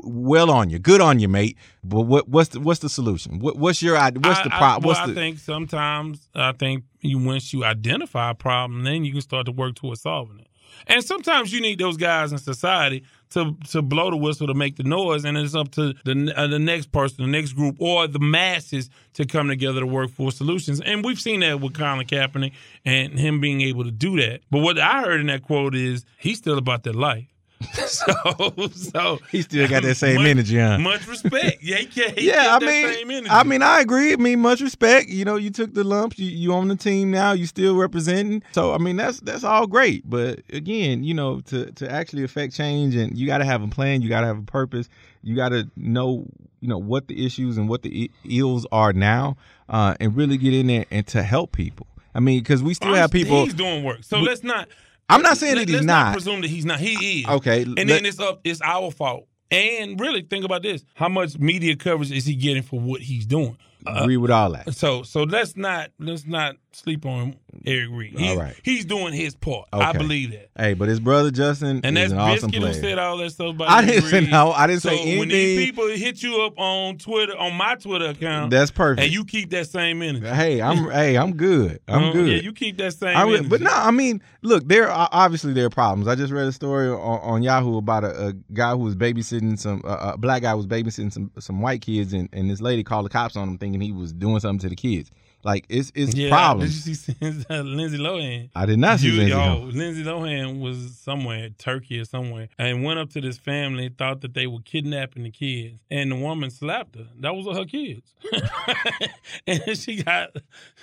[0.03, 1.57] Well on you, good on you, mate.
[1.85, 3.39] But what what's the what's the solution?
[3.39, 4.21] What, what's your idea?
[4.21, 4.83] What's the problem?
[4.83, 9.05] well, What's I the think sometimes I think you once you identify a problem, then
[9.05, 10.49] you can start to work towards solving it.
[10.87, 14.77] And sometimes you need those guys in society to to blow the whistle to make
[14.77, 18.07] the noise, and it's up to the uh, the next person, the next group, or
[18.07, 20.81] the masses to come together to work for solutions.
[20.81, 22.53] And we've seen that with Colin Kaepernick
[22.85, 24.41] and him being able to do that.
[24.51, 27.27] But what I heard in that quote is he's still about that life.
[27.87, 30.79] so, so He still got that same much, energy, huh?
[30.79, 31.63] Much respect.
[31.63, 31.81] Yeah,
[32.17, 33.27] yeah, I mean.
[33.29, 34.13] I mean, I agree.
[34.13, 35.09] I mean, much respect.
[35.09, 36.19] You know, you took the lumps.
[36.19, 37.33] You, you on the team now.
[37.33, 38.43] You still representing.
[38.53, 40.09] So, I mean, that's that's all great.
[40.09, 43.69] But again, you know, to to actually affect change, and you got to have a
[43.69, 44.03] plan.
[44.03, 44.89] You got to have a purpose.
[45.23, 46.27] You got to know,
[46.61, 49.37] you know, what the issues and what the ills are now,
[49.69, 51.87] uh, and really get in there and to help people.
[52.15, 53.45] I mean, because we still have people.
[53.45, 54.05] He's doing work.
[54.05, 54.69] So let's not.
[55.09, 56.13] I'm not saying let- that he's let's not.
[56.13, 56.81] presume that he's not.
[56.81, 57.27] He is.
[57.29, 58.41] Okay, And let- then it's up.
[58.45, 59.27] It's our fault.
[59.51, 63.25] And really, think about this: how much media coverage is he getting for what he's
[63.25, 63.57] doing?
[63.87, 64.75] Uh, agree with all that.
[64.75, 68.19] So, so let's not let's not sleep on Eric Reid.
[68.19, 68.55] He- All right.
[68.63, 69.69] he's doing his part.
[69.73, 70.51] I believe that.
[70.57, 73.31] Hey, but his brother Justin And is that's an awesome Biscuit who said all that
[73.31, 74.53] stuff about I Eric didn't say no.
[74.53, 75.19] I didn't so say anything.
[75.19, 79.05] when these people hit you up on Twitter, on my Twitter account, That's perfect.
[79.05, 80.27] and you keep that same energy.
[80.27, 81.81] Hey, I'm hey, I'm good.
[81.89, 82.29] I'm Uh, good.
[82.29, 83.49] Yeah, you keep that same I energy.
[83.49, 86.07] but no, I mean, look, there are obviously there are problems.
[86.09, 89.59] I just read a story on, on Yahoo about a, a guy who was babysitting
[89.59, 92.85] some uh, a black guy was babysitting some some white kids, and, and this lady
[92.85, 95.11] called the cops on him, thinking he was doing something to the kids.
[95.45, 96.85] Like it's it's yeah, problems.
[96.85, 98.51] Did you see uh, Lindsay Lohan?
[98.57, 99.73] I did not see You- Lindsay yo, Lohan.
[99.75, 104.35] Lindsay Lohan was somewhere, Turkey or somewhere, and went up to this family, thought that
[104.35, 107.07] they were kidnapping the kids, and the woman slapped her.
[107.21, 108.13] That was her kids,
[109.47, 110.31] and she got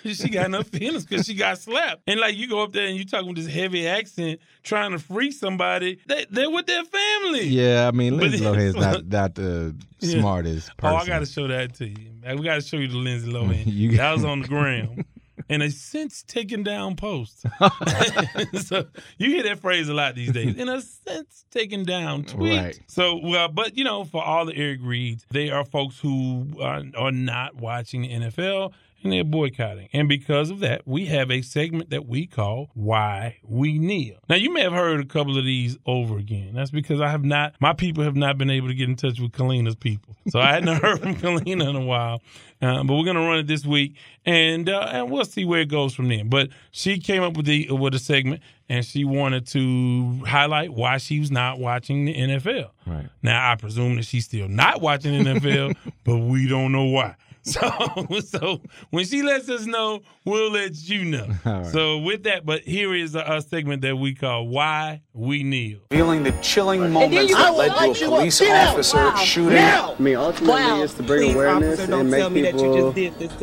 [0.03, 2.03] she got no feelings because she got slapped.
[2.07, 4.99] And like you go up there and you talking with this heavy accent, trying to
[4.99, 7.43] free somebody, they they're with their family.
[7.47, 10.19] Yeah, I mean, Lindsay Lohan's not not the Yeah.
[10.21, 10.97] smartest Oh, person.
[10.97, 12.11] I got to show that to you.
[12.33, 13.63] We got to show you the Lindsay Lohan.
[13.65, 15.05] You- that was on the ground.
[15.49, 17.45] And a since taken down post.
[18.63, 18.85] so
[19.17, 20.55] you hear that phrase a lot these days.
[20.55, 22.57] In a sense taken down tweet.
[22.57, 22.79] Right.
[22.87, 26.83] So, well, but you know, for all the Eric Reids, they are folks who are,
[26.97, 28.73] are not watching the NFL
[29.05, 29.87] and they're boycotting.
[29.93, 34.17] And because of that, we have a segment that we call Why We Kneel.
[34.27, 36.53] Now, you may have heard a couple of these over again.
[36.55, 39.19] That's because I have not, my people have not been able to get in touch
[39.19, 40.15] with Kalina's people.
[40.29, 42.21] So I hadn't heard from Kalina in a while.
[42.61, 43.95] Uh, but we're going to run it this week
[44.25, 46.23] and uh, and we'll see where it goes from there.
[46.23, 50.97] But she came up with the with a segment and she wanted to highlight why
[50.97, 52.69] she was not watching the NFL.
[52.87, 53.09] Right.
[53.21, 55.75] Now I presume that she's still not watching the NFL,
[56.05, 57.15] but we don't know why.
[57.55, 61.27] So, so when she lets us know, we'll let you know.
[61.45, 61.65] All right.
[61.67, 65.81] So with that, but here is a, a segment that we call "Why We Kneel."
[65.91, 69.59] Revealing the chilling moments that led to a police officer shooting.
[69.59, 72.93] I mean, ultimately, it's to bring awareness and make people.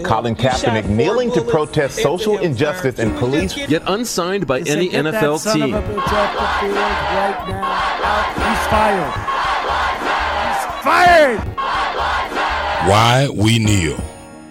[0.04, 3.56] Colin Kaepernick kneeling to protest social injustice and police.
[3.56, 5.74] Yet unsigned by any NFL team.
[8.42, 9.12] He's fired.
[10.02, 11.61] He's fired.
[12.86, 14.02] Why we kneel.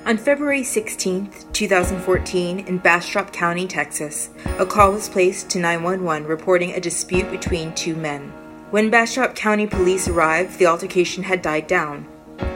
[0.05, 6.71] On February 16, 2014, in Bastrop County, Texas, a call was placed to 911 reporting
[6.71, 8.31] a dispute between two men.
[8.69, 12.07] When Bastrop County police arrived, the altercation had died down.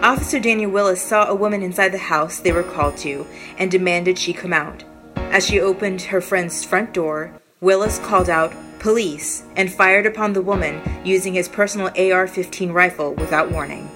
[0.01, 4.17] Officer Daniel Willis saw a woman inside the house they were called to and demanded
[4.17, 4.85] she come out.
[5.17, 10.41] As she opened her friend's front door, Willis called out, Police, and fired upon the
[10.41, 13.89] woman using his personal AR 15 rifle without warning.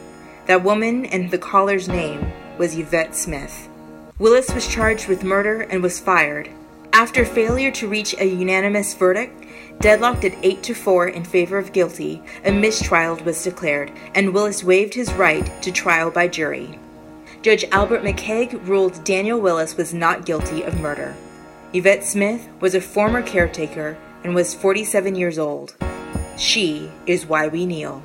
[0.50, 3.70] That woman and the caller's name was Yvette Smith.
[4.18, 6.50] Willis was charged with murder and was fired.
[6.91, 9.45] After failure to reach a unanimous verdict,
[9.80, 14.64] deadlocked at 8 to 4 in favor of guilty, a mistrial was declared, and Willis
[14.64, 16.80] waived his right to trial by jury.
[17.43, 21.16] Judge Albert McCaig ruled Daniel Willis was not guilty of murder.
[21.74, 25.76] Yvette Smith was a former caretaker and was 47 years old.
[26.38, 28.02] She is why we kneel.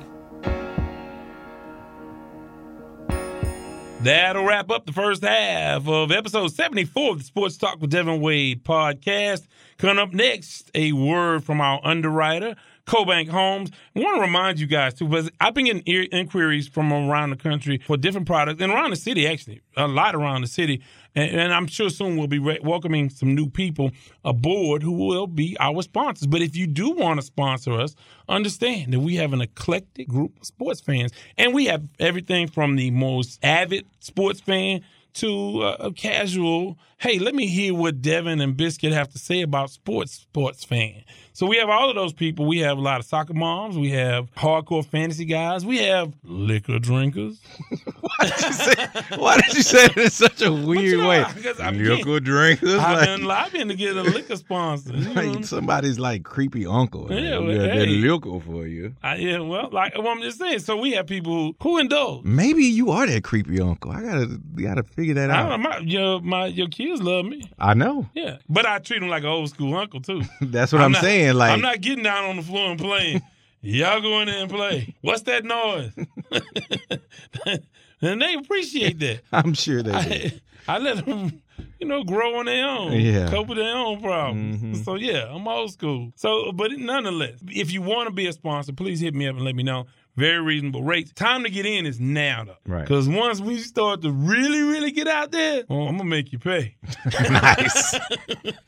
[4.05, 8.21] That'll wrap up the first half of episode 74 of the Sports Talk with Devin
[8.21, 9.47] Wade podcast.
[9.79, 13.71] Coming up next, a word from our underwriter, CoBank Homes.
[13.95, 15.81] I want to remind you guys too, because I've been getting
[16.11, 20.13] inquiries from around the country for different products and around the city, actually, a lot
[20.13, 20.83] around the city.
[21.15, 23.91] And, and I'm sure soon we'll be re- welcoming some new people
[24.23, 26.27] aboard who will be our sponsors.
[26.27, 27.95] But if you do want to sponsor us,
[28.27, 32.75] understand that we have an eclectic group of sports fans, and we have everything from
[32.75, 34.81] the most avid sports fan
[35.15, 36.77] to uh, a casual.
[36.97, 40.11] Hey, let me hear what Devin and Biscuit have to say about sports.
[40.11, 41.03] Sports fan.
[41.35, 42.45] So we have all of those people.
[42.45, 43.77] We have a lot of soccer moms.
[43.77, 45.65] We have hardcore fantasy guys.
[45.65, 47.41] We have liquor drinkers.
[49.17, 51.25] Why did you say it in such a weird way?
[51.59, 52.75] I'm Liquor drinkers.
[52.75, 54.93] I've like- been lobbying to get a liquor sponsor.
[54.95, 57.11] You I'm like somebody's like creepy uncle.
[57.11, 57.85] Yeah, well, we got that hey.
[57.87, 58.95] liquor for you.
[59.03, 60.59] I, yeah, well, like well, I'm just saying.
[60.59, 62.23] So we have people who, who indulge.
[62.23, 63.91] Maybe you are that creepy uncle.
[63.91, 65.49] I gotta gotta figure that I out.
[65.49, 65.69] don't know.
[65.69, 67.43] My your my your kids love me.
[67.59, 68.07] I know.
[68.13, 70.21] Yeah, but I treat them like an old school uncle too.
[70.41, 71.24] That's what I'm, not- saying.
[71.33, 73.21] Like I'm not getting down on the floor and playing.
[73.61, 74.93] Y'all go in there and play.
[75.01, 75.91] What's that noise?
[78.01, 79.21] and they appreciate that.
[79.31, 79.91] I'm sure they
[80.29, 80.35] do.
[80.67, 81.41] I, I let them,
[81.79, 83.29] you know, grow on their own, Yeah.
[83.29, 84.61] cope with their own problems.
[84.61, 84.85] Mhm.
[84.85, 86.11] So yeah, I'm old school.
[86.15, 89.43] So, but nonetheless, if you want to be a sponsor, please hit me up and
[89.45, 89.85] let me know.
[90.15, 91.11] Very reasonable rates.
[91.11, 92.55] Time to get in is now, though.
[92.65, 92.81] Right.
[92.83, 96.39] Because once we start to really, really get out there, oh, I'm gonna make you
[96.39, 96.75] pay.
[97.29, 97.95] nice.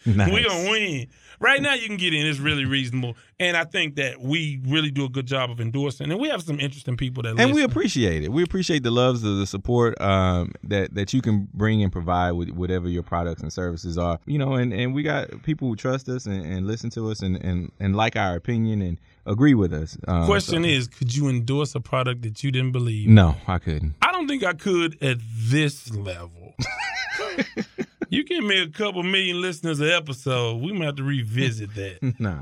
[0.06, 0.32] Nice.
[0.34, 1.08] We gonna win.
[1.40, 2.26] Right now, you can get in.
[2.26, 6.12] It's really reasonable, and I think that we really do a good job of endorsing.
[6.12, 8.32] And we have some interesting people that and we appreciate it.
[8.32, 12.32] We appreciate the loves of the support um, that that you can bring and provide
[12.32, 14.20] with whatever your products and services are.
[14.26, 17.22] You know, and, and we got people who trust us and, and listen to us
[17.22, 19.98] and, and, and like our opinion and agree with us.
[20.08, 23.08] Um, Question so- is, could you endorse a product that you didn't believe?
[23.10, 23.96] no, I couldn't.
[24.02, 26.56] I don't think I could at this level.
[28.10, 32.16] you give me a couple million listeners an episode, we might have to revisit that.
[32.20, 32.40] Nah.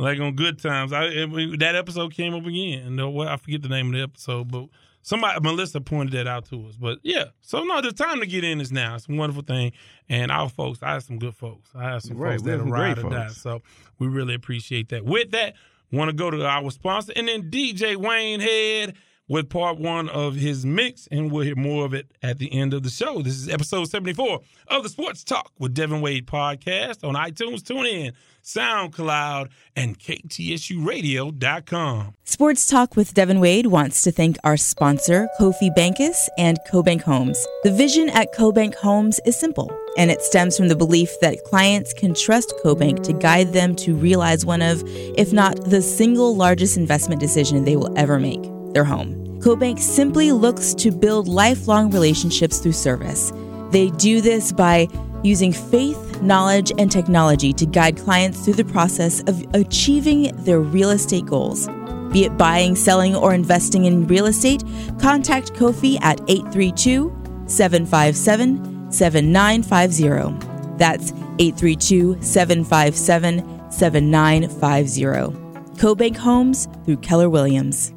[0.00, 2.94] Like on Good Times, I it- that episode came up again.
[2.94, 4.66] No, what I forget the name of the episode, but
[5.02, 6.76] somebody Melissa pointed that out to us.
[6.76, 8.94] But yeah, so no, the time to get in is now.
[8.94, 9.72] It's a wonderful thing,
[10.08, 11.70] and our folks, I have some good folks.
[11.74, 13.28] I have some Right, folks that some ride or die.
[13.28, 13.60] So
[13.98, 15.04] we really appreciate that.
[15.04, 15.54] With that,
[15.90, 18.94] want to go to our sponsor, and then DJ Wayne Head
[19.28, 22.74] with part one of his mix, and we'll hear more of it at the end
[22.74, 23.22] of the show.
[23.22, 28.14] This is episode 74 of the Sports Talk with Devin Wade podcast on iTunes, TuneIn,
[28.42, 32.14] SoundCloud, and KTSURadio.com.
[32.24, 37.46] Sports Talk with Devin Wade wants to thank our sponsor, Kofi Bankus and CoBank Homes.
[37.64, 41.92] The vision at CoBank Homes is simple, and it stems from the belief that clients
[41.92, 46.78] can trust CoBank to guide them to realize one of, if not the single largest
[46.78, 49.14] investment decision they will ever make their home.
[49.40, 53.32] CoBank simply looks to build lifelong relationships through service.
[53.70, 54.88] They do this by
[55.22, 60.90] using faith, knowledge, and technology to guide clients through the process of achieving their real
[60.90, 61.68] estate goals.
[62.12, 64.64] Be it buying, selling, or investing in real estate,
[64.98, 67.14] contact Kofi at 832
[67.46, 70.46] 757 7950.
[70.78, 75.38] That's 832 757 7950.
[75.78, 77.92] CoBank Homes through Keller Williams.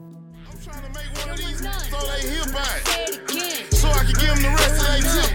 [4.33, 5.31] Them the rest of their tip.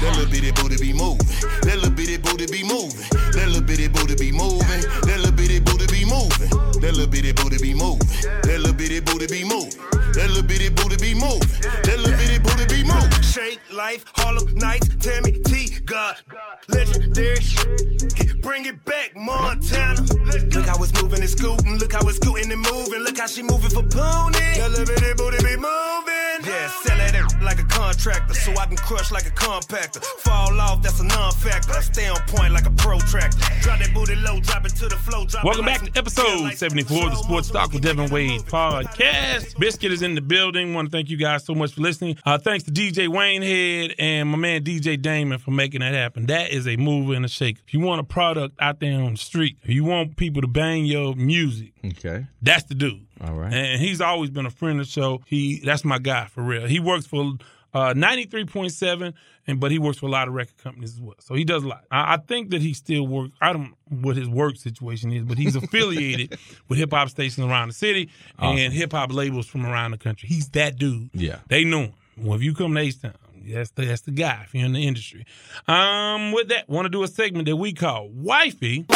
[0.00, 1.26] That little bitty booty be moving.
[1.62, 3.02] That little bitty booty be moving.
[3.32, 4.82] That little bitty booty be moving.
[5.02, 6.50] That little bitty booty be moving.
[6.80, 8.06] That little bitty booty be moving.
[8.42, 9.72] That little bitty booty be moving.
[10.14, 11.48] That little bitty booty be moving.
[11.82, 13.10] That little bitty booty be moving.
[13.22, 16.16] Shake life, Harlem Nights, Tammy T, God,
[16.68, 17.40] legendary.
[18.40, 20.15] Bring it back, Montana.
[20.66, 21.78] Look how it's moving and scooting.
[21.78, 22.98] Look how it's scooting and moving.
[23.04, 24.58] Look how she moving for pony.
[24.58, 26.16] That little bitty booty be moving.
[26.44, 30.02] Yeah, sell ass like a contractor, so I can crush like a compactor.
[30.04, 31.72] Fall off, that's a non-factor.
[31.72, 33.38] I stay on point like a protractor.
[33.60, 35.24] Drop that booty low, drop it to the flow.
[35.24, 39.58] Drop Welcome back to episode 74 of the Sports Talk with Devin Wade podcast.
[39.58, 40.74] Biscuit is in the building.
[40.74, 42.16] Want to thank you guys so much for listening.
[42.24, 46.26] Uh, thanks to DJ Wayne Head and my man DJ Damon for making that happen.
[46.26, 47.60] That is a mover and a shaker.
[47.66, 50.48] If you want a product out there on the street, if you want people to
[50.56, 52.26] bang your music, Okay.
[52.42, 53.06] that's the dude.
[53.24, 53.52] All right.
[53.52, 55.20] And he's always been a friend of the show.
[55.26, 56.66] He that's my guy for real.
[56.66, 57.34] He works for
[57.74, 59.12] uh, 93.7,
[59.46, 61.16] and but he works for a lot of record companies as well.
[61.20, 61.84] So he does a lot.
[61.90, 63.32] I, I think that he still works.
[63.40, 66.38] I don't know what his work situation is, but he's affiliated
[66.68, 68.58] with hip hop stations around the city Awesome.
[68.58, 70.28] and hip hop labels from around the country.
[70.28, 71.10] He's that dude.
[71.12, 71.38] Yeah.
[71.48, 71.92] They know him.
[72.18, 73.12] Well, if you come to H Town,
[73.46, 75.26] that's the, that's the guy if you're in the industry.
[75.68, 78.86] Um, with that, want to do a segment that we call Wifey,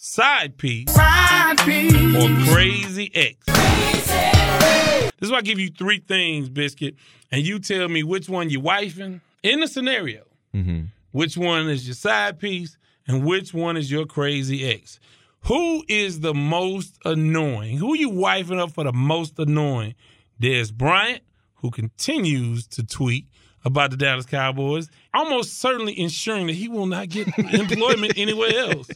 [0.00, 3.46] Side Piece, or Crazy X.
[3.46, 6.94] This is why I give you three things, Biscuit,
[7.32, 10.22] and you tell me which one you wifing in the scenario,
[10.54, 10.82] Mm-hmm.
[11.10, 12.78] which one is your side piece,
[13.08, 15.00] and which one is your crazy ex.
[15.46, 17.78] Who is the most annoying?
[17.78, 19.96] Who you wifing up for the most annoying?
[20.40, 21.22] Dez Bryant,
[21.56, 23.26] who continues to tweet
[23.64, 28.88] about the Dallas Cowboys, almost certainly ensuring that he will not get employment anywhere else.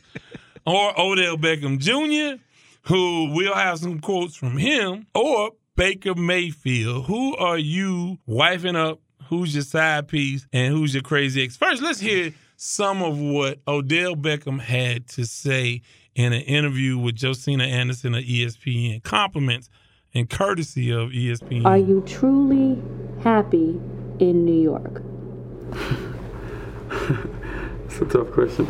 [0.67, 2.43] Or Odell Beckham Jr.,
[2.83, 7.07] who we'll have some quotes from him, or Baker Mayfield.
[7.07, 9.01] Who are you wifing up?
[9.29, 10.47] Who's your side piece?
[10.53, 11.57] And who's your crazy ex?
[11.57, 15.83] First, let's hear some of what Odell Beckham had to say
[16.15, 19.03] in an interview with Josina Anderson of ESPN.
[19.03, 19.71] Compliments
[20.15, 21.65] and courtesy of ESPN.
[21.65, 22.81] Are you truly
[23.23, 23.81] happy
[24.19, 25.03] in New York?
[27.93, 28.67] It's a tough question.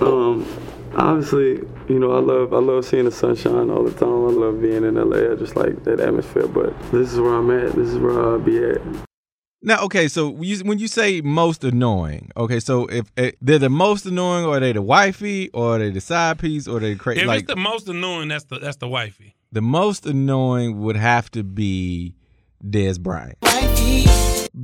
[0.00, 0.46] Um,
[0.94, 4.08] obviously, you know, I love I love seeing the sunshine all the time.
[4.08, 5.32] I love being in LA.
[5.32, 6.46] I just like that atmosphere.
[6.46, 7.72] But this is where I'm at.
[7.72, 8.80] This is where I'll be at.
[9.62, 13.68] Now, okay, so you, when you say most annoying, okay, so if, if they're the
[13.68, 16.94] most annoying, or are they the wifey, or are they the side piece, or they
[16.94, 17.20] crazy?
[17.20, 19.34] If Like it's the most annoying, that's the that's the wifey.
[19.52, 22.14] the most annoying would have to be
[22.64, 23.36] Dez Bryant.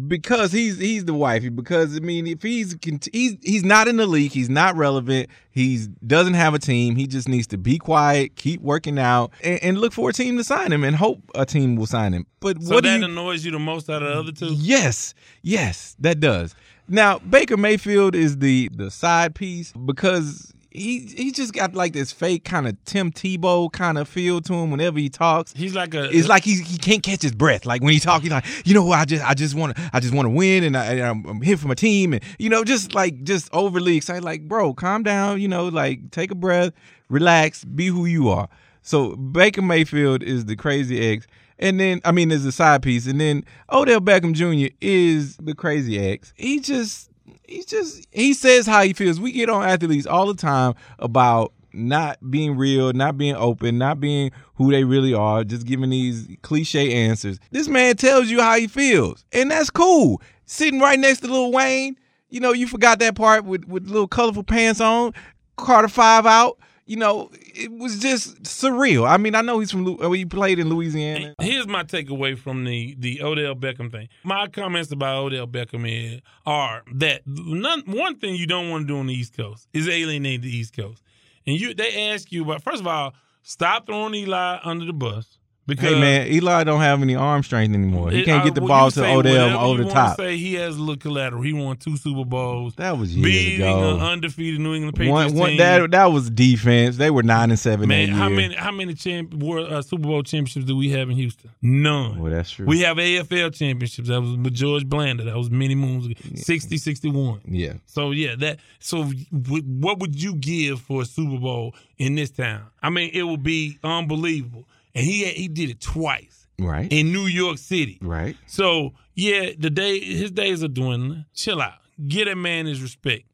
[0.08, 1.48] Because he's he's the wifey.
[1.48, 2.76] Because I mean, if he's
[3.12, 5.28] he's he's not in the league, he's not relevant.
[5.50, 6.96] He's doesn't have a team.
[6.96, 10.36] He just needs to be quiet, keep working out, and, and look for a team
[10.38, 12.26] to sign him, and hope a team will sign him.
[12.40, 13.04] But So what that you?
[13.04, 14.54] annoys you the most out of the other two?
[14.54, 16.54] Yes, yes, that does.
[16.88, 22.12] Now Baker Mayfield is the the side piece because he he just got like this
[22.12, 25.52] fake kind of Tim Tebow kind of feel to him whenever he talks.
[25.54, 26.10] He's like a.
[26.10, 27.64] It's like he he can't catch his breath.
[27.64, 28.98] Like when he talk, he's like, you know what?
[28.98, 31.26] I just I just want to I just want to win, and, I, and I'm,
[31.26, 34.22] I'm here for my team, and you know, just like just overly excited.
[34.22, 35.40] Like, bro, calm down.
[35.40, 36.72] You know, like take a breath,
[37.08, 38.48] relax, be who you are.
[38.82, 41.26] So Baker Mayfield is the crazy ex,
[41.58, 44.74] and then I mean, there's a side piece, and then Odell Beckham Jr.
[44.80, 46.32] is the crazy ex.
[46.36, 47.10] He just
[47.48, 49.20] he's just he says how he feels.
[49.20, 54.00] We get on athletes all the time about not being real, not being open, not
[54.00, 57.38] being who they really are, just giving these cliche answers.
[57.50, 60.20] This man tells you how he feels, and that's cool.
[60.46, 61.98] Sitting right next to Lil Wayne,
[62.30, 65.12] you know, you forgot that part with with little colorful pants on,
[65.56, 66.58] Carter Five out.
[66.88, 69.08] You know, it was just surreal.
[69.08, 71.34] I mean, I know he's from he played in Louisiana.
[71.40, 74.08] Here's my takeaway from the the Odell Beckham thing.
[74.22, 78.94] My comments about Odell Beckham is, are that none, one thing you don't want to
[78.94, 81.02] do on the East Coast is alienate the East Coast.
[81.44, 85.38] And you they ask you about first of all, stop throwing Eli under the bus
[85.66, 88.10] because Hey man, Eli don't have any arm strength anymore.
[88.10, 90.16] He can't get the ball to Odell over the top.
[90.16, 91.42] Say he has a little collateral.
[91.42, 92.74] He won two Super Bowls.
[92.76, 93.96] That was years beating ago.
[93.96, 95.58] an undefeated New England Patriots One, one, team.
[95.58, 96.96] that that was defense.
[96.96, 98.36] They were nine and seven Man, how year.
[98.36, 101.50] many how many champ, world, uh, Super Bowl championships do we have in Houston?
[101.62, 102.18] None.
[102.20, 102.66] Well, that's true.
[102.66, 104.08] We have AFL championships.
[104.08, 105.24] That was with George Blanda.
[105.24, 106.14] That was many moons ago.
[106.36, 107.40] 60, 61.
[107.46, 107.74] Yeah.
[107.86, 108.60] So yeah, that.
[108.78, 112.62] So w- what would you give for a Super Bowl in this town?
[112.82, 114.68] I mean, it would be unbelievable.
[114.96, 116.90] And he he did it twice Right.
[116.90, 117.98] in New York City.
[118.00, 118.34] Right.
[118.46, 121.26] So yeah, the day his days are dwindling.
[121.34, 121.74] Chill out.
[122.08, 123.24] Get that man his respect.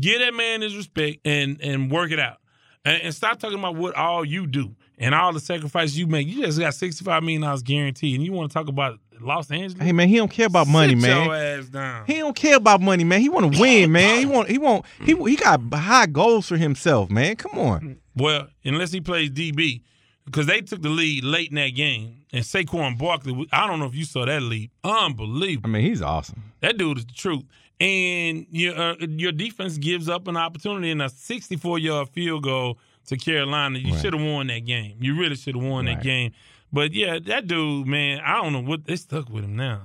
[0.00, 2.38] Get that man his respect and and work it out.
[2.84, 6.26] And, and stop talking about what all you do and all the sacrifices you make.
[6.28, 9.50] You just got sixty five million dollars guaranteed, and you want to talk about Los
[9.50, 9.82] Angeles?
[9.82, 11.24] Hey man, he don't care about money, Sit man.
[11.26, 12.06] Your ass down.
[12.06, 13.20] He don't care about money, man.
[13.20, 14.18] He want to win, man.
[14.20, 17.34] He want he want he he got high goals for himself, man.
[17.36, 17.98] Come on.
[18.16, 19.82] Well, unless he plays DB,
[20.30, 23.46] because they took the lead late in that game, and Saquon Barkley.
[23.52, 24.70] I don't know if you saw that lead.
[24.84, 25.70] Unbelievable.
[25.70, 26.52] I mean, he's awesome.
[26.60, 27.44] That dude is the truth.
[27.80, 32.78] And your uh, your defense gives up an opportunity in a 64 yard field goal
[33.06, 33.78] to Carolina.
[33.78, 34.02] You Right.
[34.02, 34.96] should have won that game.
[35.00, 36.32] You really should have won that game.
[36.72, 39.80] But yeah, that dude, man, I don't know what they stuck with him now.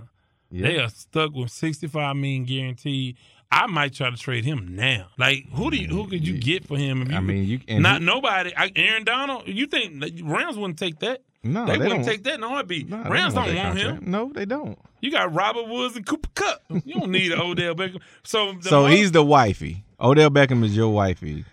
[0.51, 3.17] They are stuck with 65 million guaranteed.
[3.53, 5.07] I might try to trade him now.
[5.17, 7.01] Like who do you who could you get for him?
[7.03, 8.51] If you, I mean, you- and not who- nobody.
[8.55, 9.47] I, Aaron Donald.
[9.47, 11.21] You think Rams wouldn't take that?
[11.43, 12.89] No, they, they wouldn't don't- take that in a heartbeat.
[12.89, 14.11] Nah, they Rams don't don't want want him.
[14.11, 14.79] No, they don't.
[15.01, 16.61] You got Robert Woods and Cooper Kupp.
[16.85, 17.99] You don't need an Odell Beckham.
[18.23, 19.83] So, the So mo- he's the wifey.
[19.99, 21.43] Odell Beckham is your wifey.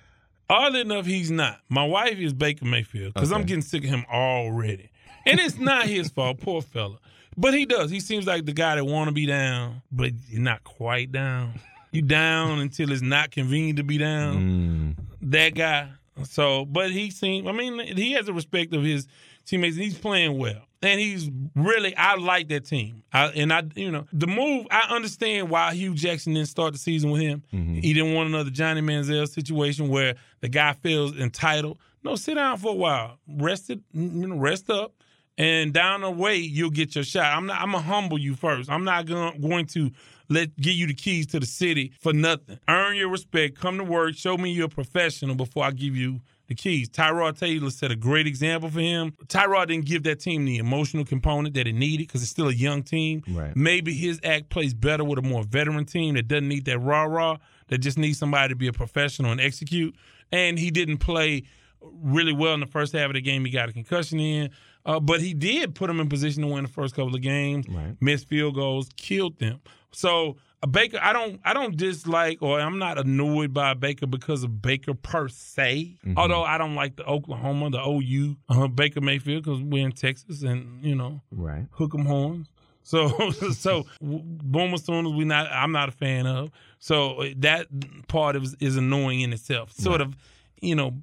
[0.49, 1.59] oddly enough, he's not.
[1.69, 4.91] My wife is Baker Mayfield because I'm getting sick of him already,
[5.27, 6.41] and it's not his fault.
[6.41, 6.99] Poor fella,
[7.37, 7.91] but he does.
[7.91, 11.55] He seems like the guy that want to be down, but you're not quite down.
[11.93, 14.97] You down until it's not convenient to be down.
[14.97, 15.05] Mm.
[15.23, 15.89] That guy.
[16.25, 17.49] So, but he seems.
[17.49, 19.07] I mean, he has a respect of his
[19.45, 19.77] teammates.
[19.77, 21.97] and He's playing well, and he's really.
[21.97, 23.03] I like that team.
[23.13, 24.67] I, and I, you know, the move.
[24.71, 27.43] I understand why Hue Jackson didn't start the season with him.
[27.53, 27.75] Mm-hmm.
[27.77, 31.79] He didn't want another Johnny Manziel situation where the guy feels entitled.
[32.03, 34.93] No, sit down for a while, rest it, you know, rest up,
[35.37, 37.37] and down the way you'll get your shot.
[37.37, 37.61] I'm not.
[37.61, 38.71] I'm gonna humble you first.
[38.71, 39.91] I'm not gonna, going to
[40.31, 42.59] let give you the keys to the city for nothing.
[42.69, 43.59] Earn your respect.
[43.59, 44.15] Come to work.
[44.15, 46.89] Show me you're a professional before I give you the keys.
[46.89, 49.13] Tyrod Taylor set a great example for him.
[49.27, 52.55] Tyrod didn't give that team the emotional component that it needed because it's still a
[52.55, 53.23] young team.
[53.29, 53.55] Right.
[53.57, 57.05] Maybe his act plays better with a more veteran team that doesn't need that rah
[57.05, 57.37] rah,
[57.69, 59.95] that just needs somebody to be a professional and execute.
[60.33, 61.43] And he didn't play
[61.83, 63.45] really well in the first half of the game.
[63.45, 64.51] He got a concussion in.
[64.85, 67.67] Uh, but he did put him in position to win the first couple of games.
[67.69, 67.97] Right.
[68.01, 69.61] Missed field goals, killed them.
[69.93, 74.07] So a Baker, I don't, I don't dislike or I'm not annoyed by a Baker
[74.07, 75.97] because of Baker per se.
[76.07, 76.19] Mm-hmm.
[76.19, 80.43] Although I don't like the Oklahoma, the OU uh, Baker Mayfield because we're in Texas
[80.43, 81.67] and you know Right.
[81.73, 82.51] hook 'em horns.
[82.83, 86.51] So so Boomer Sooners we not I'm not a fan of.
[86.79, 87.67] So that
[88.09, 89.73] part is is annoying in itself.
[89.73, 90.17] Sort of,
[90.61, 90.95] you know,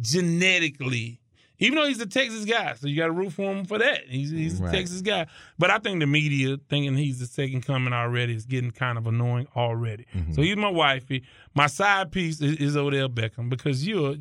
[0.00, 1.19] genetically
[1.62, 4.06] Even though he's a Texas guy, so you got to root for him for that.
[4.08, 4.72] He's, he's Right.
[4.72, 5.26] a Texas guy.
[5.58, 9.06] But I think the media thinking he's the second coming already is getting kind of
[9.06, 10.06] annoying already.
[10.16, 10.32] Mm-hmm.
[10.32, 11.22] So he's my wifey.
[11.54, 14.16] My side piece is, is Odell Beckham because you're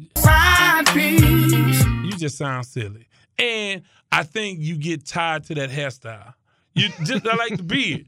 [2.04, 3.08] you just sound silly.
[3.38, 6.34] And I think you get tied to that hairstyle.
[6.76, 8.06] You just I like the beard.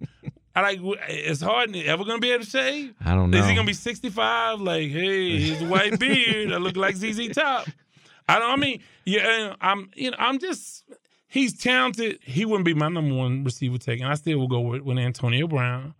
[0.53, 1.75] I like it's hard.
[1.75, 2.93] Ever gonna be able to shave?
[3.03, 3.37] I don't know.
[3.37, 4.59] Is he gonna be sixty five?
[4.59, 6.51] Like, hey, here's a white beard.
[6.51, 7.67] I look like ZZ Top.
[8.35, 8.51] I don't.
[8.51, 9.55] I mean, yeah.
[9.61, 9.89] I'm.
[9.95, 10.83] You know, I'm just.
[11.27, 12.19] He's talented.
[12.23, 14.05] He wouldn't be my number one receiver taken.
[14.05, 15.93] I still will go with, with Antonio Brown,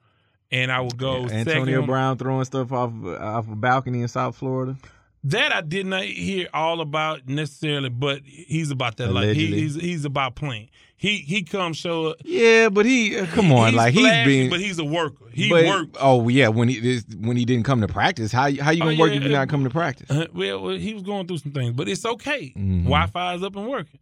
[0.52, 1.86] and I would go Antonio second.
[1.86, 4.76] Brown throwing stuff off off a balcony in South Florida.
[5.24, 9.12] That I did not hear all about necessarily, but he's about that.
[9.12, 10.70] Like he, he's he's about playing.
[10.98, 12.18] He he comes show up.
[12.26, 14.50] Yeah, but he uh, come on, he's like he's flashy, being.
[14.50, 15.26] but he's a worker.
[15.32, 15.98] He but- worked.
[16.00, 18.82] Oh yeah, when he this, when he didn't come to practice, how you- how you
[18.82, 20.10] Oh, gonna work yeah, if you're uh, not coming to practice?
[20.10, 22.52] Uh, well, well, he was going through some things, but it's okay.
[22.58, 22.84] Mhm.
[22.86, 24.00] Wi-Fi is up and working.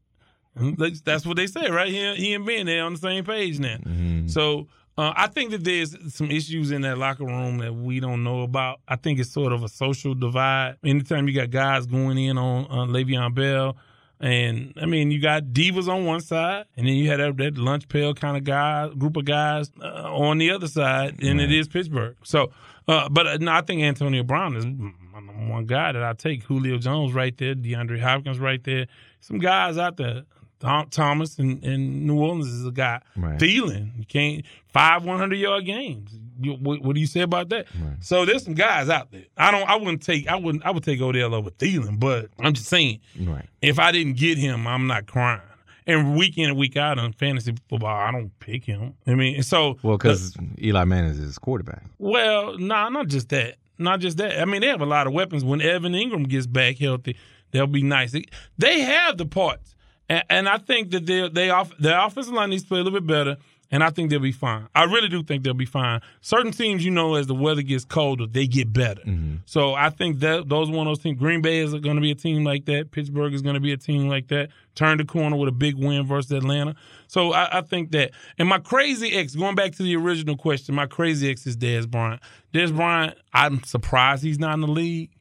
[0.57, 0.78] Mhm.
[0.78, 1.89] That's- That's what they say, right?
[1.89, 3.76] He, he and Ben, they're on the same page now.
[3.78, 4.28] Mm-hmm.
[4.28, 4.67] So
[5.00, 8.41] uh, I think that there's some issues in that locker room that we don't know
[8.41, 8.82] about.
[8.86, 10.76] I think it's sort of a social divide.
[10.84, 13.78] Anytime you got guys going in on, on Le'Veon Bell,
[14.20, 17.58] and I mean, you got divas on one side, and then you had that, that
[17.58, 21.50] lunch pail kind of guy group of guys uh, on the other side, and it
[21.50, 22.18] is Pittsburgh.
[22.26, 22.52] So,
[22.89, 26.12] uh, but uh, no, I think Antonio Brown is my number one guy that I
[26.12, 26.43] take.
[26.43, 28.88] Julio Jones right there, DeAndre Hopkins right there.
[29.22, 30.24] Some guys out there.
[30.60, 33.01] Thomas in, in New Orleans is a guy.
[33.16, 33.39] Right.
[33.39, 36.12] Thielen, you can't five one hundred yard games.
[36.41, 37.68] You, what, what do you say about that?
[38.01, 39.24] So there's some guys out there.
[39.38, 39.70] I don't.
[39.70, 40.28] I wouldn't take.
[40.28, 40.66] I wouldn't.
[40.66, 42.99] I would take Odell over Thielen, but I'm just saying.
[43.20, 43.45] Right.
[43.62, 45.41] If I didn't get him, I'm not crying.
[45.88, 48.93] And week in and week out on fantasy football, I don't pick him.
[49.07, 51.84] I mean, so Well, because Eli Manning is his quarterback.
[51.97, 53.55] well, nah, not just that.
[53.80, 54.39] Not just that.
[54.39, 55.43] I mean, they have a lot of weapons.
[55.43, 57.18] When Evan Engram gets back healthy,
[57.51, 58.14] they'll be nice.
[58.57, 59.74] They have the parts,
[60.10, 62.84] and, and I think that they they off their offensive line needs to play a
[62.84, 63.38] little bit better.
[63.72, 64.68] And I think they'll be fine.
[64.74, 66.01] I really do think they'll be fine.
[66.22, 69.01] Certain teams, you know, as the weather gets colder, they get better.
[69.01, 69.36] Mm-hmm.
[69.45, 71.20] So I think that those one of those teams.
[71.20, 72.89] Green Bay is going to be a team like that.
[72.89, 74.49] Pittsburgh is going to be a team like that.
[74.74, 76.76] Turn the corner with a big win versus Atlanta.
[77.07, 78.12] So I, I think that.
[78.39, 81.88] And my crazy ex, going back to the original question, my crazy ex is Dez
[81.88, 82.22] Bryant.
[82.51, 85.12] Dez Bryant, I'm surprised he's not in the league.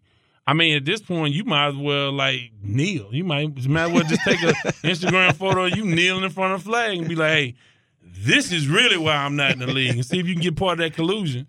[0.48, 3.10] I mean, at this point, you might as well like kneel.
[3.12, 6.30] You might, you might as well just take an Instagram photo of you kneeling in
[6.30, 7.54] front of the flag and be like, "Hey,
[8.02, 10.56] this is really why I'm not in the league." And see if you can get
[10.56, 11.46] part of that collusion.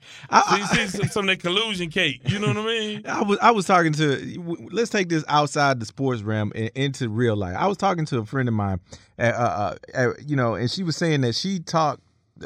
[0.49, 2.19] see, see some, some of that collusion cake.
[2.25, 3.03] You know what I mean?
[3.07, 4.67] I was I was talking to.
[4.69, 7.55] Let's take this outside the sports realm and into real life.
[7.57, 8.81] I was talking to a friend of mine,
[9.17, 12.01] uh, uh, uh, you know, and she was saying that she talked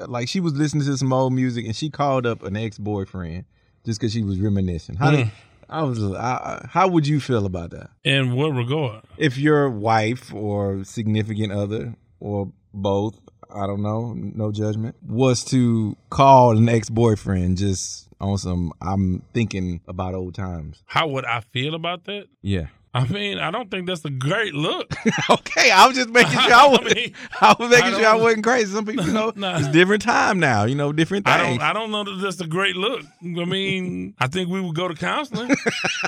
[0.08, 3.46] like she was listening to some old music and she called up an ex boyfriend
[3.88, 4.98] just because she was reminiscing.
[4.98, 5.32] How did Mm.
[5.70, 7.90] I was I, how would you feel about that?
[8.04, 9.04] In what regard?
[9.18, 13.20] If your wife or significant other or both,
[13.54, 19.22] I don't know, no judgment, was to call an ex boyfriend just on some I'm
[19.34, 20.82] thinking about old times.
[20.86, 22.26] How would I feel about that?
[22.42, 22.68] Yeah.
[22.96, 24.94] I mean, I don't think that's a great look.
[25.30, 26.94] okay, I was just making sure I was.
[26.94, 28.72] mean, I was making I sure I wasn't crazy.
[28.72, 29.58] Some people, you know, Nah.
[29.58, 30.66] it's different time now.
[30.66, 31.62] You know, different I don't.
[31.62, 33.02] I don't know that that's a great look.
[33.24, 35.50] I mean, I think we would go to counseling.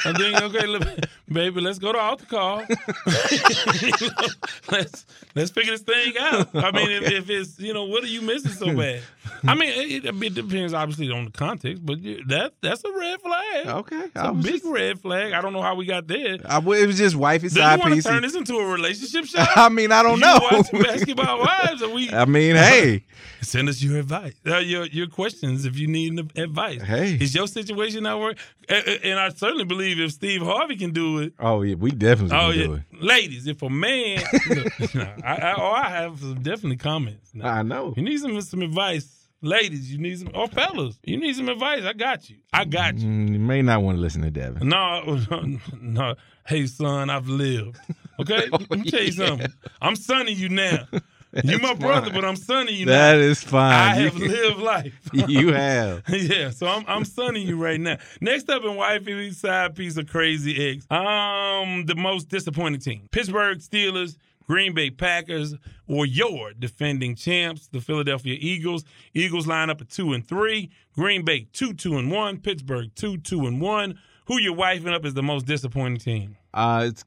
[0.05, 0.83] I think, okay, look,
[1.27, 2.63] baby, let's go to altar call.
[4.71, 6.49] let's let's figure this thing out.
[6.55, 9.01] I mean, if, if it's you know, what are you missing so bad?
[9.47, 13.67] I mean, it, it depends obviously on the context, but that that's a red flag.
[13.67, 15.34] Okay, it's I a was big red flag.
[15.34, 16.38] I don't know how we got there.
[16.45, 18.03] I, it was just wifey Do you side piece.
[18.03, 19.43] turn this into a relationship show?
[19.55, 20.39] I mean, I don't You know.
[20.51, 22.09] watching basketball wives, we?
[22.09, 23.03] I mean, hey.
[23.41, 26.82] send us your advice, uh, your your questions if you need advice.
[26.82, 27.13] Hey.
[27.15, 28.38] is your situation not work?
[28.67, 31.34] And, and I certainly believe if Steve Harvey can do it.
[31.39, 32.82] Oh yeah, we definitely Oh can yeah, do it.
[33.01, 34.23] ladies, if a man,
[34.95, 37.32] no, I, I, oh, I have some definitely comments.
[37.34, 37.45] No.
[37.45, 37.93] I know.
[37.95, 39.91] You need some some advice, ladies.
[39.91, 41.83] You need some, or fellas, you need some advice.
[41.83, 42.38] I got you.
[42.53, 43.07] I got you.
[43.07, 44.67] Mm, you may not want to listen to Devin.
[44.67, 45.19] No,
[45.81, 46.15] no.
[46.47, 47.77] Hey, son, I've lived.
[48.19, 49.51] Okay, let me tell you something.
[49.81, 50.88] I'm sonning you now.
[51.43, 52.93] You my That's brother, but I'm sonning you now.
[52.93, 53.73] That is fine.
[53.73, 54.93] I have lived life.
[55.11, 56.03] You have.
[56.07, 57.97] yeah, so I'm I'm sunning you right now.
[58.21, 60.88] Next up in wifey side piece of crazy eggs.
[60.89, 64.15] Um, the most disappointing team: Pittsburgh Steelers,
[64.47, 65.55] Green Bay Packers,
[65.87, 68.83] or your defending champs, the Philadelphia Eagles.
[69.13, 70.71] Eagles line up at two and three.
[70.93, 72.39] Green Bay two two and one.
[72.39, 73.99] Pittsburgh two two and one.
[74.27, 76.37] Who you wifing up is the most disappointing team?
[76.53, 77.03] Uh, it's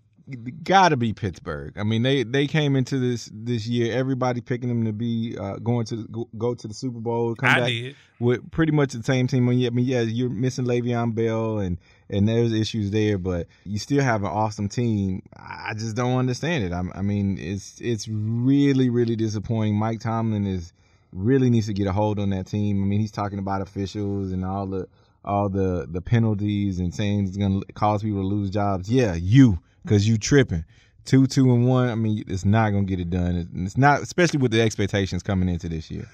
[0.63, 1.73] got to be Pittsburgh.
[1.79, 5.57] I mean, they they came into this this year, everybody picking them to be uh,
[5.57, 7.35] going to go, go to the Super Bowl.
[7.35, 7.97] Come I back did.
[8.21, 9.49] with pretty much the same team.
[9.49, 11.79] I mean, yeah, you're missing Le'Veon Bell, and
[12.11, 15.23] and there's issues there, but you still have an awesome team.
[15.37, 16.73] I just don't understand it.
[16.73, 19.77] I, I mean, it's it's really really disappointing.
[19.77, 20.73] Mike Tomlin is
[21.13, 22.83] really needs to get a hold on that team.
[22.83, 24.89] I mean, he's talking about officials and all the
[25.25, 28.91] all the the penalties and saying it's going to cause people to lose jobs.
[28.91, 30.65] Yeah, you because you tripping.
[31.05, 31.89] Two, two, and one.
[31.89, 33.49] I mean, it's not to get it done.
[33.65, 36.07] It's not, especially with the expectations coming into this year.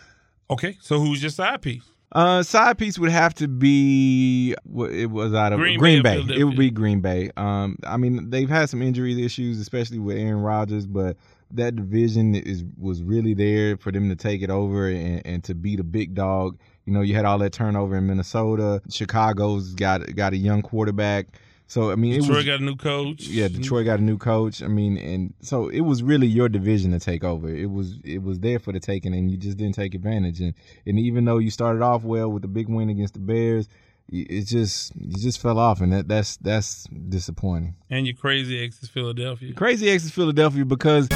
[0.49, 1.83] Okay, so who's your side piece?
[2.13, 6.23] Uh, side piece would have to be what it was out of Green Green, Bay
[6.23, 6.35] Bay.
[6.37, 7.31] It would be Green Bay.
[7.37, 11.17] Um, I mean they've had some injury issues, especially with Aaron Rodgers, but
[11.51, 15.55] that division is was really there for them to take it over and, and to
[15.55, 16.59] beat a big dog.
[16.85, 18.83] You know, you had all that turnover in Minnesota.
[18.91, 21.27] Chicago's got got a young quarterback.
[21.67, 23.23] So I mean, it Detroit was got a new coach.
[23.27, 24.63] yeah, Detroit got a new coach.
[24.63, 27.49] I mean, and so it was really your division to take over.
[27.49, 30.41] It was it was there for the taking, and you just didn't take advantage.
[30.41, 30.55] And
[30.87, 33.67] and even though you started off well with the big win against the Bears,
[34.13, 37.75] y- it just you just fell off, and that that's that's disappointing.
[37.89, 39.55] And your crazy ex is Philadelphia.
[39.55, 41.09] Crazy X is Philadelphia because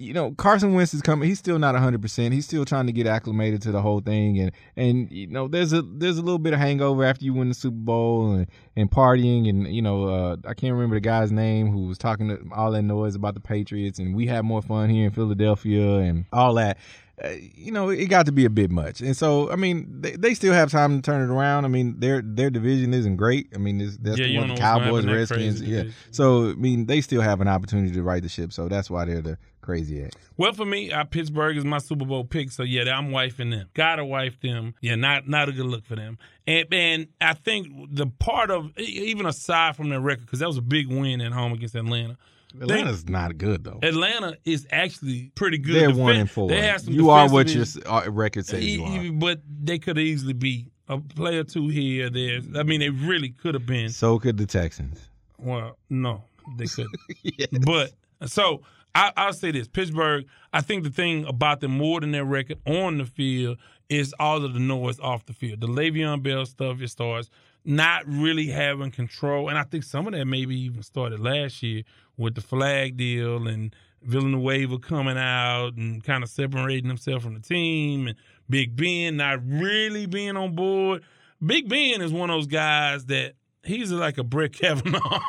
[0.00, 1.28] you know Carson Wentz is coming.
[1.28, 2.00] He's still not 100.
[2.00, 5.46] percent He's still trying to get acclimated to the whole thing, and and you know
[5.46, 8.46] there's a there's a little bit of hangover after you win the Super Bowl and,
[8.76, 12.28] and partying, and you know uh, I can't remember the guy's name who was talking
[12.28, 15.98] to all that noise about the Patriots, and we had more fun here in Philadelphia
[15.98, 16.78] and all that.
[17.22, 20.12] Uh, you know, it got to be a bit much, and so I mean, they,
[20.12, 21.66] they still have time to turn it around.
[21.66, 23.48] I mean, their their division isn't great.
[23.54, 25.82] I mean, that's Yeah, the one the Cowboys, Redskins, yeah.
[26.12, 28.54] So I mean, they still have an opportunity to right the ship.
[28.54, 30.16] So that's why they're the crazy X.
[30.36, 32.50] Well, for me, uh, Pittsburgh is my Super Bowl pick.
[32.50, 33.68] So yeah, I'm wifing them.
[33.74, 34.74] Gotta wife them.
[34.80, 36.18] Yeah, not not a good look for them.
[36.46, 40.56] And and I think the part of even aside from their record, because that was
[40.56, 42.16] a big win at home against Atlanta.
[42.60, 43.78] Atlanta's not good though.
[43.82, 45.74] Atlanta is actually pretty good.
[45.74, 46.48] They're one and four.
[46.48, 49.12] They have some you are what your uh, record says you are.
[49.12, 52.40] But they could easily be a player two here, there.
[52.56, 53.90] I mean, they really could have been.
[53.90, 55.08] So could the Texans.
[55.38, 56.24] Well, no,
[56.56, 56.94] they couldn't.
[57.64, 57.92] But
[58.26, 58.62] so
[58.94, 60.26] I, I'll say this: Pittsburgh.
[60.52, 64.44] I think the thing about them more than their record on the field is all
[64.44, 65.60] of the noise off the field.
[65.60, 66.80] The Le'Veon Bell stuff.
[66.80, 67.30] It starts
[67.64, 71.82] not really having control, and I think some of that maybe even started last year
[72.16, 77.40] with the flag deal and Villanueva coming out and kind of separating himself from the
[77.40, 78.16] team, and
[78.48, 81.02] Big Ben not really being on board.
[81.44, 83.34] Big Ben is one of those guys that
[83.64, 85.20] he's like a Brett Kavanaugh.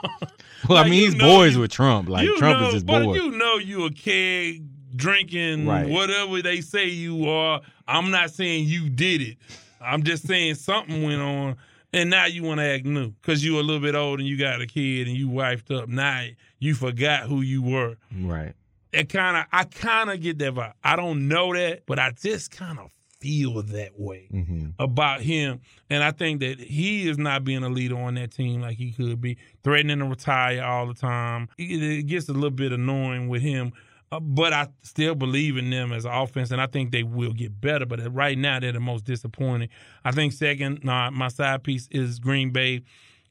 [0.69, 2.09] Well, I mean, he's boys you- with Trump.
[2.09, 3.13] Like Trump know, is his boy.
[3.13, 4.63] you know you a keg
[4.95, 5.88] drinking Right.
[5.89, 7.61] whatever they say you are.
[7.88, 9.38] I'm not saying you did it.
[9.82, 11.55] I'm just saying something went on,
[11.93, 14.38] and now you want to act new because you a little bit old and you
[14.38, 15.89] got a kid and you wifed up.
[15.89, 16.25] Now
[16.59, 17.95] you forgot who you were.
[18.15, 18.53] Right.
[18.93, 20.73] It kind of, I kind of get that vibe.
[20.84, 22.91] I don't know that, but I just kind of
[23.22, 24.69] feel that way Mm-hmm.
[24.80, 25.61] about him.
[25.89, 28.91] And I think that he is not being a leader on that team like he
[28.91, 31.47] could be, threatening to retire all the time.
[31.57, 33.72] It, gets a little bit annoying with him.
[34.11, 37.32] Uh, but I still believe in them as an offense, and I think they will
[37.32, 37.86] get better.
[37.86, 39.69] But right now, they're the most disappointing.
[40.03, 42.82] I think second, nah, my side piece is Green Bay.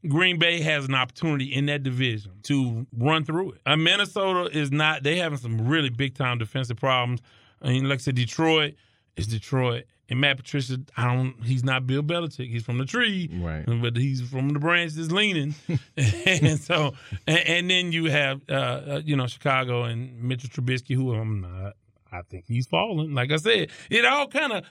[0.09, 3.61] Green Bay has an opportunity in that division to run through it.
[3.67, 5.03] Uh, Minnesota is not.
[5.03, 7.21] They having some really big time defensive problems.
[7.61, 8.75] I mean, like I said, Detroit
[9.21, 10.81] is Detroit, and Matt Patricia.
[10.97, 11.35] I don't.
[11.45, 12.51] He's not Bill Belichick.
[12.51, 13.65] He's from the tree, Right.
[13.67, 15.55] But he's from the branch that's leaning,
[15.97, 16.95] and so
[17.27, 21.41] and, and then you have uh, uh, you know Chicago and Mitchell Trubisky, who I'm
[21.43, 21.75] not.
[22.13, 23.15] I think he's falling.
[23.15, 24.65] Like I said, it all kind of.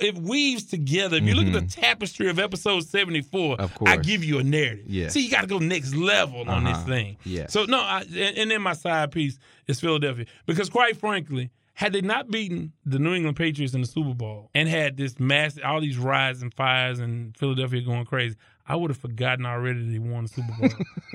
[0.00, 1.16] It weaves together.
[1.16, 3.62] If you look at the tapestry of episode 74, Mm-hmm.
[3.62, 3.90] Of course.
[3.90, 4.84] I give you a narrative.
[4.86, 5.08] Yeah.
[5.08, 6.86] See, you got to go next level on this Uh-huh.
[6.86, 7.16] thing.
[7.24, 7.46] Yeah.
[7.48, 10.26] So, no, I, and, and then my side piece is Philadelphia.
[10.46, 14.50] Because, quite frankly, had they not beaten the New England Patriots in the Super Bowl
[14.54, 18.36] and had this massive, all these riots and fires and Philadelphia going crazy,
[18.68, 20.70] I would have forgotten already that they won the Super Bowl.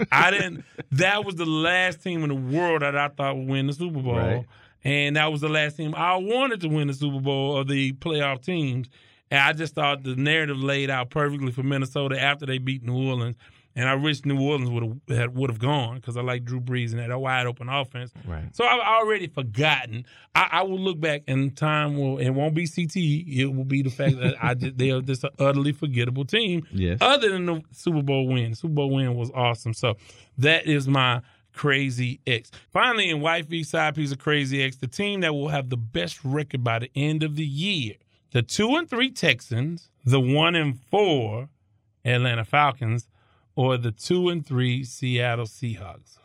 [0.12, 0.66] I didn't.
[0.92, 4.02] That was the last team in the world that I thought would win the Super
[4.02, 4.16] Bowl.
[4.18, 4.46] Right.
[4.86, 7.94] And that was the last team I wanted to win the Super Bowl of the
[7.94, 8.88] playoff teams.
[9.32, 12.96] And I just thought the narrative laid out perfectly for Minnesota after they beat New
[13.10, 13.36] Orleans.
[13.78, 16.92] And I wish New Orleans would have would have gone because I like Drew Brees
[16.92, 18.14] and that wide open offense.
[18.26, 18.56] Right.
[18.56, 20.06] So I've already forgotten.
[20.34, 22.96] I, I will look back and time will it won't be CT.
[22.96, 26.66] It will be the fact that I just, they are just an utterly forgettable team.
[26.72, 27.00] Yes.
[27.02, 29.74] Other than the Super Bowl win, Super Bowl win was awesome.
[29.74, 29.98] So
[30.38, 31.22] that is my
[31.56, 32.52] crazy X.
[32.72, 36.20] Finally, in wifey side piece of crazy X, the team that will have the best
[36.24, 37.96] record by the end of the year,
[38.32, 41.50] the two and three Texans, the one and four
[42.04, 43.08] Atlanta Falcons,
[43.56, 46.18] or the two and three Seattle Seahawks?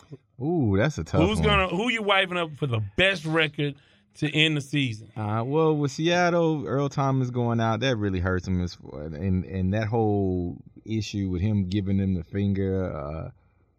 [0.42, 1.46] Ooh, that's a tough Who's one.
[1.48, 3.74] gonna who you wiping up for the best record
[4.14, 5.10] to end the season?
[5.16, 8.62] Uh, well, with Seattle, Earl Thomas going out, that really hurts him.
[8.62, 13.30] As, and and that whole issue with him giving them the finger, uh,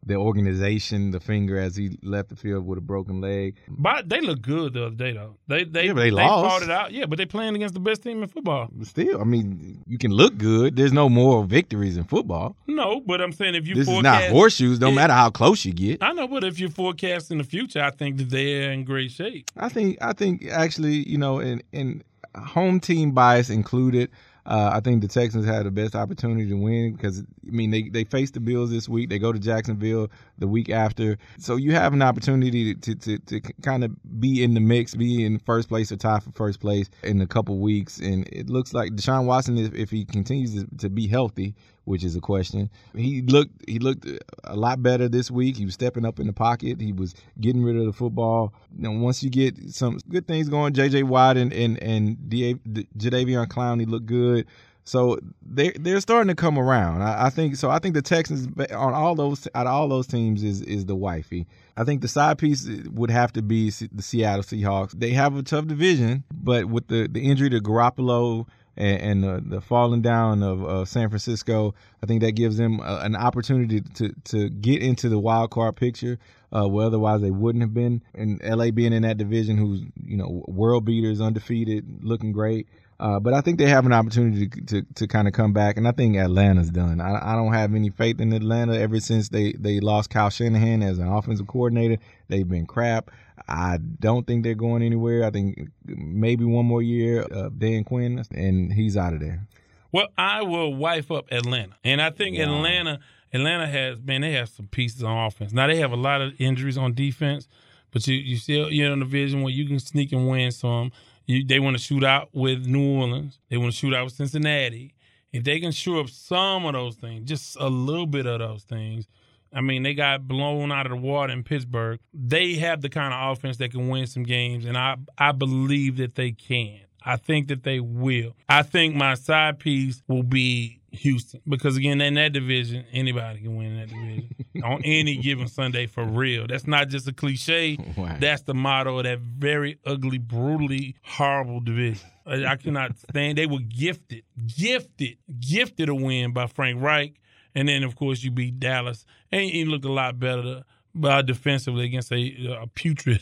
[0.04, 3.56] the organization the finger as he left the field with a broken leg.
[3.68, 5.36] But they look good the other day though.
[5.48, 6.50] They they Yeah, they lost.
[6.50, 6.92] fought it out.
[6.92, 8.70] Yeah, but they playing against the best team in football.
[8.84, 10.76] Still, I mean, you can look good.
[10.76, 12.56] There's no moral victories in football.
[12.68, 14.80] No, but I'm saying if you this is not horseshoes.
[14.80, 14.96] No Yeah.
[14.96, 16.02] matter how close you get.
[16.02, 19.46] I know, but if you're forecasting the future, I think that they're in great shape.
[19.58, 22.04] I think I think actually, you know, in in
[22.36, 24.10] home team bias included,
[24.46, 27.90] uh, I think the Texans had the best opportunity to win because I mean they
[27.90, 29.10] they face the Bills this week.
[29.10, 30.10] They go to Jacksonville
[30.40, 34.54] the week after, so you have an opportunity to to, to, kind of be in
[34.54, 38.00] the mix, be in first place or tie for first place in a couple weeks.
[38.00, 41.56] And it looks like Deshaun Watson, if, if he continues to, to be healthy,
[41.86, 42.70] which is a question.
[42.96, 44.08] He looked he looked
[44.44, 45.58] a lot better this week.
[45.58, 46.80] He was stepping up in the pocket.
[46.80, 48.54] He was getting rid of the football.
[48.78, 51.04] You once you get some good things going, J.J.
[51.04, 54.46] Watt and and and Jadeveon Clowney look good.
[54.84, 57.02] So they they're starting to come around.
[57.02, 57.70] I, I think so.
[57.70, 60.96] I think the Texans on all those out of all those teams is is the
[60.96, 61.48] wifey.
[61.78, 64.92] I think the side piece would have to be the Seattle Seahawks.
[64.92, 68.48] They have a tough division, but with the the injury to Garoppolo
[68.78, 73.00] and, and the, falling down of uh, San Francisco, I think that gives them a,
[73.04, 76.20] an opportunity to to get into the wild card picture,
[76.52, 78.02] uh, where otherwise they wouldn't have been.
[78.14, 82.68] And LA being in that division, who's you know world beaters, undefeated, looking great.
[83.02, 85.76] Uh, but I think they have an opportunity to to, to kind of come back,
[85.76, 87.02] and I think Atlanta's done.
[87.02, 90.84] I, I don't have any faith in Atlanta ever since they they lost Kyle Shanahan
[90.84, 91.98] as an offensive coordinator.
[92.28, 93.10] They've been crap.
[93.48, 95.24] I don't think they're going anywhere.
[95.24, 99.48] I think maybe one more year of Dan Quinn, and he's out of there.
[99.92, 103.00] Well, I will wife up Atlanta, and I think Atlanta
[103.34, 105.54] Atlanta has man they have some pieces on offense.
[105.54, 107.48] Now they have a lot of injuries on defense,
[107.90, 110.92] but you you still you're in a division where you can sneak and win some.
[111.28, 113.40] They want to shoot out with New Orleans.
[113.50, 114.94] They want to shoot out with Cincinnati.
[115.32, 118.64] If they can shore up some of those things, just a little bit of those
[118.64, 119.08] things.
[119.54, 122.00] I mean, they got blown out of the water in Pittsburgh.
[122.14, 125.98] They have the kind of offense that can win some games, and I I believe
[125.98, 126.80] that they can.
[127.04, 128.36] I think that they will.
[128.48, 133.56] I think my side piece will be Houston because again, in that division, anybody can
[133.56, 136.48] win in that division on any given Sunday for real.
[136.48, 137.78] That's not just a cliche.
[137.96, 138.18] Wow.
[138.20, 142.08] That's the motto of that very ugly, brutally horrible division.
[142.26, 143.38] I I cannot stand.
[143.38, 147.14] They were gifted, gifted, gifted a win by Frank Reich,
[147.56, 150.64] and then of course you beat Dallas, and you looked a lot better
[151.04, 153.22] uh, defensively against a, a putrid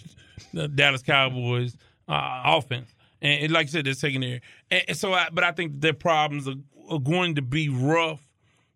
[0.75, 1.77] Dallas Cowboys
[2.07, 2.93] uh, offense.
[3.21, 4.41] And and like I said, they're taking there.
[4.71, 6.55] And, and so, I, but I think their problems are,
[6.89, 8.21] are going to be rough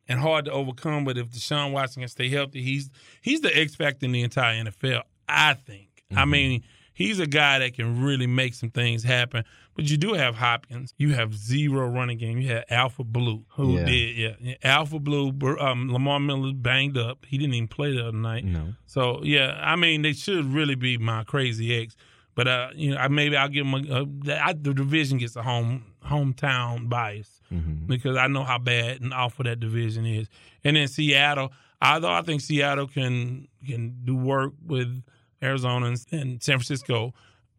[0.08, 1.06] and hard to overcome.
[1.06, 2.90] But if Deshaun Watson can stay healthy, he's
[3.22, 5.04] he's the X factor in the entire NFL.
[5.28, 5.88] I think.
[6.16, 6.64] I mean,
[6.94, 9.44] he's a guy that can really make some things happen.
[9.76, 10.94] But you do have Hopkins.
[11.00, 12.38] You have zero running game.
[12.38, 13.86] You had Alfred Blue, who Yeah.
[13.86, 15.30] did yeah, yeah, Alfred Blue.
[15.58, 17.26] Um, Lamar Miller banged up.
[17.26, 18.46] He didn't even play the other night.
[18.46, 18.76] No.
[18.86, 21.96] So yeah, I mean, they should really be my crazy ex.
[22.36, 25.36] But uh, you know, I, maybe I'll give them a, a I, the division gets
[25.36, 27.42] a home hometown bias
[27.88, 30.28] because I know how bad and awful that division is.
[30.64, 31.52] And then Seattle,
[31.82, 35.04] although I think Seattle can can do work with
[35.42, 37.14] Arizona and, and San Francisco,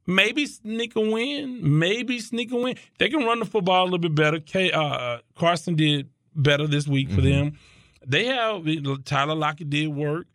[0.07, 2.77] maybe sneak a win, maybe sneak a win.
[2.99, 4.41] They can run the football a little bit better.
[4.41, 7.59] K, uh, Carson did better this week for them.
[8.07, 8.67] They have
[9.05, 10.27] Tyler Lockett did work.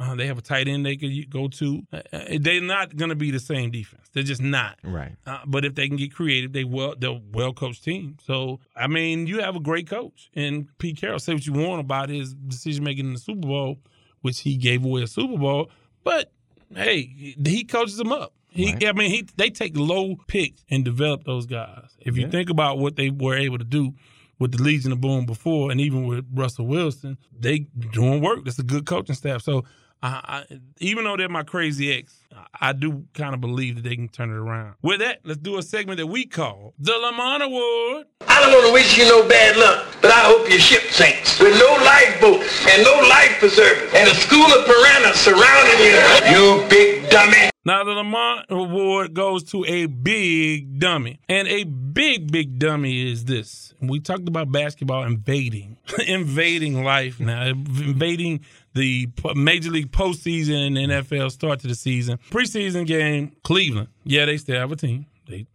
[0.00, 1.82] Uh, they have a tight end they could go to.
[1.92, 4.08] Uh, uh, they're not going to be the same defense.
[4.12, 4.78] They're just not.
[4.84, 5.16] Right.
[5.26, 8.16] Uh, but if they can get creative, they well they're a well coached team.
[8.24, 11.18] So I mean, you have a great coach, and Pete Carroll.
[11.18, 13.78] Say what you want about his decision making in the Super Bowl,
[14.22, 15.68] which he gave away a Super Bowl,
[16.04, 16.30] but
[16.76, 18.34] hey, he- he coaches them up.
[18.50, 21.96] He, I mean, he they take low picks and develop those guys.
[22.00, 22.30] If you Yeah.
[22.30, 23.94] think about what they were able to do
[24.38, 28.44] with the Legion of Boom before, and even with Russell Wilson, they doing work.
[28.44, 29.42] That's a good coaching staff.
[29.42, 29.64] So,
[30.02, 32.14] I, I, even though they're my crazy ex,
[32.60, 34.74] I do kind of believe that they can turn it around.
[34.82, 38.06] With that, let's do a segment that we call the Lamont Award.
[38.26, 41.40] I don't want to wish you no bad luck, but I hope your ship sinks
[41.40, 45.98] with no lifeboats and no life preservers and a school of piranhas surrounding you.
[46.30, 47.50] You big dummy.
[47.64, 51.20] Now, the Lamont Award goes to a big dummy.
[51.28, 53.74] And a big, big dummy is this.
[53.80, 55.76] We talked about basketball invading,
[56.06, 58.40] invading life now, invading
[58.78, 62.18] the Major League postseason and NFL start to the season.
[62.30, 63.88] Preseason game, Cleveland.
[64.04, 65.06] Yeah, they still have a team.
[65.28, 65.46] They,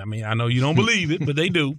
[0.00, 1.78] I mean, I know you don't believe it, but they do.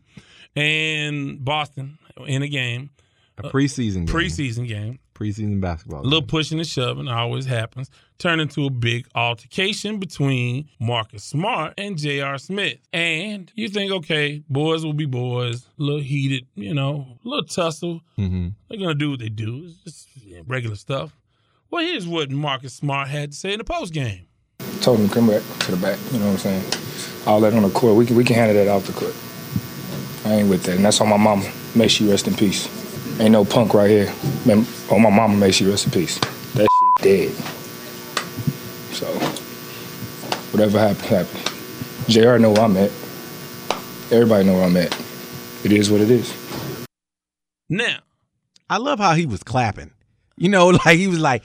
[0.56, 2.91] And Boston in a game.
[3.38, 4.07] A preseason uh, game.
[4.07, 4.99] Preseason game.
[5.15, 6.02] Preseason basketball.
[6.02, 7.90] A little pushing and shoving always happens.
[8.18, 12.38] Turned into a big altercation between Marcus Smart and J.R.
[12.38, 12.77] Smith.
[12.94, 17.45] And you think, okay, boys will be boys, a little heated, you know, a little
[17.45, 18.02] tussle.
[18.18, 18.49] Mm-hmm.
[18.69, 19.65] They're going to do what they do.
[19.65, 21.15] It's just yeah, regular stuff.
[21.69, 24.27] Well, here's what Marcus Smart had to say in the post game.
[24.81, 25.98] Told him to come back to the back.
[26.11, 27.26] You know what I'm saying?
[27.26, 27.95] All that on the court.
[27.95, 29.15] We can, we can handle that off the court.
[30.26, 30.76] I ain't with that.
[30.76, 31.52] And that's on my mama.
[31.76, 32.69] May she rest in peace.
[33.19, 34.14] Ain't no punk right here.
[34.45, 36.19] Man, on my mama, may she rest in peace.
[36.53, 37.62] That shit dead.
[38.94, 39.07] So,
[40.52, 42.07] whatever happens, happens.
[42.07, 42.91] JR know where I'm at.
[44.11, 44.95] Everybody know where I'm at.
[45.64, 46.32] It is what it is.
[47.70, 47.99] Now,
[48.70, 49.91] I love how he was clapping.
[50.38, 51.44] You know, like he was like,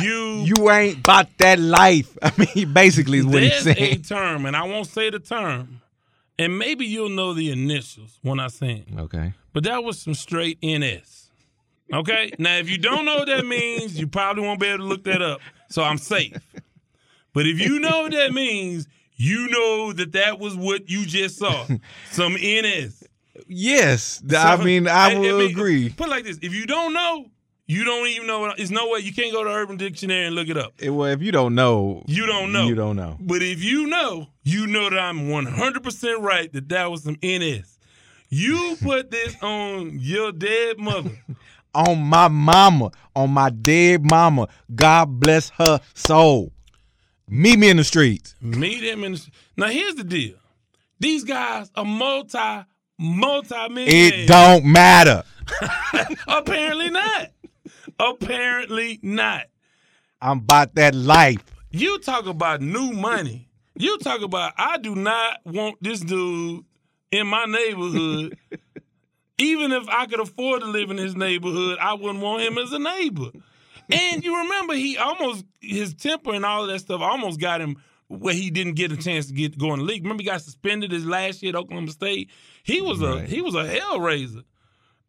[0.00, 4.02] "You, you ain't about that life." I mean, basically is what he's There's a saying.
[4.08, 5.82] term, and I won't say the term,
[6.38, 8.98] and maybe you'll know the initials when I say it.
[8.98, 9.34] Okay.
[9.52, 11.28] But that was some straight NS.
[11.92, 12.32] Okay?
[12.38, 15.04] now, if you don't know what that means, you probably won't be able to look
[15.04, 15.40] that up.
[15.70, 16.36] So I'm safe.
[17.32, 18.86] But if you know what that means,
[19.16, 21.66] you know that that was what you just saw.
[22.10, 23.04] Some NS.
[23.46, 25.88] Yes, I mean, I will mean, agree.
[25.90, 27.26] Put it like this: if you don't know,
[27.66, 28.40] you don't even know.
[28.40, 30.74] What, there's no way you can't go to Urban Dictionary and look it up.
[30.80, 32.66] Eh, Well, if you don't know, You don't know.
[32.66, 33.16] You don't know.
[33.20, 37.78] But if you know, you know that I'm 100% right that that was some NS.
[38.28, 41.10] You put this on your dead mother.
[41.74, 44.48] On my mama, on my dead mama.
[44.74, 46.52] God bless her soul.
[47.32, 48.34] Meet me in the streets.
[48.40, 49.18] Meet him in the.
[49.18, 49.34] Street.
[49.56, 50.34] Now, here's the deal
[50.98, 52.38] these guys are multi,
[52.98, 54.24] multi millionaires.
[54.24, 55.22] It don't matter.
[56.28, 57.28] Apparently not.
[58.00, 59.44] Apparently not.
[60.20, 61.44] I'm about that life.
[61.70, 63.48] You talk about new money.
[63.76, 66.64] You talk about I do not want this dude
[67.12, 68.36] in my neighborhood.
[69.38, 72.72] Even if I could afford to live in his neighborhood, I wouldn't want him as
[72.72, 73.30] a neighbor.
[73.92, 77.76] And you remember he almost his temper and all of that stuff almost got him
[78.08, 80.02] where he didn't get a chance to get go in the league.
[80.02, 82.30] Remember he got suspended his last year at Oklahoma State.
[82.62, 84.42] He was a he was a hell raiser.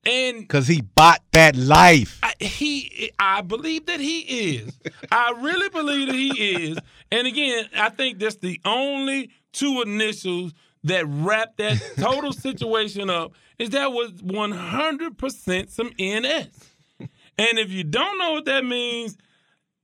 [0.06, 2.20] And Cause he bought that life.
[2.24, 4.80] I, he, I believe that he is.
[5.12, 6.80] I really believe that he is.
[7.12, 10.54] And again, I think that's the only two initials
[10.86, 13.34] that wrap that total situation up.
[13.60, 16.71] Is that was one hundred percent some NS.
[17.38, 19.18] And if you don't know what that means,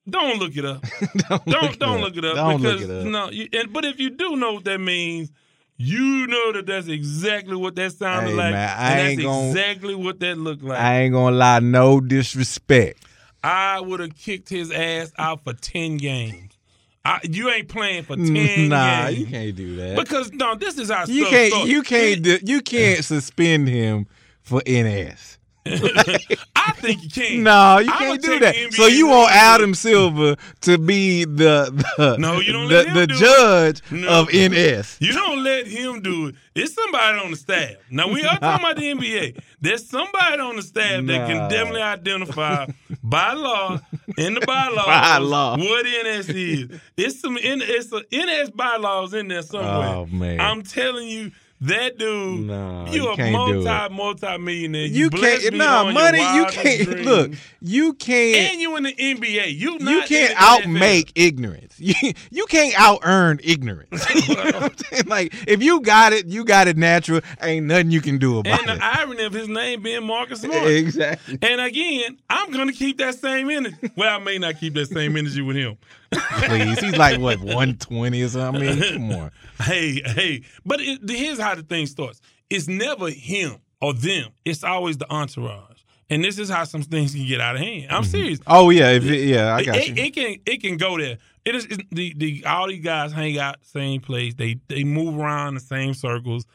[0.10, 0.84] don't look it up.
[1.48, 2.36] don't don't, look look, it it up.
[2.36, 3.06] Don't look because it up.
[3.08, 3.30] no.
[3.32, 5.32] You, and, but if you do know what that means.
[5.80, 9.26] You know that that's exactly what that sounded Hey, like, man, I and ain't that's
[9.28, 10.80] gon- exactly what that looked like.
[10.80, 13.04] I ain't gonna lie, no disrespect.
[13.44, 16.58] I would have kicked his ass out for ten games.
[17.06, 19.20] I, you ain't playing for ten nah, games.
[19.20, 19.98] you can't do that.
[19.98, 21.68] Because no, this is how you stuff can't.
[21.68, 22.24] You can't.
[22.24, 24.08] do- You can't suspend him
[24.42, 25.37] for NS.
[26.56, 27.44] I think you can.
[27.44, 28.56] No, you I'ma can't do that.
[28.56, 29.32] NBA So you want.
[29.32, 34.08] Adam Silver to be the the No, you don't the, the do judge No.
[34.22, 34.98] of NS.
[35.00, 36.36] You don't let him do it.
[36.56, 37.76] It's somebody on the staff.
[37.92, 39.40] Now we are talking about the NBA.
[39.62, 42.66] There's somebody on the staff that can definitely identify
[43.04, 43.80] by law
[44.18, 45.58] in the bylaws By law.
[45.58, 46.80] what NS is.
[46.98, 49.88] It's some it's a NS bylaws in there somewhere.
[49.90, 50.40] Oh, man.
[50.42, 51.32] I'm telling you.
[51.62, 54.86] That dude, Nah, you you a multi multi millionaire.
[54.86, 55.56] You blessed can't.
[55.56, 56.20] Nah, money.
[56.20, 56.84] You can't.
[56.88, 57.06] dreams.
[57.06, 57.32] Look,
[57.62, 58.52] you can't.
[58.54, 59.46] and you in the NBA.
[59.58, 60.36] You you can't in the NFL.
[60.36, 61.80] outmake ignorance.
[61.80, 61.94] You,
[62.30, 64.08] you can't out earn ignorance.
[64.28, 65.04] You know what I'm saying?
[65.08, 67.22] like if you got it, you got it natural.
[67.42, 68.70] Ain't nothing you can do about it.
[68.70, 70.68] And the irony of his name being Marcus Smart.
[70.68, 71.40] Exactly.
[71.42, 73.76] And again, I'm gonna keep that same energy.
[73.96, 75.78] Well, I may not keep that same energy with him.
[76.12, 78.68] Please, he's like what 120 or something.
[78.68, 79.32] I mean, come on.
[79.62, 80.44] Hey, hey.
[80.66, 82.22] But it, here's how the thing starts.
[82.50, 84.30] It's never him or them.
[84.46, 85.82] It's always the entourage.
[86.10, 87.88] And this is how some things can get out of hand.
[87.90, 88.12] I'm mm-hmm.
[88.12, 88.40] serious.
[88.48, 90.04] Oh yeah, if it, yeah, I It- got it, you.
[90.04, 91.18] it can it can go there.
[91.44, 94.36] It is the the all these guys hang out same place.
[94.36, 96.46] They they move around the same circles.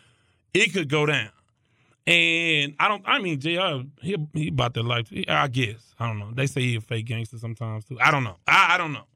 [0.55, 1.31] It could go down.
[2.07, 3.03] And I don't.
[3.07, 3.87] I mean, Jr.
[4.01, 5.13] He he about that life.
[5.29, 6.31] I guess I don't know.
[6.35, 7.99] They say he a fake gangster sometimes too.
[8.01, 8.37] I don't know.
[8.47, 9.07] I, I don't know.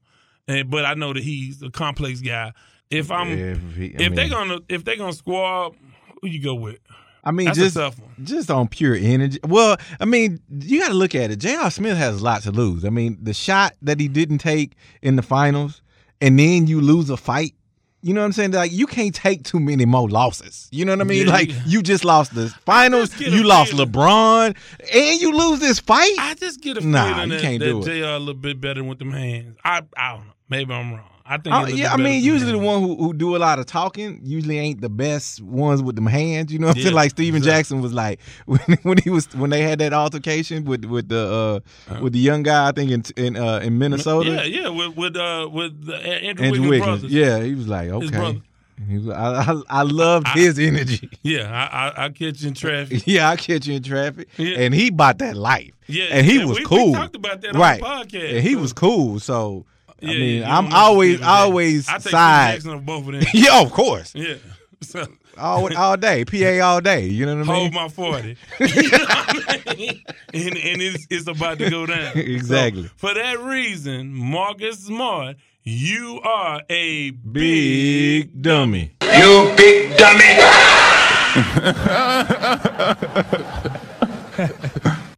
[0.47, 2.53] And, but I know that he's a complex guy.
[2.89, 5.75] If I'm If if, he- I they're gonna if they're gonna squad,
[6.21, 6.79] who you go with?
[7.23, 8.11] I mean, That's a just tough one.
[8.23, 9.39] just on pure energy.
[9.45, 11.35] Well, I mean, you got to look at it.
[11.37, 11.69] J.R.
[11.69, 12.85] Smith has a lot to lose.
[12.85, 15.81] I mean, the shot that he didn't take in the finals,
[16.21, 17.53] and then you lose a fight.
[18.01, 18.51] You know what I'm saying?
[18.51, 20.69] Like you can't take too many more losses.
[20.71, 21.25] You know what I mean?
[21.27, 24.55] Yeah, like you just lost the finals, you lost feeling- LeBron,
[24.93, 26.13] and you lose this fight.
[26.19, 27.83] I just get a Nah, feeling you that, can't that do it.
[27.83, 28.05] Jr.
[28.05, 29.57] a little bit better with them hands.
[29.65, 30.33] I I don't know.
[30.49, 31.03] Maybe I'm wrong.
[31.29, 31.53] I think.
[31.53, 34.59] Uh, yeah, I mean, usually the one who, who do a lot of talking usually
[34.59, 36.53] ain't the best ones with them hands.
[36.53, 36.95] You know what I'm saying?
[36.95, 37.57] Like Stephen exactly.
[37.59, 41.61] Jackson was like when, when he was when they had that altercation with with the
[41.89, 44.29] uh, with the young guy I think in in uh, in Minnesota.
[44.31, 46.85] Yeah, yeah, with with uh with the Andrew, Andrew Wiggins, Wiggins.
[46.85, 47.11] brothers.
[47.13, 48.41] Yeah, he was like, His okay.
[48.89, 51.09] Was, I, I I loved his energy.
[51.23, 53.03] Yeah, I, I I catch you in traffic.
[53.07, 54.59] Yeah, I catch you in traffic, Yeah.
[54.59, 55.71] and he bought that life.
[55.87, 56.93] Yeah, and he yeah, was we- we cool.
[56.93, 59.19] talked about that on the podcast, and he was cool.
[59.19, 59.65] So
[60.01, 62.65] I mean, yeah, I'm you always Stephen always I take side.
[62.65, 63.23] Of both of them.
[63.33, 64.13] yeah, of course.
[64.15, 64.35] Yeah.
[64.79, 65.07] So
[65.39, 67.07] All all day, PA all day.
[67.07, 67.61] You know what I mean?
[67.61, 68.37] hold my forty.
[68.59, 70.03] you know what I mean?
[70.35, 72.15] And and it's it's about to go down.
[72.15, 72.83] Exactly.
[72.83, 78.93] So, for that reason, Marcus Smart, you are a Big dummy.
[79.01, 80.37] You big dummy.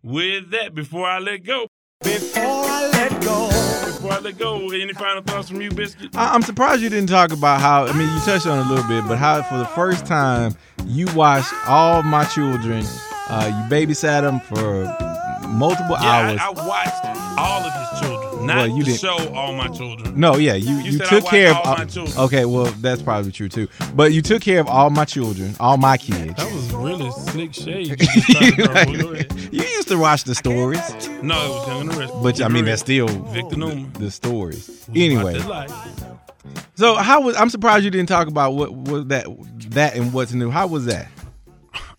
[0.04, 1.68] With that, before I let go.
[2.04, 3.48] Before I let go.
[3.86, 6.16] Before I let go, any final thoughts from you, Biscuit?
[6.16, 7.88] I- I'm surprised you didn't talk about how.
[7.88, 10.56] I mean, you touched on it a little bit, but how for the first time
[10.86, 12.86] you watched all my children.
[13.28, 14.86] Uh, you babysat them for
[15.50, 16.40] multiple Yeah, hours.
[16.42, 18.19] I, I watched all of his children,
[18.50, 20.20] not Well, you didn't- show All My Children.
[20.20, 22.18] No, yeah, you, You you, took care of all my children.
[22.18, 23.68] Okay, well that's probably true too.
[23.96, 26.36] But you took care of all my children, all my kids.
[26.36, 27.88] That was really slick shade.
[27.88, 28.56] You just started,
[28.98, 29.02] bro.
[29.04, 29.34] Go ahead.
[29.52, 30.80] You used to watch the stories,
[31.24, 32.14] No, it was Young and the Rest.
[32.22, 33.92] but I mean that's still Victor Newman.
[33.94, 34.86] the, the stories.
[34.96, 35.40] Anyway,
[36.76, 39.26] so how was I'm surprised you didn't talk about what was that
[39.72, 40.50] that and what's new.
[40.50, 41.08] How was that?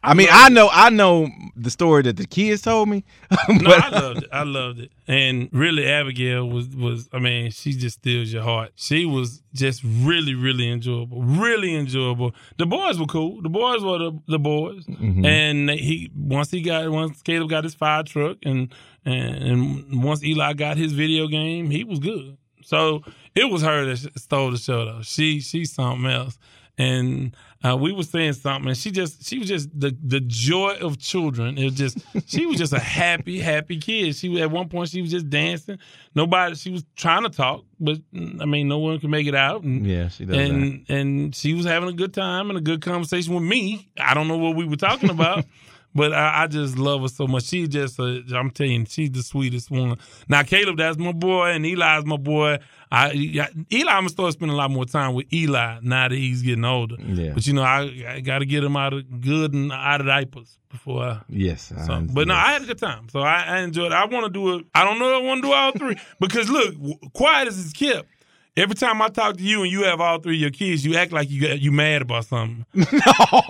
[0.02, 3.04] I mean, I know I know the story that the kids told me.
[3.48, 4.28] No, I loved it.
[4.32, 4.92] I loved it.
[5.06, 7.08] And really, Abigail was was.
[7.12, 8.72] I mean, she just steals your heart.
[8.76, 11.22] She was just really, really enjoyable.
[11.22, 12.34] Really enjoyable.
[12.56, 13.42] The boys were cool.
[13.42, 14.86] The boys were the, the boys.
[14.86, 15.26] Mhm.
[15.26, 18.72] And he once he got once Caleb got his fire truck and
[19.04, 22.38] and, and once Eli got his video game, he was good.
[22.62, 23.02] So
[23.34, 25.02] it was her that stole the show though.
[25.02, 26.38] She she's something else.
[26.78, 30.76] And uh, we were saying something, and she just she was just the the joy
[30.80, 31.58] of children.
[31.58, 34.16] It was just she was just a happy happy kid.
[34.16, 35.78] She was- at one point she was just dancing.
[36.14, 39.62] Nobody she was trying to talk, but I mean no one could make it out.
[39.62, 42.80] And, Yeah, she does And and she was having a good time and a good
[42.80, 43.90] conversation with me.
[43.98, 45.44] I don't know what we were talking about.
[45.92, 47.46] But I, I just love her so much.
[47.46, 49.98] She just, uh, I'm telling you, she's the sweetest one.
[50.28, 52.60] Now, Caleb, that's my boy, and Eli's my boy.
[52.92, 56.42] I, Eli, I'm gonna start spending a lot more time with Eli now that he's
[56.42, 56.96] getting older.
[56.98, 57.32] Yeah.
[57.34, 60.08] But you know, I, I got to get him out of good and out of
[60.08, 61.20] diapers before I.
[61.28, 63.08] Yes, I So, but no, I had a good time.
[63.08, 63.94] So I, I enjoyed it.
[63.94, 64.66] I want to do it.
[64.74, 66.74] I don't know if I want to do all three because look,
[67.12, 68.08] quiet as it's kept.
[68.56, 70.96] Every time I talk to you and you have all three of your kids, you
[70.96, 72.66] act like you got, you mad about something.
[72.74, 73.40] No,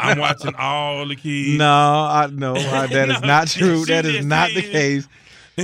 [0.00, 1.58] I'm watching all the kids.
[1.58, 3.84] No, I no, I, that is No, not true.
[3.84, 5.06] That is not the case.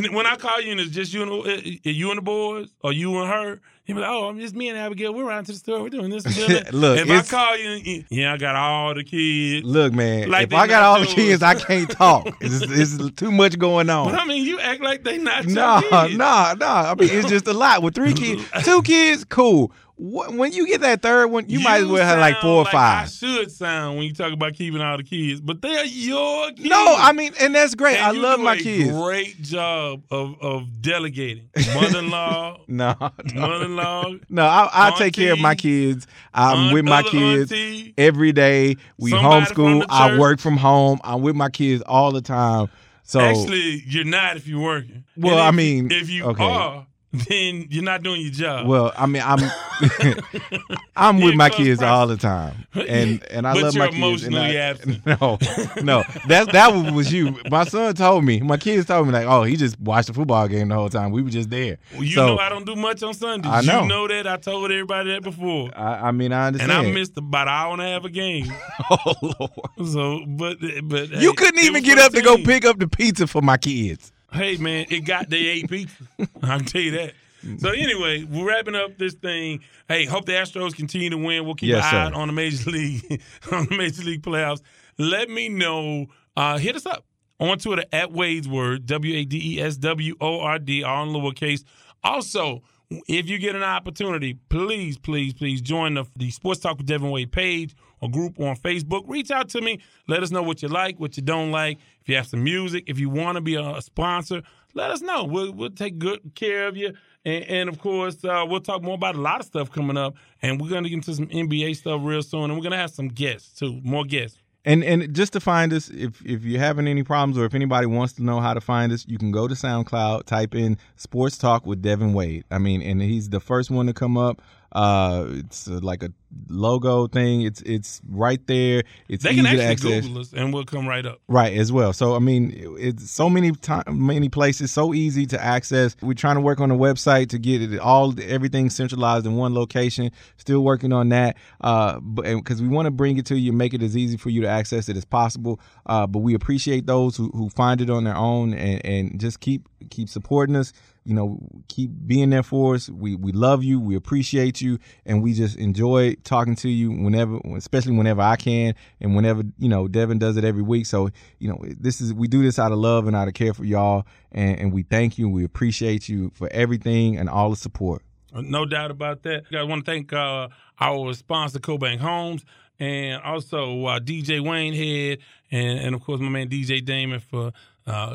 [0.05, 2.23] And when I call you and it's just you and the, uh, you and the
[2.23, 5.15] boys or you and her, you be like, "Oh, I'm just me and Abigail.
[5.15, 5.81] We're riding to the store.
[5.83, 6.35] We're doing this." And
[6.67, 9.65] that." Look, if I call you, and you- yeah, I got all the kids.
[9.65, 12.27] Look, man, Like if I got all the kids, I can't talk.
[12.41, 12.63] It's,
[12.99, 14.11] it's too much going on.
[14.11, 16.09] But I mean, you act like they not No, no,
[16.55, 16.67] no.
[16.67, 17.83] I mean, it's just a lot.
[17.83, 19.73] With three kids, two kids, cool.
[19.99, 22.65] Wh- When you get that third one, you, might as well have like four or
[22.65, 23.05] like five.
[23.07, 26.69] I should sound when you talk about keeping all the kids, but they're your kids.
[26.69, 27.97] No, I mean, and that's great.
[27.97, 28.91] And I you love do my a kids.
[28.91, 31.49] Great job of of delegating.
[31.75, 32.95] Mother-in-law, No,
[33.35, 34.13] mother-in-law.
[34.29, 34.45] no.
[34.45, 36.07] I, I take care of my kids.
[36.35, 38.77] I'm aunt- with my kids auntie, every day.
[38.99, 39.87] We homeschool.
[39.89, 41.01] I work from home.
[41.05, 42.69] I'm with my kids all the time.
[43.03, 45.05] So Actually, you're not if you're working.
[45.17, 46.43] Well, And I mean, if you okay.
[46.45, 46.87] are,
[47.29, 48.67] then you're not doing your job.
[48.67, 49.39] Well, I mean, I'm
[50.97, 53.95] I'm with my kids all the time, and and I But love my kids.
[54.25, 55.07] and emotionally I- absent.
[55.07, 55.39] No,
[55.83, 57.39] no, that that was you.
[57.51, 58.41] My son told me.
[58.41, 61.11] My kids told me like, oh, he just watched the football game the whole time.
[61.11, 61.79] We were just there.
[61.93, 63.53] Well, you so know I don't do much on Sundays.
[63.53, 63.83] I know.
[63.83, 64.27] You know that.
[64.27, 65.71] I told everybody that before.
[65.77, 66.73] I, I mean, I understand.
[66.73, 66.89] And.
[66.89, 68.53] I missed about an hour and a half a game.
[68.91, 72.79] oh Lord, So, but but you hey, couldn't even get up to go pick up
[72.79, 74.13] the pizza for my kids.
[74.37, 76.05] Hey man, it got the pizza.
[76.43, 77.13] I can tell you that.
[77.59, 79.61] So anyway, we're wrapping up this thing.
[79.89, 81.45] Hey, hope the Astros continue to win.
[81.47, 82.15] We'll keep Yes, an eye sir.
[82.17, 83.23] on the major league
[83.53, 84.61] on the major league playoffs.
[84.99, 86.07] Let me know.
[86.37, 87.05] Uh, hit us up
[87.41, 91.05] on Twitter at Wade's Word W A D E S W O R D all
[91.05, 91.65] in lowercase.
[92.05, 92.63] Also,
[93.09, 97.11] if you get an opportunity, please, please, please join the, the Sports Talk with Devin
[97.11, 99.05] Wade page or group on Facebook.
[99.07, 99.81] Reach out to me.
[100.09, 101.79] Let us know what you like, what you don't like.
[102.07, 104.41] If you have some music, if you want to be a, sponsor,
[104.75, 105.25] let us know.
[105.25, 106.95] We'll, we'll take good care of you.
[107.25, 110.15] And, and of course, uh, we'll talk more about a lot of stuff coming up.
[110.41, 112.45] And we're going to get into some NBA stuff real soon.
[112.45, 113.81] And we're going to have some guests, too.
[113.83, 114.39] More guests.
[114.65, 117.87] And and just to find us, if if you're having any problems or if anybody
[117.87, 121.39] wants to know how to find us, you can go to SoundCloud, type in Sports
[121.39, 122.45] Talk with Devin Wade.
[122.51, 124.43] I mean, and he's the first one to come up.
[124.77, 126.11] Uh, it's uh, like a
[126.51, 127.41] logo thing.
[127.41, 128.83] It's it's right there.
[129.09, 130.07] It's They easy can to actually access.
[130.07, 131.19] Google us and we'll come right up.
[131.29, 131.95] Right as well.
[131.95, 135.97] So I mean, it's so many time, many places, so easy to access.
[136.03, 139.55] We're trying to work on a website to get it all everything centralized in one
[139.55, 140.11] location.
[140.37, 143.73] Still working on that, uh, but because we want to bring it to you, make
[143.73, 145.59] it as easy for you to access it as possible.
[145.87, 149.41] Uh, but we appreciate those who, who find it on their own and, and just
[149.41, 150.75] keep keep supporting us.
[151.07, 151.39] You know,
[151.69, 152.89] keep being there for us.
[152.89, 153.79] We we love you.
[153.79, 158.75] We appreciate you, and we just enjoy talking to you whenever, especially whenever I can,
[159.01, 160.87] and whenever you know Devin does it every week.
[160.87, 163.55] So you know, this is we do this out of love and out of care
[163.55, 165.29] for y'all, and, and we thank you.
[165.29, 168.03] We appreciate you for everything and all the support.
[168.33, 169.45] No doubt about that.
[169.57, 170.49] I want to thank uh,
[170.81, 172.45] our sponsor, CoBank Homes,
[172.79, 175.19] and also uh, DJ Wayne Head,
[175.51, 177.53] and, and of course my man DJ Damon for
[177.87, 178.15] uh,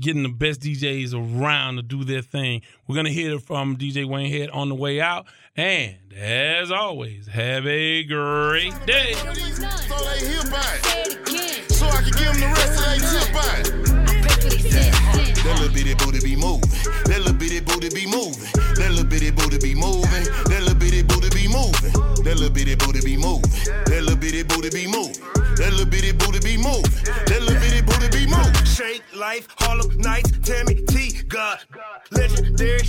[0.00, 2.62] getting the best DJs around to do their thing.
[2.86, 5.26] We're gonna hear from DJ Wayne Head on the way out,
[5.56, 9.14] and as always, have a great day.
[9.14, 11.72] So they hear by it.
[11.72, 13.82] So I can give them the rest of they tip by it.
[15.42, 16.70] That little bitty booty be moving.
[17.10, 18.46] That little bitty booty be moving.
[18.78, 20.24] That little bitty booty be moving.
[20.46, 21.92] That little bitty booty be moving.
[22.22, 23.50] That little bitty booty be moving.
[23.90, 25.18] That little bitty booty be moving.
[25.58, 26.86] That little bitty booty be moving.
[27.26, 27.58] That little
[28.72, 31.58] Shake life, Harlem Nights, Tammy T, God,
[32.10, 32.80] legendary.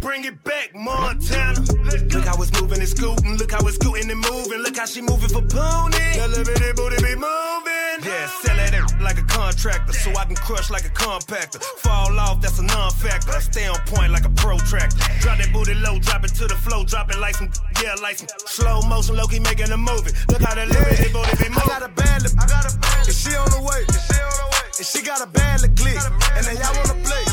[0.00, 1.60] Bring it back, Montana.
[1.60, 3.36] Look how it's moving and scooting.
[3.36, 4.60] Look how it's scooting and moving.
[4.60, 5.98] Look how she moving for pony.
[6.16, 8.00] Bitty booty be moving.
[8.00, 11.62] Yeah, sell that like a contractor, so I can crush like a compactor.
[11.84, 13.32] Fall off, that's a non-factor.
[13.32, 14.96] I stay on point like a protractor.
[15.20, 17.50] Drop that booty low, drop it to the flow, drop it like some,
[17.82, 20.12] yeah, like some slow motion, low key making a movie.
[20.30, 21.62] Look how that bitty booty be moving.
[21.62, 23.06] I got a bad lip, I got a bad lip.
[23.06, 24.47] And she on the way, and she on the way.
[24.78, 25.98] And she got a bad lip click.
[26.38, 27.24] And then y'all wanna play.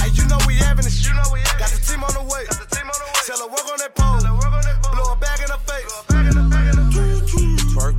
[0.00, 1.04] Hey, you know we having this.
[1.04, 2.48] You know we got the team on the way.
[2.48, 3.20] Got the team on the way.
[3.28, 4.24] Tell her work on that pole.
[4.96, 5.92] Blow her back in her face.
[7.68, 7.92] twerk.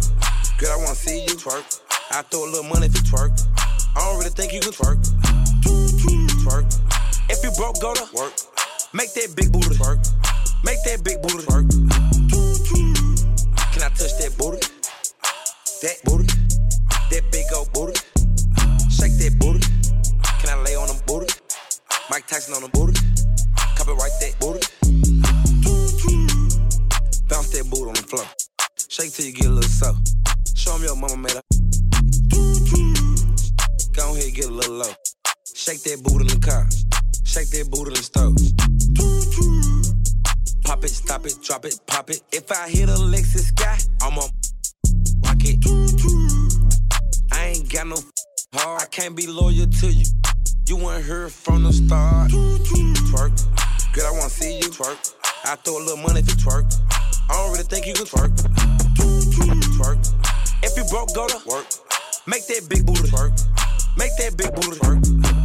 [0.58, 1.62] Girl, I wanna see you twerk.
[2.10, 3.38] I throw a little money if you twerk.
[3.96, 4.98] I don't really think you can twerk.
[6.42, 6.66] Twerk.
[7.30, 8.34] If you broke, go to work.
[8.94, 10.02] Make that big booty twerk.
[10.66, 11.70] Make that big booty twerk.
[13.78, 14.66] Can I touch that booty?
[15.86, 16.26] That booty.
[17.14, 18.15] That big old booty.
[19.06, 19.60] Shake that booty.
[20.42, 21.32] Can I lay on them booty?
[22.10, 22.98] Mike Tyson on the booty.
[23.78, 24.66] Copyright that booty.
[27.30, 28.26] Bounce that booty on the floor.
[28.90, 30.10] Shake till you get a little soft.
[30.58, 31.42] Show Show 'em your mama made a.
[33.94, 34.94] Go ahead, get a little low.
[35.54, 36.66] Shake that booty in the car.
[37.24, 38.34] Shake that booty in the stove.
[40.64, 42.22] Pop it, stop it, drop it, pop it.
[42.32, 44.26] If I hit a Lexus sky, I'm a
[45.22, 45.62] rock it.
[47.32, 47.98] I ain't got no
[48.56, 48.82] heart.
[48.82, 50.06] I can't be loyal to you.
[50.68, 52.32] You weren't here from the start.
[52.32, 53.36] Twerk.
[53.94, 55.14] Girl, I wanna see you twerk.
[55.46, 56.66] I throw a little money if you twerk.
[57.30, 58.32] I don't really think you can twerk.
[59.78, 60.00] Twerk.
[60.64, 61.68] If you broke, go to work.
[62.28, 63.34] Make that big booty twerk.
[63.98, 65.45] Make that big booty twerk.